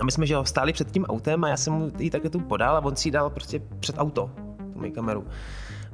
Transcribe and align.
A 0.00 0.04
my 0.04 0.12
jsme, 0.12 0.26
že 0.26 0.36
ho 0.36 0.44
stáli 0.44 0.72
před 0.72 0.90
tím 0.90 1.04
autem 1.04 1.44
a 1.44 1.48
já 1.48 1.56
jsem 1.56 1.72
mu 1.72 1.92
ji 1.98 2.10
takhle 2.10 2.30
tu 2.30 2.40
podal 2.40 2.76
a 2.76 2.84
on 2.84 2.96
si 2.96 3.08
ji 3.08 3.12
dal 3.12 3.30
prostě 3.30 3.62
před 3.80 3.98
auto, 3.98 4.30
tu 4.72 4.78
moji 4.78 4.90
kameru. 4.90 5.26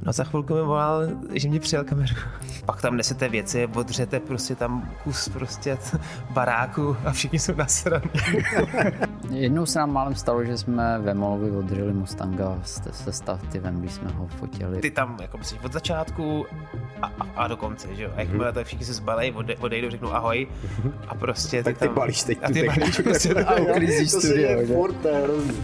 No 0.02 0.10
a 0.10 0.12
za 0.12 0.24
chvilku 0.24 0.54
mi 0.54 0.62
volal, 0.62 1.02
že 1.32 1.48
mě 1.48 1.60
přijel 1.60 1.84
kameru. 1.84 2.14
Pak 2.66 2.82
tam 2.82 2.96
nesete 2.96 3.28
věci, 3.28 3.68
odřete 3.74 4.20
prostě 4.20 4.54
tam 4.54 4.90
kus 5.04 5.28
prostě 5.28 5.78
baráku 6.30 6.96
a 7.04 7.12
všichni 7.12 7.38
jsou 7.38 7.54
nasraní. 7.54 8.10
Jednou 9.30 9.66
se 9.66 9.78
nám 9.78 9.92
málem 9.92 10.14
stalo, 10.14 10.44
že 10.44 10.58
jsme 10.58 10.98
ve 10.98 11.14
Molovi 11.14 11.50
odřeli 11.50 11.92
Mustanga 11.92 12.58
se, 12.62 12.92
se 12.92 13.12
stativem, 13.12 13.80
když 13.80 13.92
jsme 13.92 14.10
ho 14.10 14.26
fotili. 14.26 14.80
Ty 14.80 14.90
tam 14.90 15.16
jako 15.22 15.38
myslíš 15.38 15.60
od 15.64 15.72
začátku 15.72 16.46
a, 17.02 17.06
a, 17.06 17.24
a 17.36 17.48
do 17.48 17.56
konce, 17.56 17.94
že 17.94 18.02
jo? 18.02 18.10
A 18.16 18.20
jakmile 18.20 18.52
to 18.52 18.64
všichni 18.64 18.86
se 18.86 18.92
zbalej, 18.92 19.32
ode, 19.36 19.56
odejdou, 19.56 19.90
řeknou 19.90 20.12
ahoj 20.14 20.46
a 21.08 21.14
prostě 21.14 21.62
Tak 21.62 21.78
ty 21.78 21.84
tam, 21.84 21.94
balíš 21.94 22.22
teď 22.22 22.38
a 22.42 22.46
tu 22.46 22.52
ty 22.52 22.66
balíš 22.66 23.00
prostě 23.00 23.34
do 23.34 23.48
A 23.48 23.56
uklízíš 23.56 24.10
To 24.10 24.20
studio, 24.20 24.88
to 25.02 25.08
je 25.08 25.22
hrozný. 25.22 25.54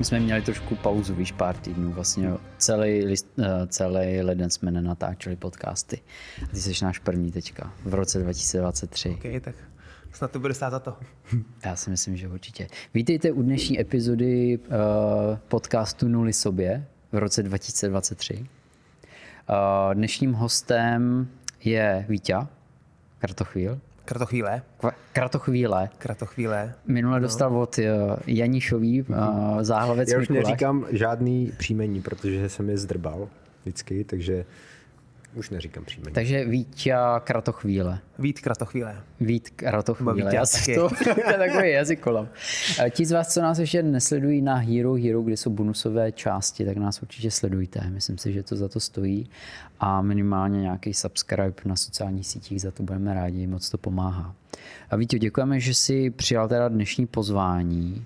My 0.00 0.04
jsme 0.04 0.20
měli 0.20 0.42
trošku 0.42 0.76
pauzu, 0.76 1.14
víš, 1.14 1.32
pár 1.32 1.56
týdnů. 1.56 1.92
Vlastně 1.92 2.32
celý, 2.58 3.04
list, 3.04 3.26
eh, 3.38 3.66
celý 3.66 4.22
leden 4.22 4.50
jsme 4.50 4.70
nenatáčeli 4.70 5.36
podcasty. 5.36 6.00
A 6.42 6.46
ty 6.46 6.56
jsi 6.60 6.84
náš 6.84 6.98
první 6.98 7.32
teďka, 7.32 7.72
v 7.84 7.94
roce 7.94 8.18
2023. 8.18 9.10
OK, 9.10 9.42
tak 9.42 9.54
snad 10.12 10.30
to 10.30 10.40
bude 10.40 10.54
stát 10.54 10.70
za 10.70 10.78
to. 10.78 10.96
Já 11.64 11.76
si 11.76 11.90
myslím, 11.90 12.16
že 12.16 12.28
určitě. 12.28 12.68
Vítejte 12.94 13.32
u 13.32 13.42
dnešní 13.42 13.80
epizody 13.80 14.58
uh, 14.58 14.74
podcastu 15.48 16.08
Nuly 16.08 16.32
sobě 16.32 16.86
v 17.12 17.18
roce 17.18 17.42
2023. 17.42 18.34
Uh, 18.34 19.94
dnešním 19.94 20.32
hostem 20.32 21.28
je 21.64 22.06
Vítě 22.08 22.36
Kratochvíl. 23.18 23.80
Kratochvíle, 24.04 24.62
Kratochvíle. 25.12 25.88
kratochvíle. 25.98 26.74
Minule 26.86 27.20
dostal 27.20 27.56
od 27.56 27.78
uh, 27.78 27.84
Janišový 28.26 29.02
uh, 29.02 29.16
záhlavec 29.62 30.10
Já 30.12 30.18
už 30.18 30.28
Mikuláš. 30.28 30.44
neříkám 30.44 30.86
žádný 30.90 31.52
příjmení, 31.58 32.02
protože 32.02 32.48
jsem 32.48 32.68
je 32.70 32.78
zdrbal 32.78 33.28
vždycky, 33.62 34.04
takže 34.04 34.44
už 35.34 35.50
neříkám 35.50 35.84
příjmení. 35.84 36.14
Takže 36.14 36.44
Vítě 36.44 36.94
Kratochvíle. 37.24 37.98
Vít 38.18 38.40
kratochvíle. 38.40 38.96
Vít 39.20 39.50
Kratochvíle. 39.50 40.14
Vítě 40.14 40.36
Já 40.36 40.46
taky. 40.46 40.74
to, 40.74 40.88
to 41.04 41.30
je 41.30 41.38
takový 41.38 41.70
jazykolam. 41.70 42.28
Eh, 42.80 42.90
Ti 42.90 43.06
z 43.06 43.12
vás, 43.12 43.34
co 43.34 43.42
nás 43.42 43.58
ještě 43.58 43.82
nesledují 43.82 44.42
na 44.42 44.54
Hero 44.56 44.94
Hero, 44.94 45.22
kde 45.22 45.36
jsou 45.36 45.50
bonusové 45.50 46.12
části, 46.12 46.64
tak 46.64 46.76
nás 46.76 47.02
určitě 47.02 47.30
sledujte. 47.30 47.90
Myslím 47.90 48.18
si, 48.18 48.32
že 48.32 48.42
to 48.42 48.56
za 48.56 48.68
to 48.68 48.80
stojí. 48.80 49.30
A 49.80 50.02
minimálně 50.02 50.60
nějaký 50.60 50.94
subscribe 50.94 51.54
na 51.64 51.76
sociálních 51.76 52.26
sítích, 52.26 52.60
za 52.60 52.70
to 52.70 52.82
budeme 52.82 53.14
rádi, 53.14 53.46
moc 53.46 53.70
to 53.70 53.78
pomáhá. 53.78 54.34
A 54.90 54.96
Vítě, 54.96 55.18
děkujeme, 55.18 55.60
že 55.60 55.74
jsi 55.74 56.10
přijal 56.10 56.48
teda 56.48 56.68
dnešní 56.68 57.06
pozvání. 57.06 58.04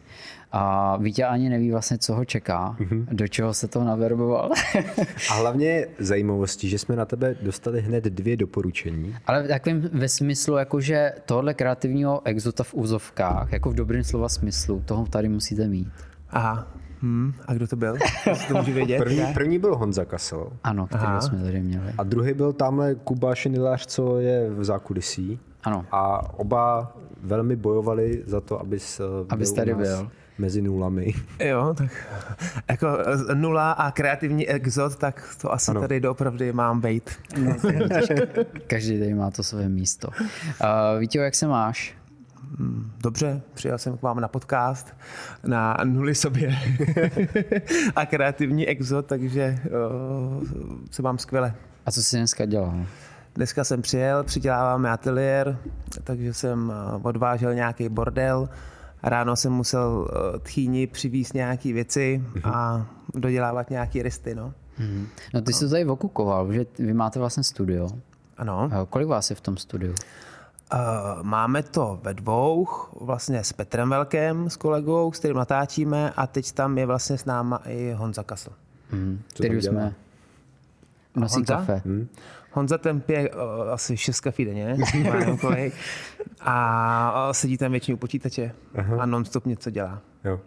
A 0.57 0.97
Vítě 0.97 1.25
ani 1.25 1.49
neví 1.49 1.71
vlastně, 1.71 1.99
co 1.99 2.15
ho 2.15 2.25
čeká, 2.25 2.77
do 3.13 3.29
čeho 3.29 3.55
se 3.55 3.69
to 3.69 3.85
naverboval. 3.85 4.51
A 5.31 5.35
hlavně 5.35 5.87
zajímavostí, 5.99 6.69
že 6.69 6.79
jsme 6.79 6.97
na 6.97 7.05
tebe 7.05 7.35
dostali 7.43 7.81
hned 7.81 8.05
dvě 8.05 8.37
doporučení. 8.37 9.17
Ale 9.27 9.43
v 9.43 9.49
takovém 9.49 9.81
ve 9.93 10.09
smyslu, 10.09 10.57
jakože 10.57 11.13
tohle 11.27 11.55
kreativního 11.55 12.21
exota 12.25 12.65
v 12.65 12.75
úzovkách, 12.75 13.53
jako 13.53 13.71
v 13.71 13.75
dobrém 13.75 14.05
slova 14.05 14.29
smyslu, 14.29 14.83
toho 14.85 15.07
tady 15.07 15.29
musíte 15.29 15.69
mít. 15.69 15.89
Aha. 16.31 16.67
Hmm. 17.01 17.35
A 17.47 17.55
kdo 17.55 17.67
to 17.69 17.77
byl? 17.77 17.97
Jestli 18.29 18.49
to 18.49 18.55
můžu 18.55 18.73
vědět? 18.73 18.99
První, 18.99 19.17
Ne? 19.19 19.31
první 19.35 19.59
byl 19.59 19.77
Honza 19.77 20.05
Kasel 20.05 20.49
Ano, 20.65 20.87
kterého 20.87 21.09
Aha. 21.09 21.21
jsme 21.21 21.43
tady 21.43 21.61
měli. 21.61 21.93
a 21.99 22.03
druhý 22.03 22.33
byl 22.35 22.53
tamhle 22.53 22.95
Kuba 22.95 23.35
Šenilář, 23.35 23.87
co 23.87 24.19
je 24.19 24.51
v 24.51 24.65
zákulisí. 24.65 25.39
Ano. 25.65 25.87
A 25.93 26.21
oba 26.39 26.93
velmi 27.23 27.57
bojovali 27.57 28.23
za 28.27 28.41
to, 28.41 28.61
abys, 28.61 29.01
eh, 29.01 29.05
Abys 29.29 29.51
byl 29.53 29.57
tady 29.57 29.75
u 29.75 29.79
nás 29.79 29.89
byl. 29.89 30.11
Mezi 30.39 30.63
nulami. 30.63 31.15
Jo, 31.45 31.75
tak 31.79 31.91
jako 32.71 32.99
eh, 33.31 33.35
nula 33.35 33.73
a 33.73 33.91
kreativní 33.91 34.49
exot, 34.49 34.97
tak 34.97 35.37
to 35.41 35.53
asi 35.53 35.71
Ano. 35.71 35.81
tady 35.81 36.01
doopravdy 36.01 36.53
mám 36.53 36.81
být. 36.81 37.11
No, 37.39 37.57
Každý 38.67 38.99
tady 38.99 39.15
má 39.15 39.31
to 39.31 39.43
své 39.43 39.69
místo. 39.69 40.09
Uh, 40.09 41.01
Vítě, 41.01 41.19
jak 41.19 41.35
se 41.35 41.47
máš? 41.47 41.95
Dobře, 43.03 43.41
přijel 43.55 43.79
jsem 43.79 43.99
k 43.99 44.03
vám 44.03 44.21
na 44.21 44.29
podcast, 44.29 44.95
na 45.47 45.77
nuly 45.85 46.15
sobě 46.15 46.57
a 47.97 48.07
kreativní 48.07 48.69
exot, 48.69 49.07
takže 49.07 49.59
uh, 50.39 50.45
se 50.91 51.03
mám 51.03 51.19
skvěle. 51.19 51.55
A 51.87 51.91
co 51.91 52.03
jsi 52.03 52.17
dneska 52.17 52.47
dělal? 52.47 52.87
Dneska 53.35 53.65
jsem 53.65 53.83
přijel, 53.83 54.25
přiděláváme 54.25 54.91
ateliér, 54.91 55.59
takže 56.05 56.35
jsem 56.35 56.73
eh, 56.75 57.01
odvážel 57.03 57.55
nějaký 57.55 57.89
bordel. 57.89 58.49
Ráno 59.07 59.37
jsem 59.37 59.53
musel 59.53 60.09
eh, 60.09 60.39
tchýni 60.39 60.87
přivízt 60.87 61.35
nějaké 61.35 61.73
věci 61.73 62.25
a 62.45 62.87
dodělávat 63.15 63.71
nějaké 63.71 64.03
risty, 64.03 64.35
no. 64.35 64.53
Mhm. 64.79 65.07
No 65.35 65.41
ty 65.41 65.53
jsi 65.53 65.65
to 65.65 65.71
tady 65.71 65.85
okukoval, 65.85 66.53
že 66.53 66.67
vy 66.79 66.95
máte 66.95 67.19
vlastně 67.19 67.43
studio. 67.43 67.89
Ano. 68.37 68.71
Kolik 68.91 69.09
vás 69.09 69.31
je 69.31 69.37
v 69.37 69.41
tom 69.41 69.57
studiu? 69.57 69.95
Uh, 70.75 70.79
máme 71.23 71.63
to 71.63 72.01
ve 72.03 72.15
dvou, 72.15 72.69
vlastně 73.01 73.45
s 73.45 73.53
Petrem 73.53 73.91
Velkem, 73.91 74.51
s 74.51 74.57
kolegou, 74.57 75.13
s 75.13 75.19
kterým 75.19 75.37
natáčíme 75.37 76.11
a 76.11 76.27
teď 76.27 76.53
tam 76.53 76.79
je 76.79 76.87
vlastně 76.87 77.19
s 77.19 77.25
náma 77.25 77.61
i 77.67 77.93
Honza 77.93 78.23
Kasl. 78.23 78.51
Mhm. 78.93 79.17
Tam 79.17 79.35
Který 79.35 79.63
jsme... 79.63 79.95
Nosí 81.17 81.35
Honza? 81.35 81.57
kafe. 81.57 81.83
Honza 82.55 82.79
ten 82.79 83.01
pije 83.01 83.31
uh, 83.31 83.41
asi 83.73 83.97
6 83.97 84.21
kafí 84.21 84.45
denně, 84.45 84.77
kolik, 85.41 85.75
a 86.41 87.25
uh, 87.27 87.33
sedí 87.33 87.59
tam 87.59 87.71
většinou 87.71 87.97
u 87.97 87.99
počítače 87.99 88.53
a 88.99 89.07
non-stop 89.07 89.47
něco 89.47 89.71
dělá. 89.71 90.03
Jo. 90.25 90.41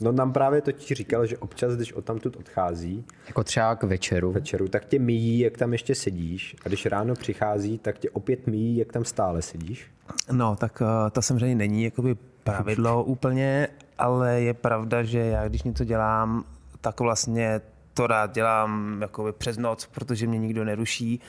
No 0.00 0.12
nám 0.12 0.32
právě 0.32 0.60
totiž 0.60 0.98
říkal, 0.98 1.26
že 1.26 1.38
občas, 1.38 1.76
když 1.76 1.92
odtamtud 1.92 2.36
odchází 2.36 3.04
Jako 3.26 3.44
třeba 3.44 3.76
k 3.76 3.82
večeru. 3.82 4.32
večeru, 4.32 4.68
tak 4.68 4.84
tě 4.84 4.98
míjí, 4.98 5.38
jak 5.38 5.56
tam 5.58 5.72
ještě 5.72 5.94
sedíš. 5.94 6.56
A 6.64 6.68
když 6.68 6.86
ráno 6.86 7.14
přichází, 7.14 7.78
tak 7.78 7.98
tě 7.98 8.10
opět 8.10 8.46
míjí, 8.46 8.76
jak 8.76 8.92
tam 8.92 9.04
stále 9.04 9.42
sedíš. 9.42 9.90
No, 10.32 10.56
tak 10.56 10.80
uh, 10.80 11.10
to 11.10 11.22
samozřejmě 11.22 11.54
není 11.54 11.84
jakoby 11.84 12.16
pravidlo 12.44 13.04
úplně, 13.04 13.68
ale 13.98 14.40
je 14.40 14.54
pravda, 14.54 15.02
že 15.02 15.18
já 15.18 15.48
když 15.48 15.62
něco 15.62 15.84
dělám, 15.84 16.44
tak 16.80 17.00
vlastně 17.00 17.60
to 17.96 18.06
rád 18.06 18.34
dělám 18.34 18.98
jakoby 19.00 19.32
přes 19.32 19.58
noc, 19.58 19.86
protože 19.86 20.26
mě 20.26 20.38
nikdo 20.38 20.64
neruší. 20.64 21.20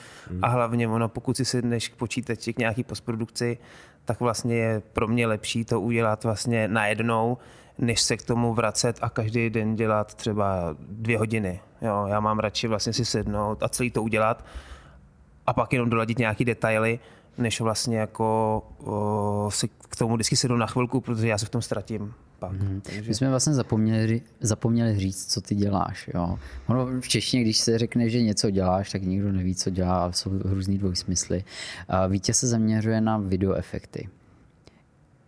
A 0.42 0.48
hlavně 0.48 0.88
ono, 0.88 1.08
pokud 1.08 1.36
si 1.36 1.44
sedneš 1.44 1.88
k 1.88 1.96
počítači 1.96 2.52
k 2.52 2.58
nějaký 2.58 2.84
postprodukci, 2.84 3.58
tak 4.04 4.20
vlastně 4.20 4.56
je 4.56 4.82
pro 4.92 5.08
mě 5.08 5.26
lepší 5.26 5.64
to 5.64 5.80
udělat 5.80 6.24
vlastně 6.24 6.68
najednou, 6.68 7.38
než 7.78 8.00
se 8.00 8.16
k 8.16 8.22
tomu 8.22 8.54
vracet 8.54 8.98
a 9.00 9.08
každý 9.08 9.50
den 9.50 9.76
dělat 9.76 10.14
třeba 10.14 10.76
dvě 10.80 11.18
hodiny. 11.18 11.60
Jo, 11.82 12.06
já 12.06 12.20
mám 12.20 12.38
radši 12.38 12.68
vlastně 12.68 12.92
si 12.92 13.04
sednout 13.04 13.62
a 13.62 13.68
celý 13.68 13.90
to 13.90 14.02
udělat 14.02 14.44
a 15.46 15.52
pak 15.52 15.72
jenom 15.72 15.90
doladit 15.90 16.18
nějaký 16.18 16.44
detaily, 16.44 16.98
než 17.38 17.60
vlastně 17.60 17.98
jako 17.98 18.62
o, 18.84 19.50
si 19.50 19.68
k 19.68 19.96
tomu 19.96 20.14
vždycky 20.14 20.36
sednu 20.36 20.56
na 20.56 20.66
chvilku, 20.66 21.00
protože 21.00 21.28
já 21.28 21.38
se 21.38 21.46
v 21.46 21.50
tom 21.50 21.62
ztratím 21.62 22.14
pak. 22.38 22.52
Mm-hmm. 22.52 22.80
Takže, 22.80 23.08
My 23.08 23.14
jsme 23.14 23.30
vlastně 23.30 23.54
zapomněli, 23.54 24.22
zapomněli 24.40 24.98
říct, 24.98 25.32
co 25.32 25.40
ty 25.40 25.54
děláš. 25.54 26.10
Jo? 26.14 26.38
Ono 26.66 27.00
v 27.00 27.08
češtině, 27.08 27.42
když 27.42 27.58
se 27.58 27.78
řekne, 27.78 28.10
že 28.10 28.22
něco 28.22 28.50
děláš, 28.50 28.90
tak 28.90 29.02
nikdo 29.02 29.32
neví, 29.32 29.54
co 29.54 29.70
dělá 29.70 30.04
a 30.04 30.12
jsou 30.12 30.30
různý 30.38 30.78
dvojsmysly. 30.78 31.44
Vítě 32.08 32.34
se 32.34 32.46
zaměřuje 32.46 33.00
na 33.00 33.18
videoefekty. 33.18 34.08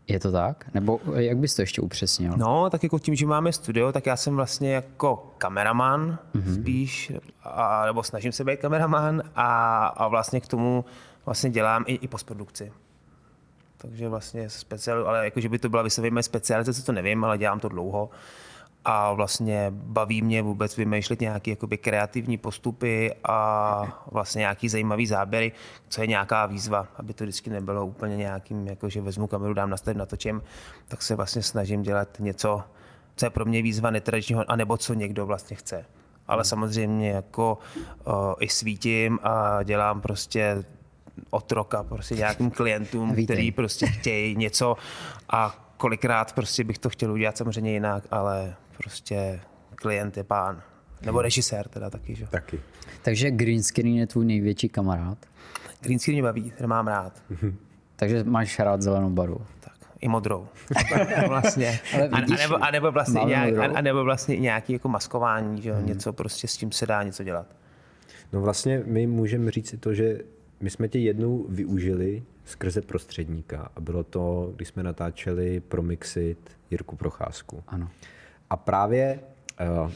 Je 0.08 0.20
to 0.20 0.32
tak? 0.32 0.74
Nebo 0.74 1.00
jak 1.14 1.38
bys 1.38 1.54
to 1.54 1.62
ještě 1.62 1.80
upřesnil? 1.80 2.32
No, 2.36 2.70
tak 2.70 2.82
jako 2.82 2.98
tím, 2.98 3.14
že 3.14 3.26
máme 3.26 3.52
studio, 3.52 3.92
tak 3.92 4.06
já 4.06 4.16
jsem 4.16 4.36
vlastně 4.36 4.72
jako 4.72 5.34
kameraman 5.38 6.18
mm-hmm. 6.34 6.60
spíš, 6.60 7.12
a, 7.42 7.86
nebo 7.86 8.02
snažím 8.02 8.32
se 8.32 8.44
být 8.44 8.60
kameraman 8.60 9.22
a, 9.34 9.86
a 9.86 10.08
vlastně 10.08 10.40
k 10.40 10.48
tomu 10.48 10.84
vlastně 11.26 11.50
dělám 11.50 11.84
i, 11.86 11.94
i 11.94 12.08
postprodukci. 12.08 12.72
Takže 13.82 14.08
vlastně 14.08 14.50
speciál, 14.50 15.08
ale 15.08 15.24
jako, 15.24 15.40
že 15.40 15.48
by 15.48 15.58
to 15.58 15.68
byla 15.68 15.82
vysloveně 15.82 16.22
specializace, 16.22 16.82
to 16.82 16.92
nevím, 16.92 17.24
ale 17.24 17.38
dělám 17.38 17.60
to 17.60 17.68
dlouho. 17.68 18.10
A 18.84 19.12
vlastně 19.12 19.66
baví 19.70 20.22
mě 20.22 20.42
vůbec 20.42 20.76
vymýšlet 20.76 21.20
nějaké 21.20 21.50
jakoby 21.50 21.78
kreativní 21.78 22.38
postupy 22.38 23.14
a 23.24 24.02
vlastně 24.12 24.38
nějaký 24.38 24.68
zajímavý 24.68 25.06
záběry, 25.06 25.52
co 25.88 26.00
je 26.00 26.06
nějaká 26.06 26.46
výzva, 26.46 26.88
aby 26.96 27.14
to 27.14 27.24
vždycky 27.24 27.50
nebylo 27.50 27.86
úplně 27.86 28.16
nějakým, 28.16 28.66
jako 28.66 28.88
že 28.88 29.00
vezmu 29.00 29.26
kameru, 29.26 29.54
dám 29.54 29.70
nastavit, 29.70 29.96
natočím, 29.96 30.42
tak 30.88 31.02
se 31.02 31.16
vlastně 31.16 31.42
snažím 31.42 31.82
dělat 31.82 32.08
něco, 32.18 32.62
co 33.16 33.26
je 33.26 33.30
pro 33.30 33.44
mě 33.44 33.62
výzva 33.62 33.90
netradičního, 33.90 34.50
anebo 34.50 34.76
co 34.76 34.94
někdo 34.94 35.26
vlastně 35.26 35.56
chce. 35.56 35.84
Ale 36.28 36.44
samozřejmě 36.44 37.10
jako 37.10 37.58
uh, 38.06 38.14
i 38.40 38.48
svítím 38.48 39.18
a 39.22 39.62
dělám 39.62 40.00
prostě 40.00 40.64
otroka 41.30 41.82
prostě 41.82 42.14
nějakým 42.14 42.50
klientům, 42.50 43.10
Vítej. 43.10 43.24
který 43.24 43.52
prostě 43.52 43.86
chtějí 43.86 44.36
něco 44.36 44.76
a 45.28 45.70
kolikrát 45.76 46.32
prostě 46.32 46.64
bych 46.64 46.78
to 46.78 46.90
chtěl 46.90 47.12
udělat 47.12 47.36
samozřejmě 47.36 47.72
jinak, 47.72 48.04
ale 48.10 48.54
prostě 48.78 49.40
klient 49.74 50.16
je 50.16 50.24
pán. 50.24 50.62
Nebo 51.02 51.22
režisér 51.22 51.68
teda 51.68 51.90
taky, 51.90 52.14
že? 52.14 52.26
Taky. 52.26 52.60
Takže 53.02 53.30
green 53.30 53.62
screen 53.62 53.94
je 53.94 54.06
tvůj 54.06 54.24
největší 54.24 54.68
kamarád. 54.68 55.18
Green 55.80 55.98
screen 55.98 56.14
mě 56.14 56.22
baví, 56.22 56.52
ten 56.58 56.66
mám 56.66 56.88
rád. 56.88 57.22
Takže 57.96 58.24
máš 58.24 58.58
rád 58.58 58.82
zelenou 58.82 59.10
barvu. 59.10 59.46
Tak, 59.60 59.72
i 60.00 60.08
modrou. 60.08 60.48
vlastně. 61.28 61.80
Ale 61.94 62.08
a, 62.08 62.16
a, 62.16 62.20
vidíš, 62.20 62.40
nebo, 62.40 62.64
a, 62.64 62.70
nebo 62.70 62.92
vlastně 62.92 63.20
nějak, 63.24 63.50
modrou. 63.50 63.62
a, 63.62 63.78
a 63.78 63.80
nebo 63.80 64.04
vlastně 64.04 64.36
nějaký 64.36 64.72
jako 64.72 64.88
maskování, 64.88 65.62
že 65.62 65.68
jo? 65.68 65.76
něco 65.80 66.12
prostě 66.12 66.48
s 66.48 66.56
tím 66.56 66.72
se 66.72 66.86
dá 66.86 67.02
něco 67.02 67.24
dělat. 67.24 67.46
No 68.32 68.40
vlastně 68.40 68.82
my 68.86 69.06
můžeme 69.06 69.50
říct 69.50 69.72
i 69.72 69.76
to, 69.76 69.94
že 69.94 70.18
my 70.60 70.70
jsme 70.70 70.88
tě 70.88 70.98
jednou 70.98 71.46
využili 71.48 72.22
skrze 72.44 72.82
prostředníka 72.82 73.70
a 73.76 73.80
bylo 73.80 74.04
to, 74.04 74.52
když 74.56 74.68
jsme 74.68 74.82
natáčeli 74.82 75.60
pro 75.60 75.82
Mixit 75.82 76.38
Jirku 76.70 76.96
Procházku. 76.96 77.62
Ano. 77.68 77.90
A 78.50 78.56
právě 78.56 79.20
uh, 79.84 79.92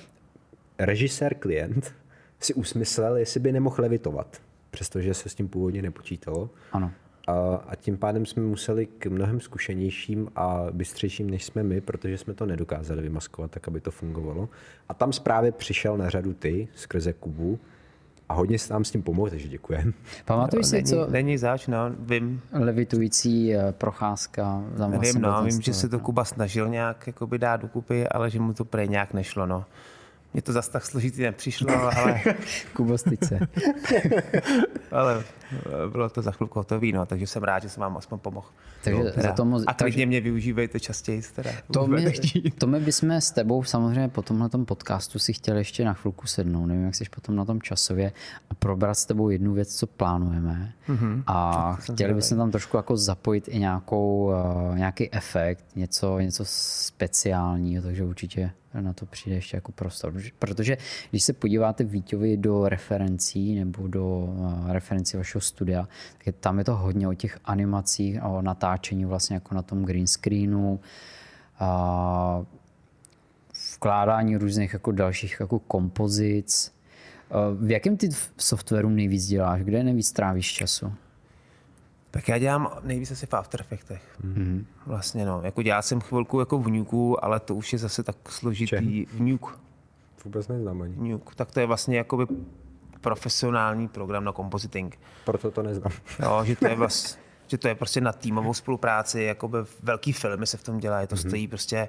režisér 0.78 1.34
klient 1.34 1.94
si 2.40 2.55
usmyslel, 2.55 3.16
jestli 3.16 3.40
by 3.40 3.52
nemohl 3.52 3.76
levitovat, 3.78 4.43
přestože 4.70 5.14
se 5.14 5.28
s 5.28 5.34
tím 5.34 5.49
původně 5.49 5.82
nepočítalo. 5.82 6.50
Ano. 6.72 6.90
A, 7.26 7.32
a 7.66 7.75
tím 7.75 7.96
pádem 7.96 8.26
jsme 8.26 8.43
museli 8.43 8.87
k 8.87 9.06
mnohem 9.06 9.40
zkušenějším 9.40 10.28
a 10.37 10.66
bystřejším, 10.72 11.31
než 11.31 11.44
jsme 11.44 11.62
my, 11.62 11.81
protože 11.81 12.19
jsme 12.19 12.34
to 12.34 12.46
nedokázali 12.46 13.02
vymaskovat 13.02 13.50
tak, 13.50 13.69
aby 13.69 13.81
to 13.81 13.90
fungovalo. 13.90 14.49
A 14.88 14.94
tam 14.94 15.11
právě 15.22 15.52
přišel 15.52 15.96
na 15.96 16.11
řadu 16.11 16.34
ty 16.34 16.69
skrze 16.75 17.12
Kubu 17.12 17.58
a 18.34 18.36
hodně 18.36 18.58
se 18.58 18.72
nám 18.72 18.84
s 18.84 18.90
tím 18.90 19.02
pomohl, 19.02 19.31
takže 19.31 19.48
děkujeme. 19.48 19.92
Pamatuješ 20.25 20.66
si, 20.66 20.75
není, 20.75 20.86
co 20.86 21.06
není 21.10 21.38
zač, 21.38 21.66
no, 21.66 21.78
vím, 21.98 22.40
levitující 22.52 23.54
eh, 23.54 23.72
procházka? 23.72 24.62
Tam 24.78 24.98
Vím, 24.98 25.20
no, 25.20 25.44
vím, 25.44 25.62
že 25.62 25.75
se 25.75 25.88
to. 25.88 25.98
Kuba 25.98 26.25
snažil 26.25 26.69
nějak 26.69 27.06
jakoby 27.06 27.38
dát 27.38 27.60
dokupy, 27.60 28.08
ale 28.08 28.31
že 28.31 28.40
mu 28.40 28.54
to 28.54 28.64
prej 28.64 28.88
nějak 28.88 29.14
nešlo, 29.14 29.46
no. 29.46 29.64
Mně 30.34 30.42
to 30.42 30.52
zas 30.52 30.69
tak 30.69 30.86
složitý 30.86 31.22
nepřišlo, 31.22 31.70
ale, 31.70 32.20
Kubo, 32.72 32.98
se. 32.98 33.14
ale 34.90 35.25
bylo 35.92 36.08
to 36.08 36.22
za 36.22 36.31
chvilku 36.31 36.58
hotový, 36.58 36.92
no, 36.92 37.06
takže 37.06 37.26
jsem 37.26 37.42
rád, 37.42 37.62
že 37.62 37.69
jsem 37.69 37.81
vám 37.81 37.96
aspoň 37.96 38.19
pomohl. 38.19 38.46
Takže 38.84 39.02
Teda. 39.02 39.28
za 39.28 39.32
to 39.32 39.44
moc, 39.44 39.64
A 39.66 39.75
klidně 39.75 40.06
mě 40.06 40.20
využívejte 40.20 40.81
častěji. 40.81 41.22
Teda. 41.34 41.50
To 41.72 41.86
my, 41.86 42.12
to 42.58 42.66
my 42.66 42.81
bychom 42.81 43.10
s 43.10 43.31
tebou 43.31 43.64
samozřejmě 43.64 44.08
po 44.08 44.22
tomhle 44.22 44.48
podcastu 44.64 45.19
si 45.19 45.32
chtěli 45.32 45.60
ještě 45.60 45.84
na 45.84 45.92
chvilku 45.92 46.26
sednout, 46.26 46.66
nevím, 46.66 46.84
jak 46.84 46.94
jsi 46.94 47.04
potom 47.14 47.37
na 47.37 47.44
tom 47.44 47.62
časově, 47.62 48.12
a 48.50 48.54
probrat 48.54 48.98
s 48.98 49.06
tebou 49.06 49.30
jednu 49.30 49.52
věc, 49.52 49.76
co 49.76 49.87
plánujeme. 49.87 50.72
Mm-hmm. 50.88 51.22
A 51.26 51.72
chtěli 51.75 52.14
bychom 52.14 52.38
tam 52.38 52.50
trošku 52.50 52.76
jako 52.76 52.96
zapojit 52.96 53.48
i 53.48 53.58
nějakou, 53.58 54.32
uh, 54.70 54.78
nějaký 54.78 55.14
efekt, 55.14 55.64
něco, 55.76 56.19
něco 56.19 56.44
speciálního, 56.46 57.82
takže 57.82 58.04
určitě 58.04 58.50
na 58.82 58.93
to 58.93 59.06
přijde 59.06 59.37
ještě 59.37 59.56
jako 59.56 59.73
prostor. 59.73 60.15
Protože- 60.38 60.76
když 61.11 61.23
se 61.23 61.32
podíváte 61.32 61.85
Víťovi 61.85 62.37
do 62.37 62.69
referencí 62.69 63.55
nebo 63.55 63.88
do 63.88 64.06
uh, 64.09 64.71
referencí 64.73 65.17
vašeho 65.17 65.43
studia, 65.43 65.88
tak 66.19 66.26
je, 66.26 66.32
tam 66.32 66.59
je 66.59 66.65
to 66.65 66.76
hodně 66.76 67.09
o 67.09 67.15
těch 67.15 67.38
animacích 67.44 68.23
a 68.23 68.29
o 68.29 68.43
natáčení 68.43 69.05
vlastně 69.05 69.35
jako 69.35 69.55
na 69.55 69.62
tom 69.62 69.85
green 69.85 70.06
screenu. 70.06 70.81
A 71.59 72.44
vkládání 73.76 74.37
různých 74.37 74.73
jako 74.73 74.93
dalších 74.93 75.37
jako 75.41 75.59
kompozic. 75.59 76.75
Eh, 77.31 77.35
V 77.67 77.71
jakém 77.71 77.97
ty 77.97 78.09
softwaru 78.38 78.88
nejvíc 78.88 79.26
děláš? 79.26 79.62
Kde 79.62 79.85
nejvíc 79.85 80.12
trávíš 80.12 80.53
času? 80.53 80.93
Tak 82.14 82.28
já 82.28 82.38
dělám 82.38 82.70
nejvíc 82.82 83.11
asi 83.11 83.26
v 83.26 83.34
After 83.34 83.61
Effectech. 83.61 84.02
Mm-hmm. 84.25 84.64
Vlastně 84.87 85.25
no, 85.25 85.40
jako 85.44 85.62
dělal 85.62 85.82
jsem 85.82 86.00
chvilku 86.00 86.40
jako 86.40 86.58
v 86.58 86.69
Nuku, 86.69 87.25
ale 87.25 87.40
to 87.40 87.55
už 87.55 87.72
je 87.72 87.78
zase 87.78 88.02
tak 88.02 88.16
složitý. 88.28 89.06
V 89.06 89.20
Nuke. 89.20 89.50
Vůbec 90.25 90.49
neznám 90.49 90.82
ani. 90.82 91.11
Nuke. 91.11 91.34
Tak 91.34 91.50
to 91.50 91.61
je 91.61 91.66
vlastně 91.66 91.96
jakoby 91.96 92.26
profesionální 93.00 93.88
program 93.88 94.25
na 94.25 94.32
compositing. 94.32 94.99
Proto 95.25 95.50
to 95.50 95.62
neznám. 95.62 95.93
Jo, 96.22 96.44
že 96.44 96.56
to 96.56 96.69
je 96.69 96.75
vlastně, 96.76 97.22
že 97.46 97.58
to 97.58 97.69
je 97.69 97.75
prostě 97.75 98.00
na 98.00 98.12
týmovou 98.12 98.55
spolupráci, 98.55 99.22
jakoby 99.22 99.58
velký 99.82 100.12
filmy 100.12 100.46
se 100.46 100.56
v 100.56 100.62
tom 100.62 100.78
dělají, 100.78 101.06
to 101.06 101.14
mm-hmm. 101.14 101.28
stojí 101.28 101.49
prostě, 101.49 101.88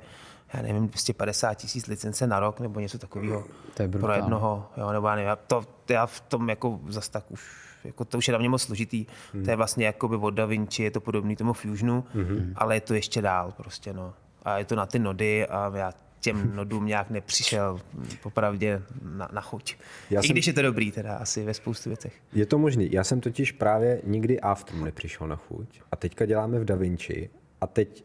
já 0.53 0.61
nevím, 0.61 0.87
250 0.87 1.53
tisíc 1.53 1.87
licence 1.87 2.27
na 2.27 2.39
rok 2.39 2.59
nebo 2.59 2.79
něco 2.79 2.97
takového 2.97 3.43
To 3.73 3.81
je 3.81 3.87
pro 3.87 4.13
jednoho, 4.13 4.69
jo, 4.77 4.91
nebo 4.91 5.07
já 5.07 5.15
nevím, 5.15 5.27
já 5.27 5.35
to, 5.35 5.63
já 5.89 6.05
v 6.05 6.19
tom 6.19 6.49
jako 6.49 6.79
zas 6.87 7.09
tak 7.09 7.31
už, 7.31 7.41
jako 7.85 8.05
to 8.05 8.17
už 8.17 8.27
je 8.27 8.31
na 8.31 8.37
mě 8.37 8.49
moc 8.49 8.61
složitý, 8.61 9.05
mm. 9.33 9.43
to 9.43 9.49
je 9.49 9.55
vlastně 9.55 9.85
jakoby 9.85 10.15
od 10.15 10.29
Da 10.29 10.45
Vinci, 10.45 10.83
je 10.83 10.91
to 10.91 11.01
podobný 11.01 11.35
tomu 11.35 11.53
Fusionu, 11.53 12.03
mm-hmm. 12.15 12.53
ale 12.55 12.75
je 12.75 12.81
to 12.81 12.93
ještě 12.93 13.21
dál 13.21 13.53
prostě, 13.57 13.93
no. 13.93 14.13
A 14.43 14.57
je 14.57 14.65
to 14.65 14.75
na 14.75 14.85
ty 14.85 14.99
nody 14.99 15.47
a 15.47 15.71
já 15.75 15.93
těm 16.19 16.55
nodům 16.55 16.85
nějak 16.85 17.09
nepřišel 17.09 17.79
popravdě 18.23 18.81
na, 19.03 19.29
na 19.33 19.41
chuť. 19.41 19.75
Já 20.09 20.21
I 20.21 20.27
jsem- 20.27 20.33
když 20.33 20.47
je 20.47 20.53
to 20.53 20.61
dobrý 20.61 20.91
teda 20.91 21.15
asi 21.15 21.43
ve 21.43 21.53
spoustu 21.53 21.89
věcech. 21.89 22.13
Je 22.33 22.45
to 22.45 22.57
možný. 22.57 22.91
Já 22.91 23.03
jsem 23.03 23.21
totiž 23.21 23.51
právě 23.51 24.01
nikdy 24.03 24.39
After 24.39 24.75
nepřišel 24.75 25.27
na 25.27 25.35
chuť 25.35 25.81
a 25.91 25.95
teďka 25.95 26.25
děláme 26.25 26.59
v 26.59 26.65
DaVinci 26.65 27.29
a 27.61 27.67
teď 27.67 28.03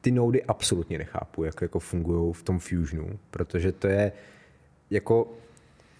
ty 0.00 0.10
noudy 0.10 0.44
absolutně 0.44 0.98
nechápu, 0.98 1.44
jak 1.44 1.62
jako 1.62 1.78
fungují 1.78 2.32
v 2.32 2.42
tom 2.42 2.58
Fusionu, 2.58 3.18
protože 3.30 3.72
to 3.72 3.86
je 3.86 4.12
jako 4.90 5.28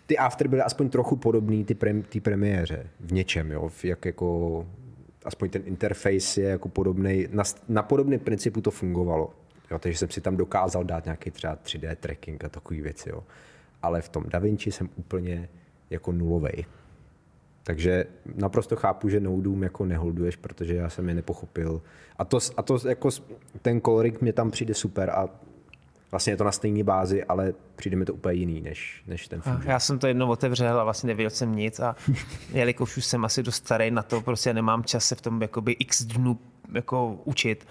ty 0.06 0.18
After 0.18 0.48
byly 0.48 0.62
aspoň 0.62 0.88
trochu 0.88 1.16
podobný 1.16 1.64
ty 1.64 1.74
prem, 1.74 2.02
ty 2.02 2.20
premiéře 2.20 2.86
v 3.00 3.12
něčem, 3.12 3.50
jo, 3.50 3.68
v 3.68 3.84
jak 3.84 4.04
jako 4.04 4.66
aspoň 5.24 5.50
ten 5.50 5.62
interface 5.64 6.40
je 6.40 6.48
jako 6.48 6.68
podobný, 6.68 7.26
na, 7.30 7.44
na 7.68 7.82
podobném 7.82 8.20
principu 8.20 8.60
to 8.60 8.70
fungovalo. 8.70 9.30
Jo, 9.70 9.78
takže 9.78 9.98
jsem 9.98 10.10
si 10.10 10.20
tam 10.20 10.36
dokázal 10.36 10.84
dát 10.84 11.04
nějaký 11.04 11.30
třeba 11.30 11.56
3D 11.56 11.96
tracking 11.96 12.44
a 12.44 12.48
takové 12.48 12.80
věci, 12.80 13.08
jo. 13.08 13.24
Ale 13.82 14.02
v 14.02 14.08
tom 14.08 14.24
DaVinci 14.28 14.72
jsem 14.72 14.88
úplně 14.96 15.48
jako 15.90 16.12
nulovej. 16.12 16.64
Takže 17.62 18.04
naprosto 18.34 18.76
chápu, 18.76 19.08
že 19.08 19.20
Nodeům 19.20 19.62
jako 19.62 19.84
neholduješ, 19.86 20.36
protože 20.36 20.74
já 20.74 20.90
jsem 20.90 21.08
je 21.08 21.14
nepochopil. 21.14 21.82
A 22.18 22.24
to, 22.24 22.38
a 22.56 22.62
to 22.62 22.88
jako 22.88 23.08
ten 23.62 23.80
coloring 23.80 24.20
mě 24.20 24.32
tam 24.32 24.50
přijde 24.50 24.74
super 24.74 25.10
a 25.10 25.28
vlastně 26.16 26.32
je 26.32 26.36
to 26.36 26.44
na 26.44 26.52
stejné 26.52 26.84
bázi, 26.84 27.24
ale 27.24 27.54
přijde 27.76 27.96
mi 27.96 28.04
to 28.04 28.14
úplně 28.14 28.34
jiný 28.34 28.60
než, 28.60 29.02
než 29.06 29.28
ten 29.28 29.40
Fusion. 29.40 29.62
Já 29.64 29.80
jsem 29.80 29.98
to 29.98 30.06
jednou 30.06 30.28
otevřel 30.28 30.80
a 30.80 30.84
vlastně 30.84 31.06
nevěděl 31.06 31.30
jsem 31.30 31.56
nic 31.56 31.80
a 31.80 31.96
jelikož 32.52 32.96
už 32.96 33.04
jsem 33.04 33.24
asi 33.24 33.42
dost 33.42 33.56
starý 33.56 33.90
na 33.90 34.02
to, 34.02 34.20
prostě 34.20 34.54
nemám 34.54 34.84
čas 34.84 35.04
se 35.04 35.14
v 35.14 35.20
tom 35.20 35.42
jakoby 35.42 35.72
x 35.72 36.02
dnů 36.02 36.38
jako 36.72 37.18
učit, 37.24 37.66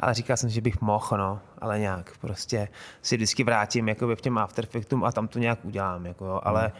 ale 0.00 0.14
říkal 0.14 0.36
jsem, 0.36 0.50
že 0.50 0.60
bych 0.60 0.80
mohl, 0.80 1.16
no, 1.16 1.40
ale 1.58 1.78
nějak 1.78 2.18
prostě 2.20 2.68
si 3.02 3.16
vždycky 3.16 3.44
vrátím 3.44 3.88
jakoby 3.88 4.16
v 4.16 4.20
těm 4.20 4.38
After 4.38 4.64
Effectům 4.64 5.04
a 5.04 5.12
tam 5.12 5.28
to 5.28 5.38
nějak 5.38 5.64
udělám, 5.64 6.06
jako, 6.06 6.24
jo, 6.24 6.40
ale 6.42 6.72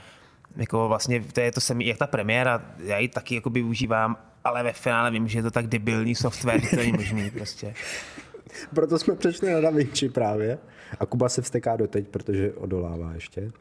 jako 0.57 0.89
vlastně 0.89 1.21
to 1.21 1.41
je 1.41 1.53
to 1.53 1.61
samý, 1.61 1.87
jak 1.87 1.99
ta 1.99 2.07
premiéra, 2.07 2.63
já 2.79 2.99
ji 2.99 3.09
taky 3.09 3.35
jakoby 3.35 3.63
užívám, 3.63 4.17
ale 4.45 4.63
ve 4.63 4.73
finále 4.73 5.11
vím, 5.11 5.29
že 5.29 5.39
je 5.39 5.43
to 5.43 5.51
tak 5.51 5.67
debilní 5.67 6.15
software, 6.15 6.61
že 6.61 6.71
to 6.71 6.77
není 6.77 6.93
možný 6.93 7.31
prostě. 7.31 7.75
Proto 8.75 8.99
jsme 8.99 9.17
přešli 9.17 9.53
na 9.53 9.61
DaVinci 9.61 10.09
právě. 10.09 10.59
A 11.01 11.07
Kuba 11.07 11.29
se 11.29 11.43
vsteká 11.43 11.77
doteď, 11.77 12.09
protože 12.09 12.53
odolává 12.53 13.13
ještě. 13.15 13.53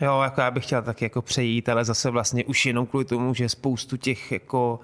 Jo, 0.00 0.20
jako 0.22 0.40
já 0.40 0.50
bych 0.50 0.64
chtěl 0.64 0.82
tak 0.82 1.02
jako 1.02 1.22
přejít, 1.22 1.68
ale 1.68 1.84
zase 1.84 2.10
vlastně 2.10 2.44
už 2.44 2.66
jenom 2.66 2.86
kvůli 2.86 3.04
tomu, 3.04 3.34
že 3.34 3.48
spoustu 3.48 3.96
těch 3.96 4.32
jako 4.32 4.80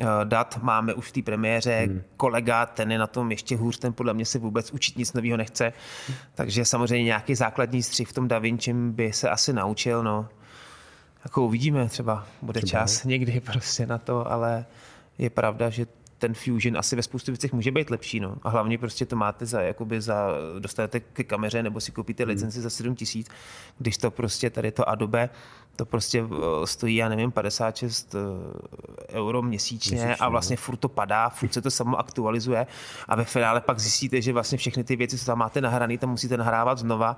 eh, 0.00 0.04
dat 0.24 0.58
máme 0.62 0.94
už 0.94 1.08
v 1.08 1.12
té 1.12 1.22
premiéře. 1.22 1.86
Hmm. 1.86 2.02
Kolega, 2.16 2.66
ten 2.66 2.92
je 2.92 2.98
na 2.98 3.06
tom 3.06 3.30
ještě 3.30 3.56
hůř, 3.56 3.78
ten 3.78 3.92
podle 3.92 4.14
mě 4.14 4.24
se 4.24 4.38
vůbec 4.38 4.70
učit 4.70 4.98
nic 4.98 5.12
nového 5.12 5.36
nechce. 5.36 5.72
Takže 6.34 6.64
samozřejmě 6.64 7.04
nějaký 7.04 7.34
základní 7.34 7.82
střih 7.82 8.08
v 8.08 8.12
tom 8.12 8.28
Da 8.28 8.40
by 8.72 9.12
se 9.12 9.30
asi 9.30 9.52
naučil, 9.52 10.02
no. 10.02 10.28
Jako 11.24 11.44
uvidíme, 11.44 11.88
třeba 11.88 12.26
bude 12.42 12.60
třeba, 12.60 12.82
čas 12.82 13.04
někdy 13.04 13.40
prostě 13.52 13.86
na 13.86 13.98
to, 13.98 14.32
ale 14.32 14.64
je 15.18 15.30
pravda, 15.30 15.70
že 15.70 15.86
ten 16.18 16.34
Fusion 16.34 16.78
asi 16.78 16.96
ve 16.96 17.02
spoustu 17.02 17.32
věcech 17.32 17.52
může 17.52 17.70
být 17.70 17.90
lepší, 17.90 18.20
no. 18.20 18.36
A 18.42 18.48
hlavně 18.48 18.78
prostě 18.78 19.06
to 19.06 19.16
máte 19.16 19.46
za, 19.46 19.60
jakoby 19.60 20.00
za, 20.00 20.28
dostanete 20.58 21.00
ke 21.00 21.24
kameře 21.24 21.62
nebo 21.62 21.80
si 21.80 21.92
koupíte 21.92 22.24
licenci 22.24 22.60
za 22.60 22.70
7 22.70 22.94
tisíc, 22.94 23.28
když 23.78 23.98
to 23.98 24.10
prostě 24.10 24.50
tady 24.50 24.72
to 24.72 24.88
Adobe, 24.88 25.30
to 25.76 25.86
prostě 25.86 26.24
eh, 26.24 26.66
stojí, 26.66 26.96
já 26.96 27.08
nevím, 27.08 27.32
56 27.32 28.14
eh, 28.14 28.18
euro 29.18 29.42
měsíčně, 29.42 29.96
měsíčně 29.96 30.16
a 30.16 30.28
vlastně 30.28 30.56
furt 30.56 30.76
to 30.76 30.88
padá, 30.88 31.28
furt 31.28 31.52
se 31.52 31.62
to 31.62 31.70
samo 31.70 31.98
aktualizuje 31.98 32.66
a 33.08 33.16
ve 33.16 33.24
finále 33.24 33.60
pak 33.60 33.78
zjistíte, 33.78 34.22
že 34.22 34.32
vlastně 34.32 34.58
všechny 34.58 34.84
ty 34.84 34.96
věci, 34.96 35.18
co 35.18 35.26
tam 35.26 35.38
máte 35.38 35.60
nahrané, 35.60 35.98
tam 35.98 36.10
musíte 36.10 36.36
nahrávat 36.36 36.78
znova 36.78 37.16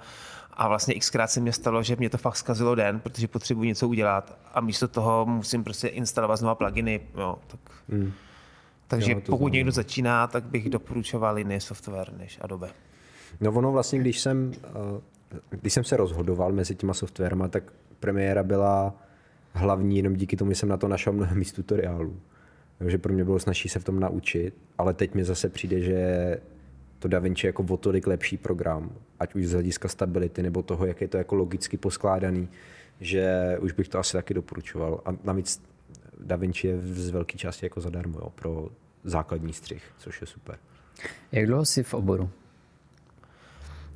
a 0.53 0.69
vlastně 0.69 0.95
xkrát 0.95 1.31
se 1.31 1.41
mě 1.41 1.53
stalo, 1.53 1.83
že 1.83 1.97
mě 1.97 2.11
to 2.11 2.19
fakt 2.19 2.37
zkazilo 2.37 2.75
den, 2.75 3.01
protože 3.01 3.29
potřebuji 3.29 3.63
něco 3.63 3.89
udělat 3.89 4.39
a 4.55 4.61
místo 4.61 4.89
toho 4.89 5.27
musím 5.27 5.65
prostě 5.65 5.89
instalovat 5.89 6.39
znova 6.39 6.55
pluginy, 6.55 7.01
jo, 7.17 7.39
tak... 7.47 7.61
Hmm. 7.89 8.13
Takže 8.89 9.13
Jo, 9.13 9.21
pokud 9.21 9.39
znamená. 9.39 9.55
někdo 9.55 9.71
začíná, 9.73 10.27
tak 10.27 10.45
bych 10.45 10.71
doporučoval 10.71 11.39
jiný 11.39 11.61
software 11.61 12.13
než 12.19 12.39
Adobe. 12.41 12.69
No 13.41 13.53
ono 13.53 13.73
vlastně, 13.73 13.99
když 13.99 14.21
jsem, 14.21 14.53
eh, 14.65 15.01
když 15.51 15.73
jsem 15.73 15.85
se 15.85 15.97
rozhodoval 15.97 16.53
mezi 16.53 16.75
těma 16.75 16.95
softwarama, 16.95 17.49
tak 17.49 17.73
premiéra 18.01 18.43
byla 18.43 18.95
hlavní 19.53 19.97
jenom 19.97 20.15
díky 20.15 20.37
tomu, 20.37 20.51
že 20.51 20.55
jsem 20.55 20.69
na 20.69 20.77
to 20.77 20.89
našel 20.89 21.13
mnohem 21.13 21.39
víc 21.39 21.53
tutoriálů. 21.53 22.21
Takže 22.79 22.99
pro 22.99 23.13
mě 23.13 23.25
bylo 23.25 23.39
snažší 23.39 23.69
se 23.69 23.79
v 23.79 23.85
tom 23.85 24.01
naučit, 24.01 24.55
ale 24.79 24.95
teď 24.95 25.15
mi 25.15 25.25
zase 25.25 25.49
přijde, 25.49 25.81
že 25.81 26.41
to 26.99 27.09
DaVinci 27.09 27.47
jako 27.47 27.63
o 27.69 27.77
tolik 27.77 28.07
lepší 28.07 28.37
program, 28.37 28.91
ať 29.21 29.35
už 29.35 29.47
z 29.47 29.53
hlediska 29.53 29.89
stability 29.89 30.43
nebo 30.43 30.63
toho, 30.63 30.87
jak 30.87 31.01
je 31.01 31.09
to 31.09 31.17
jako 31.17 31.35
logicky 31.35 31.77
poskládaný, 31.77 32.49
že 33.01 33.57
už 33.61 33.73
bych 33.73 33.89
to 33.89 33.99
asi 33.99 34.13
taky 34.13 34.35
doporučoval. 34.35 35.01
A 35.05 35.15
navíc 35.25 35.63
DaVinci 36.21 36.67
je 36.67 36.79
z 36.83 37.11
velké 37.11 37.39
části 37.39 37.67
jako 37.67 37.81
zadarmo 37.81 38.19
jo, 38.19 38.31
pro 38.31 38.69
základní 39.05 39.53
střih, 39.53 39.83
což 39.99 40.21
je 40.21 40.27
super. 40.27 40.59
Jak 41.33 41.47
dlouho 41.47 41.65
jsi 41.65 41.83
v 41.83 41.95
oboru? 41.95 42.31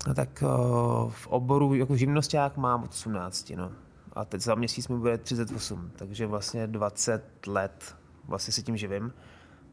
No 0.07 0.14
tak 0.14 0.43
uh, 0.43 1.11
v 1.11 1.26
oboru 1.26 1.75
jako 1.75 1.97
živnosták 1.97 2.57
mám 2.57 2.83
od 2.83 2.91
18, 2.91 3.52
no. 3.57 3.73
A 4.12 4.25
teď 4.25 4.41
za 4.41 4.55
měsíc 4.55 4.88
mi 4.88 4.97
bude 4.97 5.19
38, 5.19 5.91
takže 5.97 6.26
vlastně 6.26 6.67
20 6.67 7.47
let 7.47 7.97
vlastně 8.29 8.52
se 8.52 8.62
tím 8.62 8.76
živím. 8.76 9.12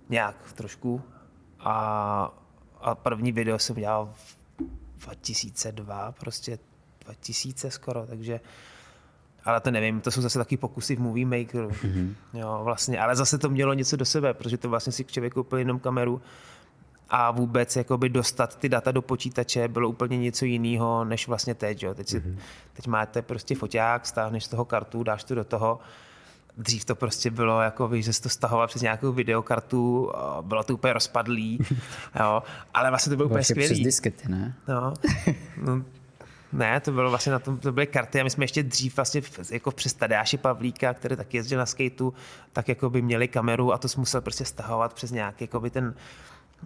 Nějak 0.10 0.54
trošku. 0.54 1.02
A, 1.60 2.34
a 2.82 2.96
první 2.96 3.32
video 3.32 3.60
jsem 3.60 3.76
dělal 3.76 4.14
v 4.98 5.06
2002, 5.06 6.12
prostě 6.12 6.60
2000 7.06 7.72
skoro, 7.72 8.06
takže 8.08 8.40
ale 9.46 9.62
to 9.62 9.72
nevím, 9.72 10.02
to 10.02 10.12
jsou 10.12 10.22
zase 10.22 10.40
taky 10.40 10.58
pokusy 10.58 10.96
v 10.96 11.00
Movie 11.00 11.26
Makeru. 11.26 11.70
Mm-hmm. 11.70 12.14
Jo, 12.34 12.62
vlastně, 12.64 13.00
ale 13.00 13.16
zase 13.16 13.38
to 13.38 13.50
mělo 13.50 13.74
něco 13.74 13.96
do 13.96 14.06
sebe, 14.06 14.34
protože 14.34 14.58
to 14.58 14.70
vlastně 14.70 14.94
si 14.94 15.06
člověk 15.06 15.34
koupil 15.34 15.60
jenom 15.60 15.80
kameru 15.80 16.22
a 17.10 17.32
vůbec 17.32 17.76
jakoby 17.76 18.10
dostat 18.10 18.56
ty 18.56 18.70
data 18.70 18.92
do 18.92 19.02
počítače 19.02 19.68
bylo 19.68 19.90
úplně 19.90 20.18
něco 20.18 20.46
jiného, 20.46 21.06
než 21.06 21.28
vlastně 21.28 21.56
teď. 21.56 21.84
Jo. 21.84 21.94
Teď, 21.94 22.08
si, 22.08 22.20
mm-hmm. 22.20 22.38
teď 22.74 22.88
máte 22.88 23.22
prostě 23.22 23.56
foťák, 23.56 24.06
stáhneš 24.06 24.44
z 24.44 24.48
toho 24.48 24.66
kartu, 24.66 25.04
dáš 25.04 25.24
to 25.24 25.36
do 25.36 25.44
toho. 25.44 25.80
Dřív 26.58 26.86
to 26.86 26.96
prostě 26.96 27.32
bylo, 27.32 27.62
jako 27.62 27.88
víš, 27.88 28.06
že 28.06 28.14
jsi 28.14 28.22
to 28.22 28.30
stahoval 28.30 28.68
přes 28.68 28.82
nějakou 28.82 29.12
videokartu, 29.12 30.12
bylo 30.42 30.64
to 30.64 30.74
úplně 30.74 30.94
rozpadlý, 30.94 31.60
jo. 32.20 32.44
ale 32.74 32.90
vlastně 32.90 33.10
to 33.10 33.16
bylo 33.16 33.30
úplně 33.30 33.44
skvělý. 33.44 33.74
přes 33.74 33.80
diskety, 33.84 34.30
ne? 34.30 34.56
No, 34.68 34.94
no, 35.58 35.84
ne, 36.54 36.80
to 36.80 36.92
bylo 36.92 37.10
vlastně 37.10 37.32
na 37.32 37.40
tom, 37.40 37.58
to 37.58 37.72
byly 37.72 37.88
karty 37.88 38.22
a 38.22 38.24
my 38.24 38.30
jsme 38.30 38.44
ještě 38.44 38.64
dřív 38.64 38.96
vlastně 38.96 39.22
jako 39.52 39.72
přes 39.72 39.94
Tadeáše 39.94 40.38
Pavlíka, 40.38 40.94
který 40.94 41.16
taky 41.16 41.38
jezdil 41.38 41.60
na 41.60 41.66
skateu, 41.66 42.14
tak 42.54 42.68
jako 42.68 42.90
by 42.90 43.02
měli 43.02 43.28
kameru 43.28 43.74
a 43.74 43.78
to 43.78 43.90
jsme 43.90 44.02
musel 44.02 44.22
prostě 44.22 44.46
stahovat 44.46 44.94
přes 44.94 45.12
nějaký 45.12 45.44
jako 45.44 45.60
by 45.60 45.70
ten, 45.70 45.96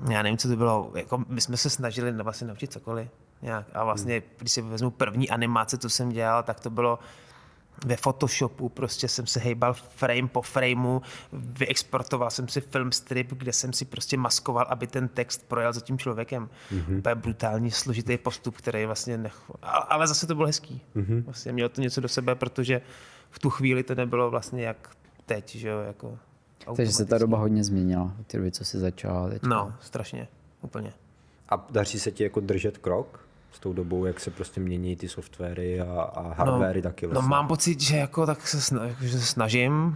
já 0.09 0.23
nevím, 0.23 0.37
co 0.37 0.47
to 0.47 0.55
bylo, 0.55 0.91
jako 0.95 1.23
my 1.27 1.41
jsme 1.41 1.57
se 1.57 1.69
snažili 1.69 2.11
vlastně 2.11 2.47
naučit 2.47 2.71
cokoliv. 2.71 3.07
Nějak. 3.41 3.65
A 3.73 3.83
vlastně, 3.83 4.21
když 4.37 4.51
si 4.51 4.61
vezmu 4.61 4.91
první 4.91 5.29
animace, 5.29 5.77
co 5.77 5.89
jsem 5.89 6.09
dělal, 6.09 6.43
tak 6.43 6.59
to 6.59 6.69
bylo 6.69 6.99
ve 7.85 7.95
Photoshopu, 7.95 8.69
prostě 8.69 9.07
jsem 9.07 9.27
se 9.27 9.39
hejbal 9.39 9.73
frame 9.73 10.27
po 10.27 10.41
frameu, 10.41 11.01
vyexportoval 11.33 12.29
jsem 12.29 12.47
si 12.47 12.61
film 12.61 12.91
strip, 12.91 13.33
kde 13.33 13.53
jsem 13.53 13.73
si 13.73 13.85
prostě 13.85 14.17
maskoval, 14.17 14.65
aby 14.69 14.87
ten 14.87 15.07
text 15.07 15.45
projel 15.47 15.73
za 15.73 15.81
tím 15.81 15.97
člověkem. 15.97 16.49
Mm-hmm. 16.71 17.01
To 17.01 17.09
je 17.09 17.15
brutální, 17.15 17.71
složitý 17.71 18.17
postup, 18.17 18.57
který 18.57 18.85
vlastně 18.85 19.17
nech... 19.17 19.51
Ale 19.61 20.07
zase 20.07 20.27
to 20.27 20.35
bylo 20.35 20.47
hezký. 20.47 20.81
Mm-hmm. 20.95 21.23
Vlastně 21.23 21.51
mělo 21.51 21.69
to 21.69 21.81
něco 21.81 22.01
do 22.01 22.07
sebe, 22.07 22.35
protože 22.35 22.81
v 23.29 23.39
tu 23.39 23.49
chvíli 23.49 23.83
to 23.83 23.95
nebylo 23.95 24.29
vlastně 24.29 24.63
jak 24.63 24.89
teď, 25.25 25.55
že 25.55 25.67
jo, 25.67 25.79
jako 25.79 26.17
takže 26.75 26.91
se 26.91 27.05
ta 27.05 27.17
doba 27.17 27.37
hodně 27.37 27.63
změnila, 27.63 28.13
od 28.19 28.27
té 28.27 28.37
doby, 28.37 28.51
co 28.51 28.65
jsi 28.65 28.79
začala. 28.79 29.29
Teďka. 29.29 29.47
No, 29.47 29.73
strašně, 29.81 30.27
úplně. 30.61 30.93
A 31.49 31.67
daří 31.69 31.99
se 31.99 32.11
ti 32.11 32.23
jako 32.23 32.39
držet 32.39 32.77
krok 32.77 33.22
s 33.53 33.59
tou 33.59 33.73
dobou, 33.73 34.05
jak 34.05 34.19
se 34.19 34.31
prostě 34.31 34.59
mění 34.61 34.95
ty 34.95 35.09
softwary 35.09 35.81
a, 35.81 36.01
a 36.01 36.33
hardwary 36.33 36.81
no, 36.81 36.89
taky 36.89 37.07
vlastně? 37.07 37.21
No 37.23 37.29
mám 37.29 37.47
pocit, 37.47 37.81
že 37.81 37.97
jako 37.97 38.25
tak 38.25 38.47
se, 38.47 38.61
snažím, 38.61 38.95
že 39.01 39.19
se 39.19 39.25
snažím, 39.25 39.95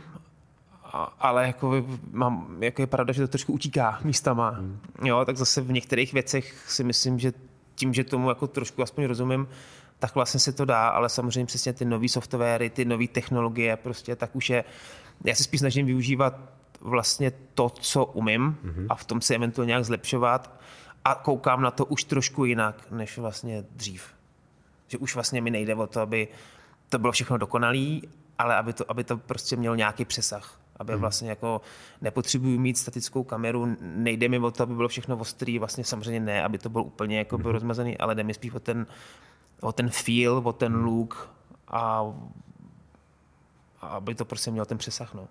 ale 1.20 1.48
jako 1.48 1.86
mám, 2.12 2.58
jako 2.60 2.82
je 2.82 2.88
pravda, 2.88 3.14
že 3.14 3.22
to 3.22 3.28
trošku 3.28 3.54
utíká 3.54 4.00
místama. 4.04 4.50
Hmm. 4.50 4.80
Jo, 5.04 5.26
tak 5.26 5.38
zase 5.38 5.62
v 5.62 5.72
některých 5.72 6.14
věcech 6.14 6.66
si 6.68 6.84
myslím, 6.84 7.20
že 7.20 7.34
tím, 7.76 7.94
že 7.94 8.04
tomu 8.04 8.30
jako 8.30 8.48
trošku 8.48 8.82
aspoň 8.82 9.06
rozumím, 9.06 9.48
tak 10.00 10.16
vlastně 10.16 10.40
se 10.40 10.52
to 10.52 10.66
dá, 10.66 10.88
ale 10.88 11.10
samozřejmě 11.10 11.46
přesně 11.46 11.74
ty 11.74 11.86
nové 11.86 12.10
softwary, 12.10 12.70
ty 12.70 12.86
nové 12.86 13.08
technologie, 13.08 13.78
prostě 13.78 14.16
tak 14.16 14.36
už 14.36 14.50
je, 14.50 14.64
já 15.24 15.36
se 15.36 15.44
spíš 15.44 15.60
snažím 15.60 15.86
využívat 15.86 16.40
vlastně 16.82 17.32
to, 17.54 17.70
co 17.70 18.06
umím 18.06 18.58
mm-hmm. 18.66 18.86
a 18.90 18.96
v 18.96 19.06
tom 19.06 19.22
se 19.22 19.36
eventuálně 19.36 19.70
nějak 19.70 19.86
zlepšovat 19.86 20.60
a 21.08 21.16
koukám 21.16 21.62
na 21.62 21.72
to 21.72 21.86
už 21.86 22.04
trošku 22.04 22.46
jinak, 22.46 22.92
než 22.92 23.18
vlastně 23.18 23.64
dřív. 23.72 24.04
Že 24.88 24.98
už 24.98 25.16
vlastně 25.16 25.42
mi 25.42 25.52
nejde 25.52 25.76
o 25.76 25.88
to, 25.88 26.02
aby 26.02 26.28
to 26.90 27.00
bylo 27.00 27.12
všechno 27.12 27.38
dokonalý, 27.38 28.10
ale 28.38 28.56
aby 28.56 28.74
to, 28.74 28.92
aby 28.92 29.04
to 29.04 29.18
prostě 29.18 29.56
mělo 29.56 29.76
nějaký 29.76 30.06
přesah. 30.06 30.60
Aby 30.78 30.94
mm. 30.94 31.02
vlastně 31.02 31.30
jako 31.30 31.62
nepotřebuji 32.02 32.60
mít 32.60 32.78
statickou 32.78 33.24
kameru, 33.24 33.78
nejde 33.82 34.30
mi 34.30 34.40
o 34.40 34.52
to, 34.52 34.64
aby 34.64 34.76
bylo 34.76 34.88
všechno 34.88 35.18
ostrý, 35.18 35.60
vlastně 35.60 35.84
samozřejmě 35.84 36.20
ne, 36.20 36.44
aby 36.44 36.58
to 36.58 36.70
bylo 36.70 36.84
úplně 36.84 37.18
jako 37.18 37.38
mm. 37.38 37.46
rozmazaný, 37.46 37.98
ale 37.98 38.16
jde 38.16 38.24
mi 38.24 38.34
spíš 38.34 38.54
o 38.54 38.60
ten, 38.60 38.88
o 39.62 39.72
ten 39.72 39.90
feel, 39.90 40.42
o 40.44 40.54
ten 40.54 40.76
look 40.76 41.30
a, 41.68 42.14
a 43.82 43.88
aby 43.88 44.16
to 44.16 44.26
prostě 44.26 44.52
mělo 44.52 44.66
ten 44.66 44.78
přesah. 44.78 45.14
No. 45.14 45.28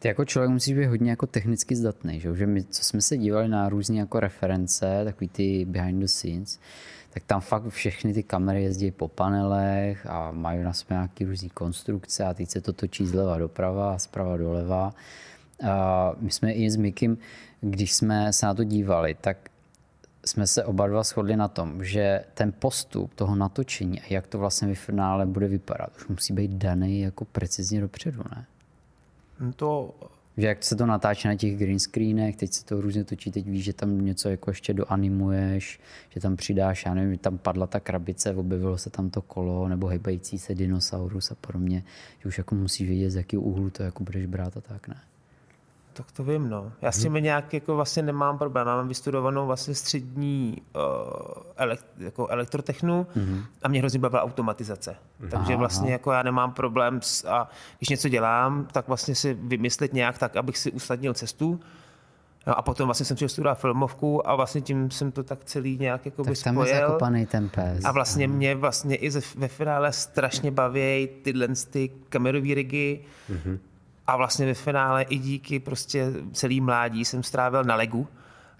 Ty 0.00 0.08
jako 0.08 0.24
člověk 0.24 0.50
musíš 0.50 0.74
být 0.74 0.86
hodně 0.86 1.10
jako 1.10 1.26
technicky 1.26 1.76
zdatný, 1.76 2.20
že? 2.20 2.36
že 2.36 2.46
my, 2.46 2.64
co 2.64 2.84
jsme 2.84 3.00
se 3.00 3.16
dívali 3.16 3.48
na 3.48 3.68
různé 3.68 3.96
jako 3.96 4.20
reference, 4.20 5.00
takový 5.04 5.28
ty 5.28 5.64
behind 5.64 6.00
the 6.00 6.06
scenes, 6.06 6.60
tak 7.10 7.22
tam 7.24 7.40
fakt 7.40 7.68
všechny 7.68 8.14
ty 8.14 8.22
kamery 8.22 8.62
jezdí 8.62 8.90
po 8.90 9.08
panelech 9.08 10.06
a 10.06 10.30
mají 10.30 10.62
na 10.62 10.72
sobě 10.72 10.94
nějaké 10.94 11.24
různé 11.24 11.48
konstrukce 11.48 12.24
a 12.24 12.34
teď 12.34 12.48
se 12.48 12.60
to 12.60 12.72
točí 12.72 13.06
zleva 13.06 13.38
doprava 13.38 13.94
a 13.94 13.98
zprava 13.98 14.36
doleva. 14.36 14.94
A 15.68 16.12
my 16.20 16.30
jsme 16.30 16.52
i 16.52 16.70
s 16.70 16.76
Mikim, 16.76 17.18
když 17.60 17.94
jsme 17.94 18.32
se 18.32 18.46
na 18.46 18.54
to 18.54 18.64
dívali, 18.64 19.16
tak 19.20 19.36
jsme 20.24 20.46
se 20.46 20.64
oba 20.64 20.86
dva 20.86 21.02
shodli 21.02 21.36
na 21.36 21.48
tom, 21.48 21.84
že 21.84 22.24
ten 22.34 22.52
postup 22.58 23.14
toho 23.14 23.36
natočení 23.36 24.00
a 24.00 24.04
jak 24.10 24.26
to 24.26 24.38
vlastně 24.38 24.74
v 24.74 24.78
finále 24.78 25.26
bude 25.26 25.48
vypadat, 25.48 25.96
už 25.96 26.08
musí 26.08 26.32
být 26.32 26.50
daný 26.50 27.00
jako 27.00 27.24
precizně 27.24 27.80
dopředu, 27.80 28.22
ne? 28.36 28.46
To... 29.56 29.94
Jak 30.36 30.64
se 30.64 30.76
to 30.76 30.86
natáčí 30.86 31.28
na 31.28 31.34
těch 31.34 31.56
green 31.56 31.78
screenech, 31.78 32.36
teď 32.36 32.52
se 32.52 32.64
to 32.64 32.80
různě 32.80 33.04
točí, 33.04 33.30
teď 33.30 33.46
víš, 33.46 33.64
že 33.64 33.72
tam 33.72 34.04
něco 34.04 34.28
jako 34.28 34.50
ještě 34.50 34.74
doanimuješ, 34.74 35.80
že 36.10 36.20
tam 36.20 36.36
přidáš, 36.36 36.86
já 36.86 36.94
nevím, 36.94 37.18
tam 37.18 37.38
padla 37.38 37.66
ta 37.66 37.80
krabice, 37.80 38.34
objevilo 38.34 38.78
se 38.78 38.90
tam 38.90 39.10
to 39.10 39.22
kolo, 39.22 39.68
nebo 39.68 39.86
hybající 39.86 40.38
se 40.38 40.54
dinosaurus 40.54 41.30
a 41.30 41.34
podobně, 41.34 41.84
že 42.18 42.28
už 42.28 42.38
jako 42.38 42.54
musíš 42.54 42.88
vědět, 42.88 43.10
z 43.10 43.16
jakého 43.16 43.42
úhlu 43.42 43.70
to 43.70 43.82
jako 43.82 44.04
budeš 44.04 44.26
brát 44.26 44.56
a 44.56 44.60
tak, 44.60 44.88
ne? 44.88 44.96
Tak 45.92 46.12
to 46.12 46.24
vím, 46.24 46.48
no. 46.48 46.72
Já 46.82 46.92
s 46.92 46.98
tím 46.98 47.12
hmm. 47.12 47.22
nějak 47.22 47.54
jako 47.54 47.76
vlastně 47.76 48.02
nemám 48.02 48.38
problém. 48.38 48.66
Mám 48.66 48.88
vystudovanou 48.88 49.46
vlastně 49.46 49.74
střední 49.74 50.62
uh, 50.74 51.42
elekt, 51.56 51.86
jako 51.98 52.28
elektrotechnu 52.28 53.06
hmm. 53.14 53.42
a 53.62 53.68
mě 53.68 53.78
hrozně 53.78 53.98
bavila 53.98 54.22
automatizace. 54.22 54.96
Hmm. 55.20 55.30
Takže 55.30 55.56
vlastně 55.56 55.92
jako 55.92 56.12
já 56.12 56.22
nemám 56.22 56.52
problém 56.52 57.02
s, 57.02 57.24
a 57.28 57.48
když 57.78 57.88
něco 57.88 58.08
dělám, 58.08 58.66
tak 58.72 58.88
vlastně 58.88 59.14
si 59.14 59.34
vymyslet 59.34 59.92
nějak 59.92 60.18
tak, 60.18 60.36
abych 60.36 60.58
si 60.58 60.72
usnadnil 60.72 61.14
cestu. 61.14 61.60
No 62.46 62.58
a 62.58 62.62
potom 62.62 62.86
vlastně 62.86 63.06
jsem 63.06 63.14
přišel 63.14 63.28
studovat 63.28 63.54
filmovku 63.54 64.28
a 64.28 64.34
vlastně 64.34 64.60
tím 64.60 64.90
jsem 64.90 65.12
to 65.12 65.22
tak 65.22 65.44
celý 65.44 65.78
nějak 65.78 66.04
jako 66.04 66.24
tak 66.24 66.34
tam 66.44 66.54
spojil. 66.54 66.74
je 66.74 66.80
zakopaný 66.80 67.26
ten 67.26 67.48
pes. 67.48 67.84
A 67.84 67.92
vlastně 67.92 68.28
mě 68.28 68.54
vlastně 68.54 68.96
i 68.96 69.10
ve 69.36 69.48
finále 69.48 69.92
strašně 69.92 70.50
baví 70.50 71.08
tyhle 71.22 71.48
ty 71.70 71.90
kamerové 72.08 72.54
rigy, 72.54 73.04
mm-hmm 73.30 73.58
a 74.10 74.16
vlastně 74.16 74.46
ve 74.46 74.54
finále 74.54 75.02
i 75.02 75.18
díky 75.18 75.58
prostě 75.58 76.12
celý 76.32 76.60
mládí 76.60 77.04
jsem 77.04 77.22
strávil 77.22 77.64
na 77.64 77.74
legu. 77.74 78.08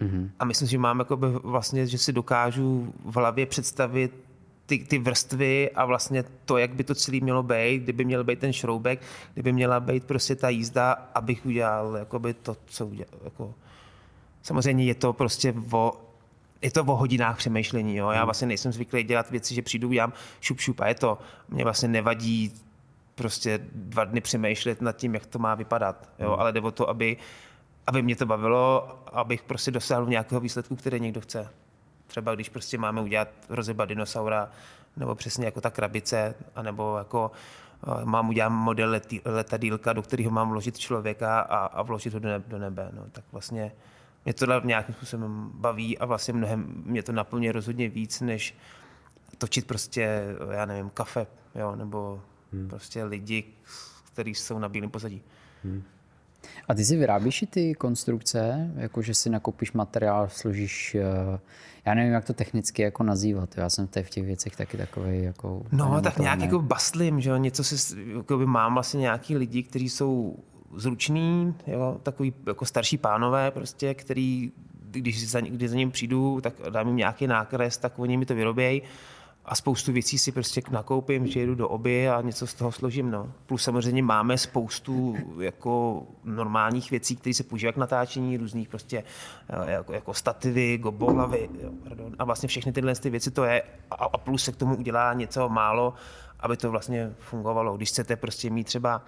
Mm-hmm. 0.01 0.29
A 0.39 0.45
myslím, 0.45 0.67
že 0.67 0.77
mám 0.77 0.99
jako 0.99 1.17
vlastně, 1.43 1.87
že 1.87 1.97
si 1.97 2.13
dokážu 2.13 2.93
v 3.05 3.15
hlavě 3.15 3.45
představit 3.45 4.11
ty, 4.65 4.79
ty 4.79 4.99
vrstvy 4.99 5.71
a 5.71 5.85
vlastně 5.85 6.23
to, 6.45 6.57
jak 6.57 6.73
by 6.73 6.83
to 6.83 6.95
celé 6.95 7.19
mělo 7.19 7.43
být, 7.43 7.83
kdyby 7.83 8.05
měl 8.05 8.23
být 8.23 8.39
ten 8.39 8.53
šroubek, 8.53 9.01
kdyby 9.33 9.53
měla 9.53 9.79
být 9.79 10.03
prostě 10.03 10.35
ta 10.35 10.49
jízda, 10.49 10.91
abych 10.91 11.45
udělal 11.45 11.95
jakoby 11.97 12.33
to, 12.33 12.57
co 12.65 12.87
udělal. 12.87 13.19
Jako. 13.23 13.53
Samozřejmě 14.43 14.85
je 14.85 14.95
to 14.95 15.13
prostě 15.13 15.53
o, 15.71 15.93
je 16.61 16.71
to 16.71 16.83
o 16.83 16.95
hodinách 16.95 17.37
přemýšlení. 17.37 17.95
Jo? 17.95 18.09
Já 18.09 18.19
mhm. 18.19 18.25
vlastně 18.25 18.47
nejsem 18.47 18.71
zvyklý 18.71 19.03
dělat 19.03 19.31
věci, 19.31 19.55
že 19.55 19.61
přijdu, 19.61 19.87
udělám 19.87 20.13
šup, 20.41 20.59
šup 20.59 20.79
a 20.79 20.87
je 20.87 20.95
to. 20.95 21.17
Mě 21.49 21.63
vlastně 21.63 21.87
nevadí 21.87 22.53
prostě 23.15 23.59
dva 23.75 24.03
dny 24.03 24.21
přemýšlet 24.21 24.81
nad 24.81 24.91
tím, 24.91 25.13
jak 25.13 25.25
to 25.25 25.39
má 25.39 25.55
vypadat. 25.55 26.09
Jo? 26.19 26.29
Hmm. 26.29 26.39
Ale 26.39 26.51
jde 26.51 26.61
o 26.61 26.71
to, 26.71 26.89
aby, 26.89 27.17
aby 27.87 28.01
mě 28.01 28.15
to 28.15 28.25
bavilo, 28.25 28.99
abych 29.13 29.43
prostě 29.43 29.71
dosáhl 29.71 30.05
nějakého 30.05 30.41
výsledku, 30.41 30.75
který 30.75 30.99
někdo 30.99 31.21
chce. 31.21 31.49
Třeba 32.07 32.35
když 32.35 32.49
prostě 32.49 32.77
máme 32.77 33.01
udělat 33.01 33.27
rozeba 33.49 33.85
dinosaura, 33.85 34.49
nebo 34.97 35.15
přesně 35.15 35.45
jako 35.45 35.61
ta 35.61 35.69
krabice, 35.69 36.35
anebo 36.55 36.97
jako 36.97 37.31
eh, 37.87 38.05
mám 38.05 38.29
udělat 38.29 38.49
model 38.49 39.01
letadílka, 39.25 39.93
do 39.93 40.01
kterého 40.01 40.31
mám 40.31 40.49
vložit 40.49 40.79
člověka 40.79 41.39
a, 41.39 41.65
a 41.65 41.81
vložit 41.81 42.13
ho 42.13 42.19
do 42.19 42.29
nebe, 42.29 42.45
do 42.47 42.59
nebe. 42.59 42.89
No, 42.93 43.05
tak 43.11 43.23
vlastně 43.31 43.71
mě 44.25 44.33
to 44.33 44.61
nějakým 44.63 44.95
způsobem 44.95 45.51
baví 45.53 45.97
a 45.97 46.05
vlastně 46.05 46.33
mnohem 46.33 46.83
mě 46.85 47.03
to 47.03 47.11
naplňuje 47.11 47.51
rozhodně 47.51 47.89
víc, 47.89 48.21
než 48.21 48.55
točit 49.37 49.67
prostě, 49.67 50.35
já 50.51 50.65
nevím, 50.65 50.89
kafe, 50.89 51.27
jo, 51.55 51.75
nebo 51.75 52.21
hmm. 52.53 52.67
prostě 52.67 53.03
lidi, 53.03 53.43
kteří 54.13 54.35
jsou 54.35 54.59
na 54.59 54.69
bílém 54.69 54.89
pozadí. 54.89 55.21
Hmm. 55.63 55.83
A 56.67 56.73
ty 56.73 56.85
si 56.85 56.97
vyrábíš 56.97 57.41
i 57.41 57.45
ty 57.45 57.75
konstrukce, 57.75 58.71
jako 58.75 59.01
že 59.01 59.13
si 59.13 59.29
nakoupíš 59.29 59.71
materiál, 59.71 60.29
složíš, 60.29 60.95
eh, 60.95 61.39
já 61.85 61.93
nevím, 61.93 62.13
jak 62.13 62.25
to 62.25 62.33
technicky 62.33 62.81
jako 62.81 63.03
nazývat, 63.03 63.57
já 63.57 63.69
jsem 63.69 63.87
v 63.87 64.09
těch 64.09 64.25
věcech 64.25 64.55
taky 64.55 64.77
takový 64.77 65.23
jako... 65.23 65.65
No, 65.71 66.01
tak 66.01 66.19
nějak 66.19 66.41
jako 66.41 66.61
bastlím, 66.61 67.21
že 67.21 67.29
jo, 67.29 67.37
něco 67.37 67.63
si, 67.63 67.95
jako 68.17 68.37
by 68.37 68.45
mám 68.45 68.73
vlastně 68.73 68.99
nějaký 68.99 69.37
lidi, 69.37 69.63
kteří 69.63 69.89
jsou 69.89 70.37
zruční, 70.75 71.55
jo, 71.67 71.97
takový 72.03 72.33
jako 72.47 72.65
starší 72.65 72.97
pánové 72.97 73.51
prostě, 73.51 73.93
který, 73.93 74.51
když 74.91 75.29
za, 75.29 75.41
když 75.41 75.69
za 75.69 75.75
ním 75.75 75.91
přijdu, 75.91 76.41
tak 76.41 76.53
dám 76.69 76.87
jim 76.87 76.95
nějaký 76.95 77.27
nákres, 77.27 77.77
tak 77.77 77.99
oni 77.99 78.17
mi 78.17 78.25
to 78.25 78.35
vyrobějí 78.35 78.81
a 79.45 79.55
spoustu 79.55 79.91
věcí 79.91 80.17
si 80.17 80.31
prostě 80.31 80.61
nakoupím, 80.69 81.27
že 81.27 81.39
jedu 81.39 81.55
do 81.55 81.69
oby 81.69 82.09
a 82.09 82.21
něco 82.21 82.47
z 82.47 82.53
toho 82.53 82.71
složím. 82.71 83.11
No. 83.11 83.31
Plus 83.45 83.63
samozřejmě 83.63 84.03
máme 84.03 84.37
spoustu 84.37 85.15
jako 85.39 86.03
normálních 86.23 86.91
věcí, 86.91 87.15
které 87.15 87.33
se 87.33 87.43
používají 87.43 87.73
k 87.73 87.77
natáčení, 87.77 88.37
různých 88.37 88.69
prostě 88.69 89.03
eh, 89.49 89.71
jako, 89.71 89.93
jako 89.93 90.13
stativy, 90.13 90.77
gobohlavy 90.77 91.49
pardon. 91.83 92.15
a 92.19 92.23
vlastně 92.23 92.47
všechny 92.47 92.71
tyhle 92.71 92.95
ty 92.95 93.09
věci 93.09 93.31
to 93.31 93.43
je 93.43 93.63
a, 93.91 93.95
a 93.95 94.17
plus 94.17 94.43
se 94.43 94.51
k 94.51 94.55
tomu 94.55 94.75
udělá 94.75 95.13
něco 95.13 95.49
málo, 95.49 95.93
aby 96.39 96.57
to 96.57 96.71
vlastně 96.71 97.13
fungovalo. 97.19 97.77
Když 97.77 97.89
chcete 97.89 98.15
prostě 98.15 98.49
mít 98.49 98.63
třeba 98.63 99.01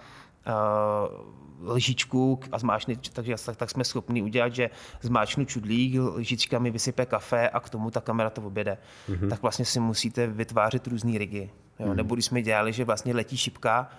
uh, 0.46 1.43
lžičku 1.66 2.40
a 2.52 2.58
zmáčkne, 2.58 2.96
takže 3.12 3.34
tak, 3.46 3.56
tak 3.56 3.70
jsme 3.70 3.84
schopni 3.84 4.22
udělat, 4.22 4.54
že 4.54 4.70
zmáčknu 5.00 5.44
čudlík, 5.44 5.94
lžička 6.16 6.58
mi 6.58 6.70
vysype 6.70 7.06
kafe 7.06 7.48
a 7.48 7.60
k 7.60 7.70
tomu 7.70 7.90
ta 7.90 8.00
kamera 8.00 8.30
to 8.30 8.42
objede. 8.42 8.78
Mm-hmm. 9.08 9.28
Tak 9.28 9.42
vlastně 9.42 9.64
si 9.64 9.80
musíte 9.80 10.26
vytvářet 10.26 10.86
různé 10.86 11.18
rigy. 11.18 11.50
Jo? 11.78 11.86
Mm-hmm. 11.86 11.94
Nebo 11.94 12.14
když 12.14 12.24
jsme 12.24 12.42
dělali, 12.42 12.72
že 12.72 12.84
vlastně 12.84 13.14
letí 13.14 13.36
šipka, 13.36 13.90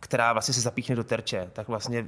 která 0.00 0.32
vlastně 0.32 0.54
se 0.54 0.60
zapíchne 0.60 0.96
do 0.96 1.04
terče, 1.04 1.50
tak 1.52 1.68
vlastně 1.68 2.06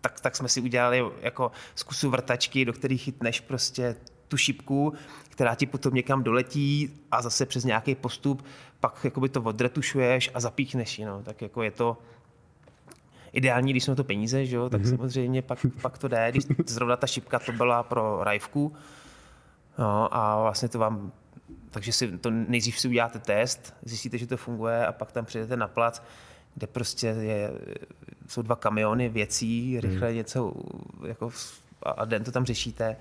tak, 0.00 0.20
tak 0.20 0.36
jsme 0.36 0.48
si 0.48 0.60
udělali 0.60 1.04
jako 1.20 1.50
zkusu 1.74 2.10
vrtačky, 2.10 2.64
do 2.64 2.72
kterých 2.72 3.02
chytneš 3.02 3.40
prostě 3.40 3.96
tu 4.28 4.36
šipku, 4.36 4.92
která 5.28 5.54
ti 5.54 5.66
potom 5.66 5.94
někam 5.94 6.22
doletí 6.22 6.90
a 7.10 7.22
zase 7.22 7.46
přes 7.46 7.64
nějaký 7.64 7.94
postup 7.94 8.44
pak 8.84 9.04
jakoby 9.04 9.28
to 9.28 9.42
odretušuješ 9.42 10.30
a 10.34 10.40
zapíchneš 10.40 10.98
ji. 10.98 11.04
No. 11.04 11.22
Tak 11.22 11.42
jako 11.42 11.62
je 11.62 11.70
to, 11.70 11.96
ideální, 13.34 13.72
když 13.72 13.84
jsou 13.84 13.94
to 13.94 14.04
peníze, 14.04 14.46
že 14.46 14.56
jo, 14.56 14.70
tak 14.70 14.82
mm-hmm. 14.82 14.96
samozřejmě 14.96 15.42
pak, 15.42 15.66
pak 15.82 15.98
to 15.98 16.08
jde. 16.08 16.26
Když 16.30 16.44
zrovna 16.66 16.96
ta 16.96 17.06
šipka 17.06 17.38
to 17.38 17.52
byla 17.52 17.82
pro 17.82 18.24
rajvku, 18.24 18.72
no, 19.78 20.16
a 20.16 20.42
vlastně 20.42 20.68
to 20.68 20.78
vám 20.78 21.12
takže 21.74 21.92
si 21.92 22.18
to 22.18 22.30
nejdřív 22.30 22.80
si 22.80 22.88
uděláte 22.88 23.18
test, 23.18 23.74
zjistíte, 23.84 24.18
že 24.18 24.26
to 24.26 24.36
funguje 24.36 24.86
a 24.86 24.92
pak 24.92 25.12
tam 25.12 25.24
přijdete 25.24 25.56
na 25.56 25.68
plac, 25.68 26.02
kde 26.54 26.66
prostě 26.66 27.06
je, 27.06 27.50
jsou 28.28 28.42
dva 28.42 28.56
kamiony 28.56 29.08
věcí, 29.08 29.80
rychle 29.80 30.10
mm. 30.10 30.16
něco 30.16 30.54
jako, 31.06 31.30
a 31.82 32.04
den 32.04 32.24
to 32.24 32.32
tam 32.32 32.44
řešíte. 32.44 32.96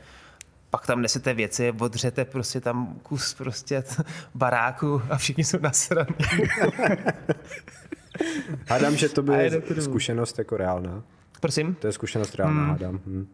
Pak 0.70 0.86
tam 0.86 1.02
nesete 1.02 1.34
věci, 1.34 1.74
odřete 1.80 2.26
prostě 2.26 2.62
tam 2.62 3.00
kus 3.04 3.34
prostě 3.34 3.84
baráku 4.36 5.02
a 5.10 5.18
všichni 5.18 5.44
jsou 5.44 5.58
nasraní. 5.62 6.16
Hádám, 8.70 8.96
že 8.96 9.10
to 9.10 9.22
by 9.22 9.62
zkušenost 9.80 10.38
jako 10.38 10.58
reálná. 10.58 11.04
Prosím? 11.40 11.76
To 11.76 11.88
je 11.88 11.94
zkušenost 11.94 12.36
reálná, 12.36 12.62
hmm. 12.62 12.70
hádám. 12.70 13.00
Hmm. 13.06 13.28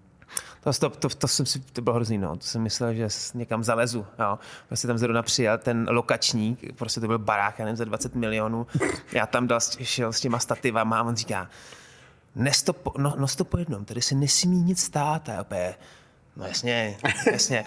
To, 0.64 0.74
to, 0.74 0.90
to, 0.90 1.10
to, 1.10 1.28
jsem 1.28 1.46
si, 1.46 1.60
to 1.60 1.82
bylo 1.82 1.96
hrozný, 1.96 2.18
no. 2.18 2.38
To 2.38 2.44
jsem 2.46 2.62
myslel, 2.62 2.94
že 2.94 3.08
někam 3.34 3.64
zalezu, 3.64 4.06
jo. 4.20 4.40
Prostě 4.68 4.88
tam 4.88 4.98
zrovna 4.98 5.22
přijel 5.22 5.58
ten 5.58 5.88
lokačník, 5.90 6.74
prostě 6.78 7.00
to 7.00 7.08
byl 7.08 7.20
barák, 7.20 7.60
já 7.60 7.66
nevím, 7.66 7.78
za 7.78 7.86
20 7.86 8.16
milionů. 8.16 8.68
Já 9.12 9.26
tam 9.26 9.48
dal, 9.48 9.60
šel 9.84 10.14
s 10.14 10.20
těma 10.20 10.40
stativama 10.40 11.00
a 11.00 11.04
on 11.04 11.16
říká, 11.16 11.50
nestop, 12.36 12.98
no, 12.98 13.16
no 13.18 13.28
stop 13.28 13.50
po 13.50 13.58
jednom, 13.58 13.86
tady 13.86 14.02
se 14.02 14.16
nesmí 14.16 14.62
nic 14.62 14.84
stát. 14.84 15.30
A 15.30 15.42
opět, 15.42 15.76
no 16.36 16.46
jasně, 16.46 16.98
jasně. 17.32 17.66